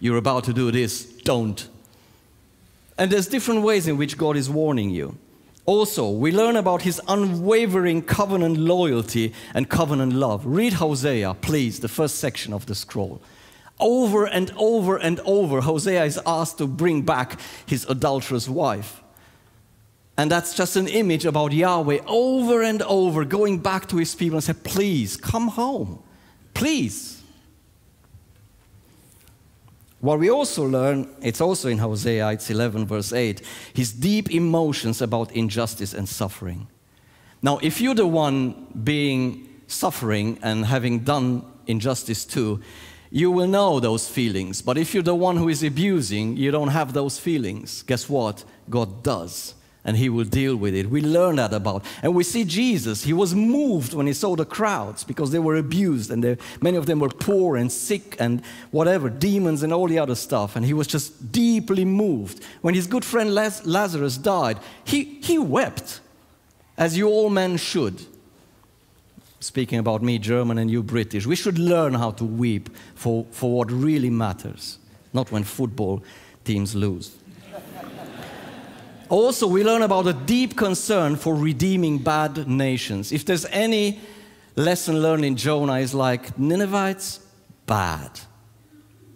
You're 0.00 0.16
about 0.16 0.44
to 0.44 0.52
do 0.52 0.72
this, 0.72 1.04
don't. 1.04 1.68
And 3.00 3.10
there's 3.10 3.28
different 3.28 3.62
ways 3.62 3.88
in 3.88 3.96
which 3.96 4.18
God 4.18 4.36
is 4.36 4.50
warning 4.50 4.90
you. 4.90 5.16
Also, 5.64 6.10
we 6.10 6.32
learn 6.32 6.54
about 6.54 6.82
his 6.82 7.00
unwavering 7.08 8.02
covenant 8.02 8.58
loyalty 8.58 9.32
and 9.54 9.70
covenant 9.70 10.12
love. 10.12 10.44
Read 10.44 10.74
Hosea, 10.74 11.32
please, 11.40 11.80
the 11.80 11.88
first 11.88 12.16
section 12.16 12.52
of 12.52 12.66
the 12.66 12.74
scroll. 12.74 13.22
Over 13.78 14.26
and 14.26 14.52
over 14.54 14.98
and 14.98 15.18
over, 15.20 15.62
Hosea 15.62 16.04
is 16.04 16.20
asked 16.26 16.58
to 16.58 16.66
bring 16.66 17.00
back 17.00 17.40
his 17.64 17.86
adulterous 17.86 18.50
wife. 18.50 19.00
And 20.18 20.30
that's 20.30 20.54
just 20.54 20.76
an 20.76 20.86
image 20.86 21.24
about 21.24 21.52
Yahweh 21.52 22.00
over 22.06 22.62
and 22.62 22.82
over 22.82 23.24
going 23.24 23.60
back 23.60 23.88
to 23.88 23.96
his 23.96 24.14
people 24.14 24.36
and 24.36 24.44
say, 24.44 24.52
Please 24.52 25.16
come 25.16 25.48
home. 25.48 26.02
Please. 26.52 27.19
What 30.00 30.18
we 30.18 30.30
also 30.30 30.66
learn, 30.66 31.08
it's 31.20 31.40
also 31.40 31.68
in 31.68 31.78
Hosea, 31.78 32.30
it's 32.30 32.50
11, 32.50 32.86
verse 32.86 33.12
8, 33.12 33.42
his 33.74 33.92
deep 33.92 34.30
emotions 34.30 35.02
about 35.02 35.30
injustice 35.32 35.92
and 35.92 36.08
suffering. 36.08 36.68
Now, 37.42 37.58
if 37.62 37.80
you're 37.80 37.94
the 37.94 38.06
one 38.06 38.66
being 38.82 39.48
suffering 39.66 40.38
and 40.42 40.64
having 40.64 41.00
done 41.00 41.44
injustice 41.66 42.24
too, 42.24 42.60
you 43.10 43.30
will 43.30 43.46
know 43.46 43.80
those 43.80 44.08
feelings. 44.08 44.62
But 44.62 44.78
if 44.78 44.94
you're 44.94 45.02
the 45.02 45.14
one 45.14 45.36
who 45.36 45.48
is 45.48 45.62
abusing, 45.62 46.36
you 46.36 46.50
don't 46.50 46.68
have 46.68 46.92
those 46.92 47.18
feelings. 47.18 47.82
Guess 47.82 48.08
what? 48.08 48.44
God 48.68 49.02
does 49.02 49.54
and 49.84 49.96
he 49.96 50.08
will 50.08 50.24
deal 50.24 50.56
with 50.56 50.74
it. 50.74 50.90
We 50.90 51.00
learn 51.00 51.36
that 51.36 51.54
about. 51.54 51.84
And 52.02 52.14
we 52.14 52.24
see 52.24 52.44
Jesus, 52.44 53.04
he 53.04 53.12
was 53.12 53.34
moved 53.34 53.94
when 53.94 54.06
he 54.06 54.12
saw 54.12 54.36
the 54.36 54.44
crowds 54.44 55.04
because 55.04 55.30
they 55.30 55.38
were 55.38 55.56
abused 55.56 56.10
and 56.10 56.38
many 56.60 56.76
of 56.76 56.86
them 56.86 57.00
were 57.00 57.08
poor 57.08 57.56
and 57.56 57.72
sick 57.72 58.16
and 58.18 58.42
whatever, 58.70 59.08
demons 59.08 59.62
and 59.62 59.72
all 59.72 59.88
the 59.88 59.98
other 59.98 60.14
stuff. 60.14 60.54
And 60.56 60.66
he 60.66 60.74
was 60.74 60.86
just 60.86 61.32
deeply 61.32 61.84
moved. 61.84 62.44
When 62.60 62.74
his 62.74 62.86
good 62.86 63.04
friend 63.04 63.34
Lazarus 63.34 64.18
died, 64.18 64.58
he, 64.84 65.04
he 65.22 65.38
wept, 65.38 66.00
as 66.76 66.96
you 66.96 67.08
all 67.08 67.30
men 67.30 67.56
should. 67.56 68.04
Speaking 69.42 69.78
about 69.78 70.02
me, 70.02 70.18
German, 70.18 70.58
and 70.58 70.70
you, 70.70 70.82
British, 70.82 71.26
we 71.26 71.34
should 71.34 71.58
learn 71.58 71.94
how 71.94 72.10
to 72.12 72.24
weep 72.26 72.68
for, 72.94 73.24
for 73.30 73.50
what 73.50 73.72
really 73.72 74.10
matters, 74.10 74.78
not 75.14 75.32
when 75.32 75.44
football 75.44 76.02
teams 76.44 76.74
lose. 76.74 77.16
Also, 79.10 79.48
we 79.48 79.64
learn 79.64 79.82
about 79.82 80.06
a 80.06 80.12
deep 80.12 80.56
concern 80.56 81.16
for 81.16 81.34
redeeming 81.34 81.98
bad 81.98 82.46
nations. 82.46 83.10
If 83.10 83.24
there's 83.24 83.44
any 83.46 84.00
lesson 84.54 85.02
learned 85.02 85.24
in 85.24 85.36
Jonah, 85.36 85.78
is 85.78 85.92
like 85.92 86.38
Ninevites, 86.38 87.18
bad, 87.66 88.20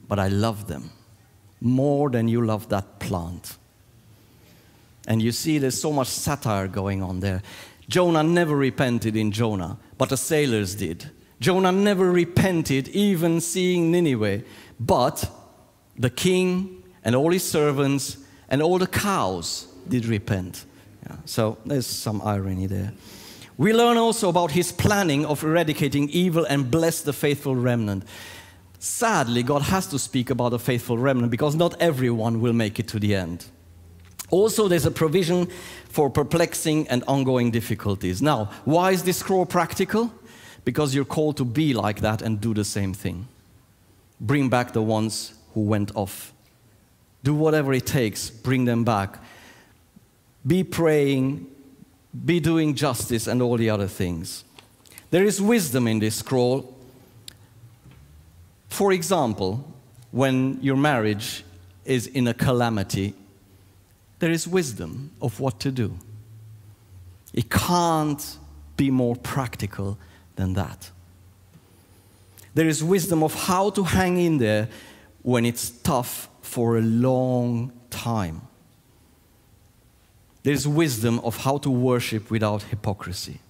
but 0.08 0.18
I 0.18 0.26
love 0.26 0.66
them 0.66 0.90
more 1.60 2.10
than 2.10 2.26
you 2.26 2.44
love 2.44 2.68
that 2.70 2.98
plant. 2.98 3.56
And 5.06 5.22
you 5.22 5.30
see, 5.30 5.58
there's 5.58 5.80
so 5.80 5.92
much 5.92 6.08
satire 6.08 6.66
going 6.66 7.00
on 7.00 7.20
there. 7.20 7.42
Jonah 7.88 8.24
never 8.24 8.56
repented 8.56 9.14
in 9.14 9.30
Jonah, 9.30 9.78
but 9.96 10.08
the 10.08 10.16
sailors 10.16 10.74
did. 10.74 11.08
Jonah 11.38 11.70
never 11.70 12.10
repented, 12.10 12.88
even 12.88 13.40
seeing 13.40 13.92
Nineveh, 13.92 14.42
but 14.80 15.30
the 15.96 16.10
king 16.10 16.82
and 17.04 17.14
all 17.14 17.30
his 17.30 17.48
servants 17.48 18.16
and 18.48 18.60
all 18.60 18.78
the 18.78 18.88
cows 18.88 19.68
did 19.88 20.06
repent. 20.06 20.64
Yeah, 21.06 21.16
so 21.24 21.58
there's 21.66 21.86
some 21.86 22.22
irony 22.22 22.66
there. 22.66 22.92
We 23.56 23.72
learn 23.72 23.96
also 23.96 24.28
about 24.28 24.50
his 24.50 24.72
planning 24.72 25.24
of 25.24 25.44
eradicating 25.44 26.08
evil 26.10 26.44
and 26.44 26.70
bless 26.70 27.02
the 27.02 27.12
faithful 27.12 27.54
remnant. 27.54 28.04
Sadly, 28.80 29.42
God 29.42 29.62
has 29.62 29.86
to 29.88 29.98
speak 29.98 30.30
about 30.30 30.50
the 30.50 30.58
faithful 30.58 30.98
remnant 30.98 31.30
because 31.30 31.54
not 31.54 31.80
everyone 31.80 32.40
will 32.40 32.52
make 32.52 32.80
it 32.80 32.88
to 32.88 32.98
the 32.98 33.14
end. 33.14 33.46
Also, 34.30 34.66
there's 34.66 34.86
a 34.86 34.90
provision 34.90 35.46
for 35.88 36.10
perplexing 36.10 36.88
and 36.88 37.04
ongoing 37.06 37.52
difficulties. 37.52 38.20
Now, 38.20 38.50
why 38.64 38.90
is 38.90 39.04
this 39.04 39.18
scroll 39.18 39.46
practical? 39.46 40.12
Because 40.64 40.94
you're 40.94 41.04
called 41.04 41.36
to 41.36 41.44
be 41.44 41.74
like 41.74 42.00
that 42.00 42.22
and 42.22 42.40
do 42.40 42.54
the 42.54 42.64
same 42.64 42.92
thing. 42.92 43.28
Bring 44.20 44.48
back 44.48 44.72
the 44.72 44.82
ones 44.82 45.34
who 45.52 45.60
went 45.60 45.94
off. 45.94 46.32
Do 47.22 47.34
whatever 47.34 47.72
it 47.72 47.86
takes, 47.86 48.30
bring 48.30 48.64
them 48.64 48.84
back 48.84 49.18
be 50.46 50.64
praying, 50.64 51.46
be 52.24 52.40
doing 52.40 52.74
justice, 52.74 53.26
and 53.26 53.40
all 53.42 53.56
the 53.56 53.70
other 53.70 53.88
things. 53.88 54.44
There 55.10 55.24
is 55.24 55.40
wisdom 55.40 55.86
in 55.86 55.98
this 55.98 56.16
scroll. 56.16 56.74
For 58.68 58.92
example, 58.92 59.64
when 60.10 60.58
your 60.60 60.76
marriage 60.76 61.44
is 61.84 62.06
in 62.06 62.28
a 62.28 62.34
calamity, 62.34 63.14
there 64.18 64.30
is 64.30 64.48
wisdom 64.48 65.10
of 65.20 65.40
what 65.40 65.60
to 65.60 65.70
do. 65.70 65.98
It 67.32 67.50
can't 67.50 68.38
be 68.76 68.90
more 68.90 69.16
practical 69.16 69.98
than 70.36 70.54
that. 70.54 70.90
There 72.54 72.68
is 72.68 72.82
wisdom 72.82 73.22
of 73.22 73.34
how 73.34 73.70
to 73.70 73.82
hang 73.82 74.18
in 74.18 74.38
there 74.38 74.68
when 75.22 75.44
it's 75.44 75.70
tough 75.70 76.28
for 76.42 76.78
a 76.78 76.82
long 76.82 77.72
time. 77.90 78.42
There's 80.44 80.68
wisdom 80.68 81.20
of 81.20 81.38
how 81.38 81.56
to 81.58 81.70
worship 81.70 82.30
without 82.30 82.64
hypocrisy. 82.64 83.40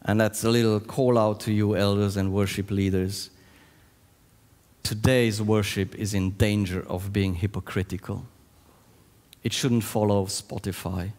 And 0.00 0.18
that's 0.20 0.42
a 0.44 0.50
little 0.50 0.80
call 0.80 1.18
out 1.18 1.40
to 1.40 1.52
you, 1.52 1.76
elders 1.76 2.16
and 2.16 2.32
worship 2.32 2.70
leaders. 2.70 3.28
Today's 4.82 5.40
worship 5.40 5.94
is 5.94 6.14
in 6.14 6.30
danger 6.32 6.84
of 6.88 7.12
being 7.12 7.34
hypocritical. 7.34 8.24
It 9.44 9.52
shouldn't 9.52 9.84
follow 9.84 10.24
Spotify, 10.26 11.12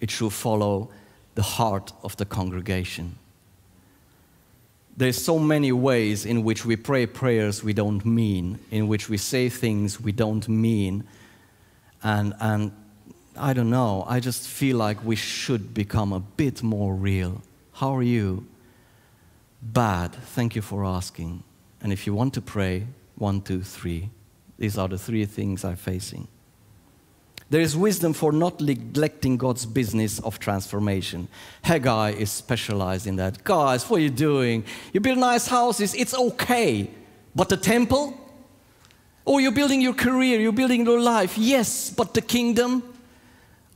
it 0.00 0.10
should 0.10 0.32
follow 0.32 0.90
the 1.34 1.42
heart 1.42 1.92
of 2.02 2.16
the 2.18 2.26
congregation. 2.26 3.16
There's 4.96 5.24
so 5.24 5.38
many 5.38 5.72
ways 5.72 6.26
in 6.26 6.42
which 6.42 6.66
we 6.66 6.76
pray 6.76 7.06
prayers 7.06 7.64
we 7.64 7.72
don't 7.72 8.04
mean, 8.04 8.58
in 8.70 8.88
which 8.88 9.08
we 9.08 9.16
say 9.16 9.48
things 9.48 10.00
we 10.00 10.12
don't 10.12 10.48
mean, 10.48 11.04
and, 12.02 12.34
and 12.40 12.72
I 13.38 13.52
don't 13.52 13.70
know. 13.70 14.04
I 14.08 14.20
just 14.20 14.48
feel 14.48 14.76
like 14.76 15.02
we 15.04 15.16
should 15.16 15.74
become 15.74 16.12
a 16.12 16.20
bit 16.20 16.62
more 16.62 16.94
real. 16.94 17.42
How 17.72 17.94
are 17.94 18.02
you? 18.02 18.46
Bad. 19.62 20.12
Thank 20.12 20.56
you 20.56 20.62
for 20.62 20.84
asking. 20.84 21.42
And 21.80 21.92
if 21.92 22.06
you 22.06 22.14
want 22.14 22.34
to 22.34 22.40
pray, 22.40 22.86
one, 23.16 23.40
two, 23.40 23.62
three. 23.62 24.10
These 24.58 24.76
are 24.76 24.88
the 24.88 24.98
three 24.98 25.24
things 25.24 25.64
I'm 25.64 25.76
facing. 25.76 26.26
There 27.50 27.60
is 27.60 27.76
wisdom 27.76 28.12
for 28.12 28.30
not 28.30 28.60
neglecting 28.60 29.38
God's 29.38 29.64
business 29.64 30.18
of 30.18 30.38
transformation. 30.38 31.28
Haggai 31.62 32.10
is 32.10 32.30
specialized 32.30 33.06
in 33.06 33.16
that. 33.16 33.42
Guys, 33.42 33.88
what 33.88 33.98
are 33.98 34.02
you 34.02 34.10
doing? 34.10 34.64
You 34.92 35.00
build 35.00 35.18
nice 35.18 35.46
houses, 35.46 35.94
it's 35.94 36.14
okay. 36.14 36.90
But 37.34 37.48
the 37.48 37.56
temple? 37.56 38.14
Oh, 39.26 39.38
you're 39.38 39.52
building 39.52 39.80
your 39.80 39.94
career, 39.94 40.40
you're 40.40 40.52
building 40.52 40.84
your 40.84 41.00
life. 41.00 41.38
Yes, 41.38 41.90
but 41.90 42.12
the 42.12 42.20
kingdom? 42.20 42.82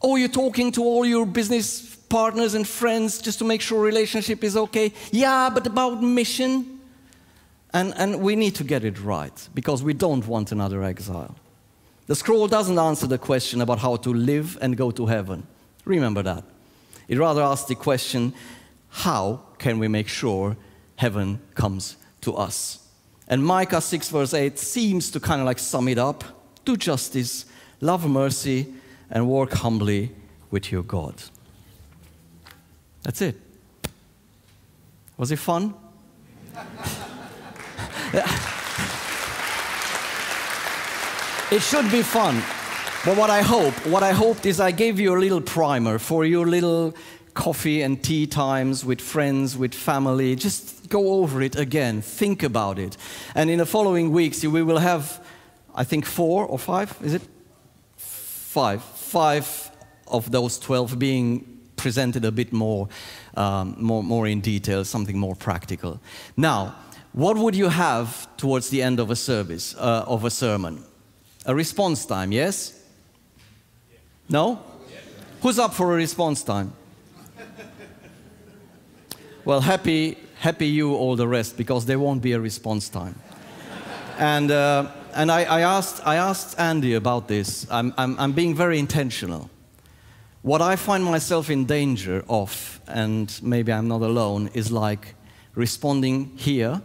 Oh, 0.02 0.16
you're 0.16 0.28
talking 0.28 0.72
to 0.72 0.82
all 0.82 1.04
your 1.04 1.26
business 1.26 1.96
partners 2.08 2.54
and 2.54 2.66
friends 2.66 3.20
just 3.20 3.38
to 3.38 3.44
make 3.44 3.60
sure 3.60 3.80
relationship 3.80 4.44
is 4.44 4.56
okay. 4.56 4.92
Yeah, 5.10 5.50
but 5.52 5.66
about 5.66 6.02
mission. 6.02 6.80
And, 7.72 7.94
and 7.96 8.20
we 8.20 8.36
need 8.36 8.54
to 8.56 8.64
get 8.64 8.84
it 8.84 9.00
right 9.00 9.48
because 9.54 9.82
we 9.82 9.94
don't 9.94 10.26
want 10.26 10.52
another 10.52 10.82
exile. 10.82 11.34
The 12.06 12.14
scroll 12.14 12.48
doesn't 12.48 12.78
answer 12.78 13.06
the 13.06 13.18
question 13.18 13.60
about 13.60 13.78
how 13.78 13.96
to 13.96 14.12
live 14.12 14.58
and 14.60 14.76
go 14.76 14.90
to 14.90 15.06
heaven. 15.06 15.46
Remember 15.84 16.22
that. 16.22 16.44
It 17.08 17.18
rather 17.18 17.42
asks 17.42 17.68
the 17.68 17.74
question 17.74 18.34
how 18.88 19.40
can 19.58 19.78
we 19.78 19.88
make 19.88 20.08
sure 20.08 20.56
heaven 20.96 21.40
comes 21.54 21.96
to 22.20 22.34
us? 22.34 22.86
And 23.26 23.42
Micah 23.42 23.80
6, 23.80 24.10
verse 24.10 24.34
8 24.34 24.58
seems 24.58 25.10
to 25.12 25.20
kind 25.20 25.40
of 25.40 25.46
like 25.46 25.58
sum 25.58 25.88
it 25.88 25.96
up 25.96 26.24
do 26.64 26.76
justice, 26.76 27.46
love 27.80 28.08
mercy, 28.08 28.72
and 29.12 29.28
work 29.28 29.52
humbly 29.52 30.10
with 30.50 30.72
your 30.72 30.82
God. 30.82 31.14
That's 33.02 33.20
it. 33.20 33.36
Was 35.16 35.30
it 35.30 35.38
fun? 35.38 35.74
it 41.50 41.62
should 41.62 41.90
be 41.92 42.02
fun. 42.02 42.42
But 43.04 43.16
what 43.16 43.30
I 43.30 43.42
hope, 43.42 43.74
what 43.86 44.02
I 44.02 44.12
hoped 44.12 44.46
is 44.46 44.60
I 44.60 44.70
gave 44.70 44.98
you 44.98 45.16
a 45.16 45.18
little 45.18 45.40
primer 45.40 45.98
for 45.98 46.24
your 46.24 46.46
little 46.46 46.94
coffee 47.34 47.82
and 47.82 48.02
tea 48.02 48.26
times 48.26 48.84
with 48.84 49.00
friends, 49.00 49.56
with 49.56 49.74
family. 49.74 50.36
Just 50.36 50.88
go 50.88 51.14
over 51.14 51.42
it 51.42 51.56
again, 51.56 52.00
think 52.00 52.42
about 52.42 52.78
it. 52.78 52.96
And 53.34 53.50
in 53.50 53.58
the 53.58 53.66
following 53.66 54.12
weeks, 54.12 54.44
we 54.44 54.62
will 54.62 54.78
have, 54.78 55.24
I 55.74 55.84
think, 55.84 56.06
four 56.06 56.46
or 56.46 56.58
five, 56.58 56.96
is 57.02 57.14
it? 57.14 57.22
Five. 57.96 58.82
Five 59.12 59.70
of 60.06 60.30
those 60.30 60.58
12 60.58 60.98
being 60.98 61.60
presented 61.76 62.24
a 62.24 62.32
bit 62.32 62.50
more, 62.50 62.88
um, 63.36 63.76
more, 63.78 64.02
more 64.02 64.26
in 64.26 64.40
detail, 64.40 64.86
something 64.86 65.18
more 65.18 65.36
practical. 65.36 66.00
Now, 66.34 66.74
what 67.12 67.36
would 67.36 67.54
you 67.54 67.68
have 67.68 68.26
towards 68.38 68.70
the 68.70 68.80
end 68.80 68.98
of 68.98 69.10
a 69.10 69.16
service, 69.16 69.74
uh, 69.76 70.06
of 70.06 70.24
a 70.24 70.30
sermon? 70.30 70.82
A 71.44 71.54
response 71.54 72.06
time, 72.06 72.32
yes? 72.32 72.82
No? 74.30 74.58
Who's 75.42 75.58
up 75.58 75.74
for 75.74 75.92
a 75.92 75.96
response 75.96 76.42
time? 76.42 76.72
Well, 79.44 79.60
happy, 79.60 80.16
happy 80.38 80.68
you, 80.68 80.94
all 80.94 81.16
the 81.16 81.28
rest, 81.28 81.58
because 81.58 81.84
there 81.84 81.98
won't 81.98 82.22
be 82.22 82.32
a 82.32 82.40
response 82.40 82.88
time. 82.88 83.16
and 84.18 84.50
uh, 84.50 84.90
and 85.14 85.30
I, 85.30 85.44
I, 85.44 85.60
asked, 85.60 86.06
I 86.06 86.16
asked 86.16 86.58
Andy 86.58 86.94
about 86.94 87.28
this. 87.28 87.66
I'm, 87.70 87.94
I'm, 87.96 88.18
I'm 88.18 88.32
being 88.32 88.54
very 88.54 88.78
intentional. 88.78 89.50
What 90.42 90.60
I 90.60 90.76
find 90.76 91.04
myself 91.04 91.50
in 91.50 91.66
danger 91.66 92.24
of, 92.28 92.80
and 92.86 93.38
maybe 93.42 93.72
I'm 93.72 93.88
not 93.88 94.02
alone, 94.02 94.50
is 94.54 94.72
like 94.72 95.14
responding 95.54 96.32
here, 96.36 96.82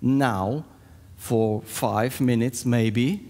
now, 0.00 0.64
for 1.16 1.62
five 1.62 2.20
minutes 2.20 2.64
maybe, 2.64 3.24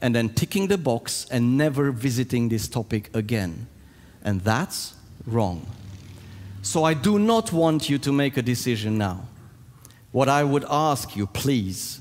and 0.00 0.14
then 0.14 0.28
ticking 0.30 0.68
the 0.68 0.78
box 0.78 1.26
and 1.30 1.56
never 1.56 1.90
visiting 1.92 2.48
this 2.48 2.68
topic 2.68 3.10
again. 3.14 3.66
And 4.22 4.40
that's 4.40 4.94
wrong. 5.26 5.66
So 6.62 6.84
I 6.84 6.94
do 6.94 7.18
not 7.18 7.52
want 7.52 7.88
you 7.88 7.98
to 7.98 8.12
make 8.12 8.36
a 8.36 8.42
decision 8.42 8.98
now. 8.98 9.26
What 10.12 10.28
I 10.28 10.44
would 10.44 10.64
ask 10.68 11.16
you, 11.16 11.26
please, 11.26 12.00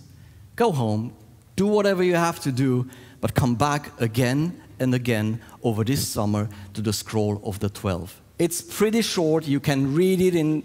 go 0.56 0.72
home, 0.72 1.14
do 1.58 1.68
whatever 1.68 2.04
you 2.04 2.16
have 2.16 2.40
to 2.42 2.52
do, 2.52 2.88
but 3.20 3.34
come 3.34 3.56
back 3.56 3.92
again 4.00 4.62
and 4.80 4.94
again 4.94 5.42
over 5.64 5.84
this 5.84 6.08
summer 6.08 6.48
to 6.74 6.82
the 6.82 6.94
scroll 6.94 7.42
of 7.44 7.60
the 7.60 7.70
12. 7.70 8.22
It's 8.40 8.62
pretty 8.62 9.02
short. 9.02 9.48
You 9.48 9.60
can 9.60 9.96
read 9.96 10.22
it 10.22 10.36
in, 10.36 10.64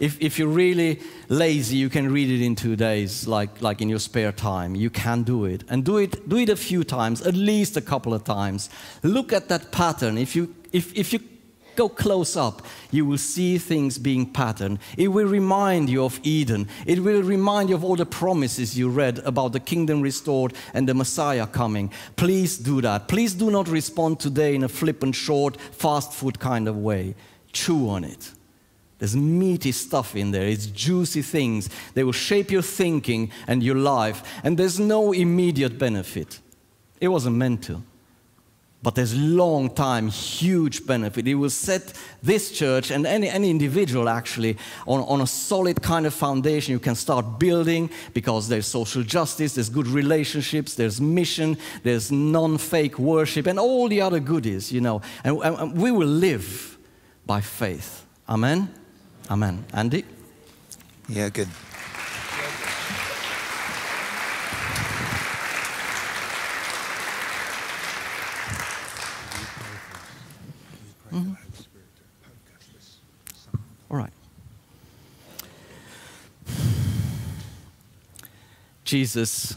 if, 0.00 0.20
if 0.20 0.38
you're 0.38 0.48
really 0.48 1.00
lazy, 1.28 1.76
you 1.76 1.88
can 1.88 2.12
read 2.12 2.28
it 2.28 2.44
in 2.44 2.56
two 2.56 2.74
days, 2.74 3.28
like, 3.28 3.62
like 3.62 3.80
in 3.80 3.88
your 3.88 4.00
spare 4.00 4.32
time. 4.32 4.74
You 4.74 4.90
can 4.90 5.22
do 5.22 5.44
it. 5.44 5.62
And 5.68 5.84
do 5.84 5.98
it, 5.98 6.28
do 6.28 6.36
it 6.36 6.48
a 6.48 6.56
few 6.56 6.82
times, 6.82 7.22
at 7.22 7.34
least 7.34 7.76
a 7.76 7.80
couple 7.80 8.12
of 8.12 8.24
times. 8.24 8.68
Look 9.04 9.32
at 9.32 9.48
that 9.48 9.70
pattern. 9.70 10.18
If 10.18 10.34
you, 10.34 10.52
if, 10.72 10.92
if 10.96 11.12
you 11.12 11.20
go 11.76 11.88
close 11.88 12.36
up, 12.36 12.66
you 12.90 13.04
will 13.04 13.18
see 13.18 13.58
things 13.58 13.98
being 13.98 14.26
patterned. 14.26 14.78
It 14.96 15.08
will 15.08 15.26
remind 15.26 15.88
you 15.88 16.04
of 16.04 16.20
Eden. 16.22 16.68
It 16.86 17.00
will 17.00 17.22
remind 17.22 17.68
you 17.68 17.74
of 17.74 17.84
all 17.84 17.96
the 17.96 18.06
promises 18.06 18.78
you 18.78 18.88
read 18.88 19.18
about 19.20 19.52
the 19.52 19.60
kingdom 19.60 20.00
restored 20.00 20.54
and 20.74 20.88
the 20.88 20.94
Messiah 20.94 21.46
coming. 21.46 21.90
Please 22.16 22.58
do 22.58 22.80
that. 22.80 23.08
Please 23.08 23.34
do 23.34 23.50
not 23.50 23.68
respond 23.68 24.20
today 24.20 24.54
in 24.54 24.64
a 24.64 24.68
flippant, 24.68 25.14
short, 25.14 25.60
fast 25.60 26.12
food 26.12 26.38
kind 26.38 26.68
of 26.68 26.76
way. 26.76 27.14
Chew 27.52 27.88
on 27.88 28.04
it. 28.04 28.32
There's 28.98 29.16
meaty 29.16 29.72
stuff 29.72 30.14
in 30.14 30.30
there. 30.30 30.46
It's 30.46 30.66
juicy 30.66 31.22
things. 31.22 31.68
They 31.94 32.04
will 32.04 32.12
shape 32.12 32.52
your 32.52 32.62
thinking 32.62 33.32
and 33.48 33.60
your 33.60 33.74
life. 33.74 34.22
And 34.44 34.56
there's 34.56 34.78
no 34.78 35.12
immediate 35.12 35.76
benefit. 35.76 36.38
It 37.00 37.08
wasn't 37.08 37.34
meant 37.34 37.64
to. 37.64 37.82
But 38.82 38.96
there's 38.96 39.16
long 39.16 39.70
time, 39.70 40.08
huge 40.08 40.84
benefit. 40.86 41.28
It 41.28 41.36
will 41.36 41.50
set 41.50 41.92
this 42.20 42.50
church 42.50 42.90
and 42.90 43.06
any, 43.06 43.28
any 43.28 43.48
individual 43.48 44.08
actually 44.08 44.56
on, 44.88 45.00
on 45.02 45.20
a 45.20 45.26
solid 45.26 45.82
kind 45.82 46.04
of 46.04 46.12
foundation 46.12 46.72
you 46.72 46.80
can 46.80 46.96
start 46.96 47.38
building 47.38 47.90
because 48.12 48.48
there's 48.48 48.66
social 48.66 49.04
justice, 49.04 49.54
there's 49.54 49.68
good 49.68 49.86
relationships, 49.86 50.74
there's 50.74 51.00
mission, 51.00 51.56
there's 51.84 52.10
non 52.10 52.58
fake 52.58 52.98
worship, 52.98 53.46
and 53.46 53.58
all 53.58 53.88
the 53.88 54.00
other 54.00 54.18
goodies, 54.18 54.72
you 54.72 54.80
know. 54.80 55.00
And, 55.22 55.38
and 55.42 55.76
we 55.76 55.92
will 55.92 56.08
live 56.08 56.76
by 57.24 57.40
faith. 57.40 58.04
Amen? 58.28 58.68
Amen. 59.30 59.64
Andy? 59.72 60.04
Yeah, 61.08 61.28
good. 61.28 61.48
Mm-hmm. 71.12 71.34
All 73.90 73.98
right. 73.98 74.12
Jesus, 78.92 79.56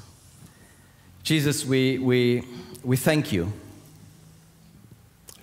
Jesus, 1.22 1.66
we, 1.66 1.98
we, 1.98 2.42
we 2.86 2.96
thank 2.96 3.34
you. 3.34 3.52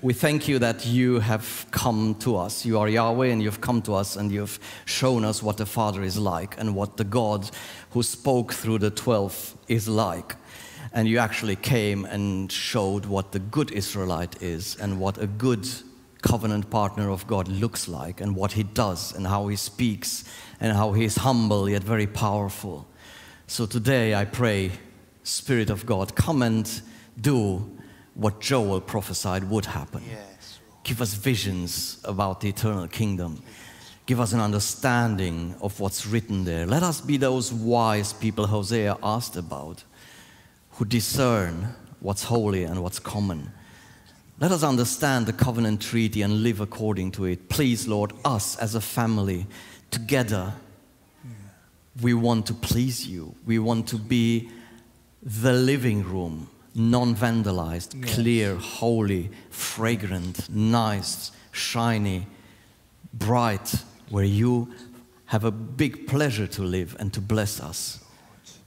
We 0.01 0.14
thank 0.14 0.49
you 0.49 0.59
that 0.61 0.86
you 0.86 1.20
have 1.20 1.66
come 1.72 2.14
to 2.20 2.38
us. 2.38 2.64
You 2.64 2.78
are 2.78 2.88
Yahweh 2.88 3.26
and 3.26 3.43
you've 3.43 3.61
come 3.61 3.82
to 3.82 3.93
us 3.95 4.16
and 4.16 4.32
you've 4.32 4.59
shown 4.86 5.26
us 5.26 5.43
what 5.43 5.59
the 5.59 5.66
Father 5.66 6.03
is 6.03 6.16
like 6.16 6.59
and 6.59 6.74
what 6.74 6.97
the 6.97 7.05
God 7.05 7.51
who 7.90 8.03
spoke 8.03 8.55
through 8.55 8.78
the 8.78 8.90
12 8.90 9.59
is 9.68 9.86
like. 9.86 10.36
And 10.95 11.07
you 11.07 11.18
actually 11.18 11.57
came 11.57 12.07
and 12.07 12.51
showed 12.51 13.05
what 13.05 13.32
the 13.32 13.40
good 13.40 13.72
Israelite 13.72 14.43
is 14.43 14.74
and 14.76 15.01
what 15.01 15.18
a 15.18 15.26
good 15.26 15.68
covenant 16.22 16.70
partner 16.70 17.11
of 17.11 17.26
God 17.26 17.47
looks 17.47 17.88
like 17.88 18.22
and 18.22 18.34
what 18.34 18.53
he 18.53 18.62
does 18.62 19.14
and 19.14 19.26
how 19.26 19.49
he 19.49 19.57
speaks 19.57 20.24
and 20.61 20.74
how 20.74 20.95
he 20.95 21.05
is 21.05 21.16
humble 21.16 21.68
yet 21.68 21.84
very 21.84 22.07
powerful. 22.07 22.86
So 23.53 23.66
today 23.66 24.14
I 24.14 24.24
pray, 24.24 24.70
Spirit 25.24 25.68
of 25.68 25.84
God, 25.84 26.16
come 26.16 26.40
and 26.40 26.66
do 27.20 27.70
what 28.14 28.40
Joel 28.40 28.80
prophesied 28.80 29.44
would 29.44 29.66
happen. 29.66 30.03
Yes. 30.09 30.59
Give 30.84 31.03
us 31.03 31.12
visions 31.12 32.00
about 32.05 32.40
the 32.40 32.48
eternal 32.48 32.88
kingdom. 32.88 33.42
Give 34.07 34.20
us 34.20 34.32
an 34.32 34.40
understanding 34.40 35.55
of 35.61 35.78
what's 35.80 36.07
written 36.07 36.44
there. 36.44 36.64
Let 36.64 36.82
us 36.82 37.03
be 37.03 37.18
those 37.18 37.53
wise 37.53 38.14
people 38.14 38.46
Hosea 38.46 38.96
asked 39.03 39.36
about, 39.36 39.84
who 40.70 40.86
discern 40.86 41.74
what's 42.00 42.22
holy 42.22 42.64
and 42.64 42.82
what's 42.82 42.98
common 42.98 43.53
let 44.40 44.50
us 44.50 44.64
understand 44.64 45.26
the 45.26 45.32
covenant 45.32 45.80
treaty 45.80 46.22
and 46.22 46.42
live 46.42 46.61
according 46.61 47.12
to 47.12 47.26
it. 47.26 47.48
Please, 47.48 47.86
Lord, 47.86 48.12
us 48.24 48.57
as 48.57 48.74
a 48.74 48.80
family, 48.80 49.46
together, 49.92 50.53
we 52.01 52.14
want 52.14 52.47
to 52.47 52.55
please 52.55 53.07
you. 53.07 53.34
We 53.45 53.59
want 53.59 53.88
to 53.88 53.99
be 53.99 54.51
the 55.22 55.53
living 55.53 56.03
room, 56.03 56.49
non 56.74 57.14
vandalized, 57.14 57.95
yes. 58.01 58.14
clear, 58.14 58.57
holy, 58.57 59.30
fragrant, 59.51 60.49
nice, 60.51 61.32
shiny, 61.53 62.26
bright, 63.12 63.74
where 64.09 64.24
you 64.24 64.72
have 65.26 65.45
a 65.45 65.51
big 65.51 66.07
pleasure 66.07 66.47
to 66.47 66.62
live 66.62 66.97
and 66.99 67.12
to 67.12 67.20
bless 67.20 67.61
us. 67.61 68.03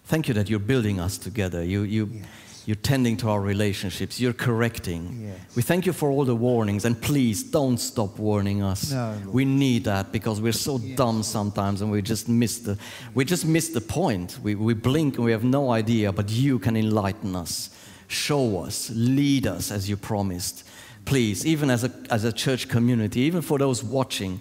Thank 0.06 0.28
you 0.28 0.34
that 0.36 0.50
you're 0.50 0.60
building 0.60 1.00
us 1.00 1.18
together. 1.18 1.64
You, 1.64 1.82
you, 1.82 2.10
yes. 2.12 2.26
You're 2.66 2.76
tending 2.76 3.16
to 3.18 3.30
our 3.30 3.40
relationships. 3.40 4.20
You're 4.20 4.34
correcting. 4.34 5.28
Yes. 5.28 5.56
We 5.56 5.62
thank 5.62 5.86
you 5.86 5.94
for 5.94 6.10
all 6.10 6.26
the 6.26 6.36
warnings. 6.36 6.84
And 6.84 7.00
please 7.00 7.44
don't 7.44 7.78
stop 7.78 8.18
warning 8.18 8.64
us. 8.64 8.92
No, 8.92 9.16
we 9.28 9.46
need 9.46 9.84
that 9.84 10.12
because 10.12 10.42
we're 10.42 10.52
so 10.52 10.80
yes. 10.80 10.98
dumb 10.98 11.22
sometimes 11.22 11.82
and 11.82 11.92
we 11.92 12.02
just 12.02 12.28
miss 12.28 12.60
the, 12.60 12.78
we 13.14 13.24
just 13.24 13.46
miss 13.46 13.70
the 13.70 13.82
point. 13.82 14.40
We, 14.42 14.56
we 14.56 14.74
blink 14.74 15.18
and 15.18 15.26
we 15.26 15.32
have 15.32 15.44
no 15.44 15.72
idea, 15.72 16.12
but 16.12 16.30
you 16.30 16.58
can 16.58 16.76
enlighten 16.76 17.36
us. 17.36 17.70
Show 18.08 18.62
us, 18.62 18.92
lead 18.94 19.46
us 19.46 19.72
as 19.72 19.88
you 19.88 19.96
promised. 19.96 20.68
Please, 21.06 21.46
even 21.46 21.70
as 21.70 21.84
a, 21.84 21.92
as 22.10 22.24
a 22.24 22.34
church 22.34 22.68
community, 22.68 23.22
even 23.22 23.44
for 23.44 23.60
those 23.60 23.84
watching, 23.84 24.40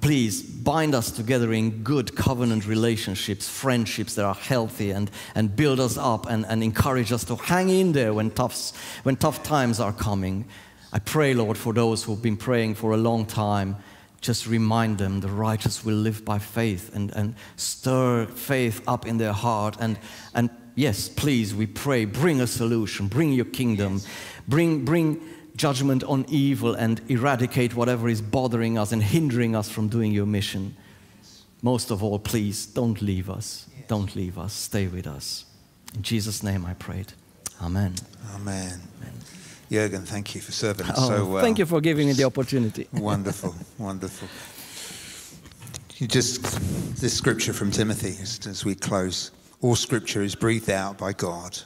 please 0.00 0.42
bind 0.42 0.94
us 0.94 1.10
together 1.10 1.52
in 1.52 1.82
good 1.82 2.16
covenant 2.16 2.66
relationships, 2.66 3.48
friendships 3.48 4.14
that 4.14 4.24
are 4.24 4.34
healthy, 4.34 4.90
and, 4.90 5.10
and 5.34 5.54
build 5.54 5.80
us 5.80 5.98
up 5.98 6.28
and, 6.28 6.46
and 6.46 6.62
encourage 6.62 7.12
us 7.12 7.24
to 7.24 7.36
hang 7.36 7.68
in 7.68 7.92
there 7.92 8.14
when, 8.14 8.30
toughs, 8.30 8.72
when 9.02 9.16
tough 9.16 9.42
times 9.42 9.80
are 9.80 9.92
coming. 9.92 10.46
I 10.92 10.98
pray, 10.98 11.34
Lord, 11.34 11.56
for 11.56 11.72
those 11.72 12.02
who've 12.02 12.20
been 12.20 12.36
praying 12.36 12.74
for 12.74 12.92
a 12.92 12.96
long 12.96 13.26
time, 13.26 13.76
just 14.20 14.46
remind 14.46 14.98
them 14.98 15.20
the 15.20 15.28
righteous 15.28 15.84
will 15.84 15.94
live 15.94 16.24
by 16.24 16.38
faith 16.38 16.94
and, 16.94 17.10
and 17.14 17.34
stir 17.56 18.26
faith 18.26 18.82
up 18.86 19.06
in 19.06 19.18
their 19.18 19.32
heart. 19.32 19.76
And, 19.80 19.98
and 20.34 20.50
yes, 20.74 21.08
please, 21.08 21.54
we 21.54 21.66
pray, 21.66 22.04
bring 22.04 22.40
a 22.40 22.46
solution, 22.46 23.08
bring 23.08 23.32
your 23.32 23.46
kingdom, 23.46 24.00
bring, 24.46 24.84
bring 24.84 25.20
judgment 25.56 26.04
on 26.04 26.24
evil 26.28 26.74
and 26.74 27.00
eradicate 27.08 27.74
whatever 27.74 28.08
is 28.08 28.22
bothering 28.22 28.78
us 28.78 28.92
and 28.92 29.02
hindering 29.02 29.54
us 29.54 29.68
from 29.68 29.88
doing 29.88 30.12
your 30.12 30.26
mission. 30.26 30.76
Most 31.62 31.90
of 31.90 32.02
all, 32.02 32.18
please 32.18 32.66
don't 32.66 33.00
leave 33.02 33.28
us. 33.28 33.66
Don't 33.88 34.14
leave 34.16 34.38
us. 34.38 34.52
Stay 34.52 34.86
with 34.86 35.06
us. 35.06 35.44
In 35.94 36.02
Jesus' 36.02 36.42
name 36.42 36.64
I 36.64 36.74
prayed. 36.74 37.12
Amen. 37.60 37.94
Amen. 38.34 38.80
Amen. 38.98 39.12
Jürgen, 39.70 40.04
thank 40.04 40.34
you 40.34 40.40
for 40.40 40.52
serving 40.52 40.86
us 40.86 40.96
Oh, 40.98 41.08
so 41.08 41.26
well. 41.26 41.42
Thank 41.42 41.58
you 41.58 41.66
for 41.66 41.80
giving 41.80 42.08
me 42.08 42.12
the 42.14 42.24
opportunity. 42.24 42.88
Wonderful, 42.92 43.54
wonderful. 43.78 44.28
You 45.98 46.08
just 46.08 46.42
this 47.00 47.16
scripture 47.16 47.52
from 47.52 47.70
Timothy 47.70 48.16
as, 48.20 48.46
as 48.46 48.64
we 48.64 48.74
close. 48.74 49.30
All 49.60 49.76
scripture 49.76 50.22
is 50.22 50.34
breathed 50.34 50.70
out 50.70 50.96
by 50.98 51.12
God 51.12 51.58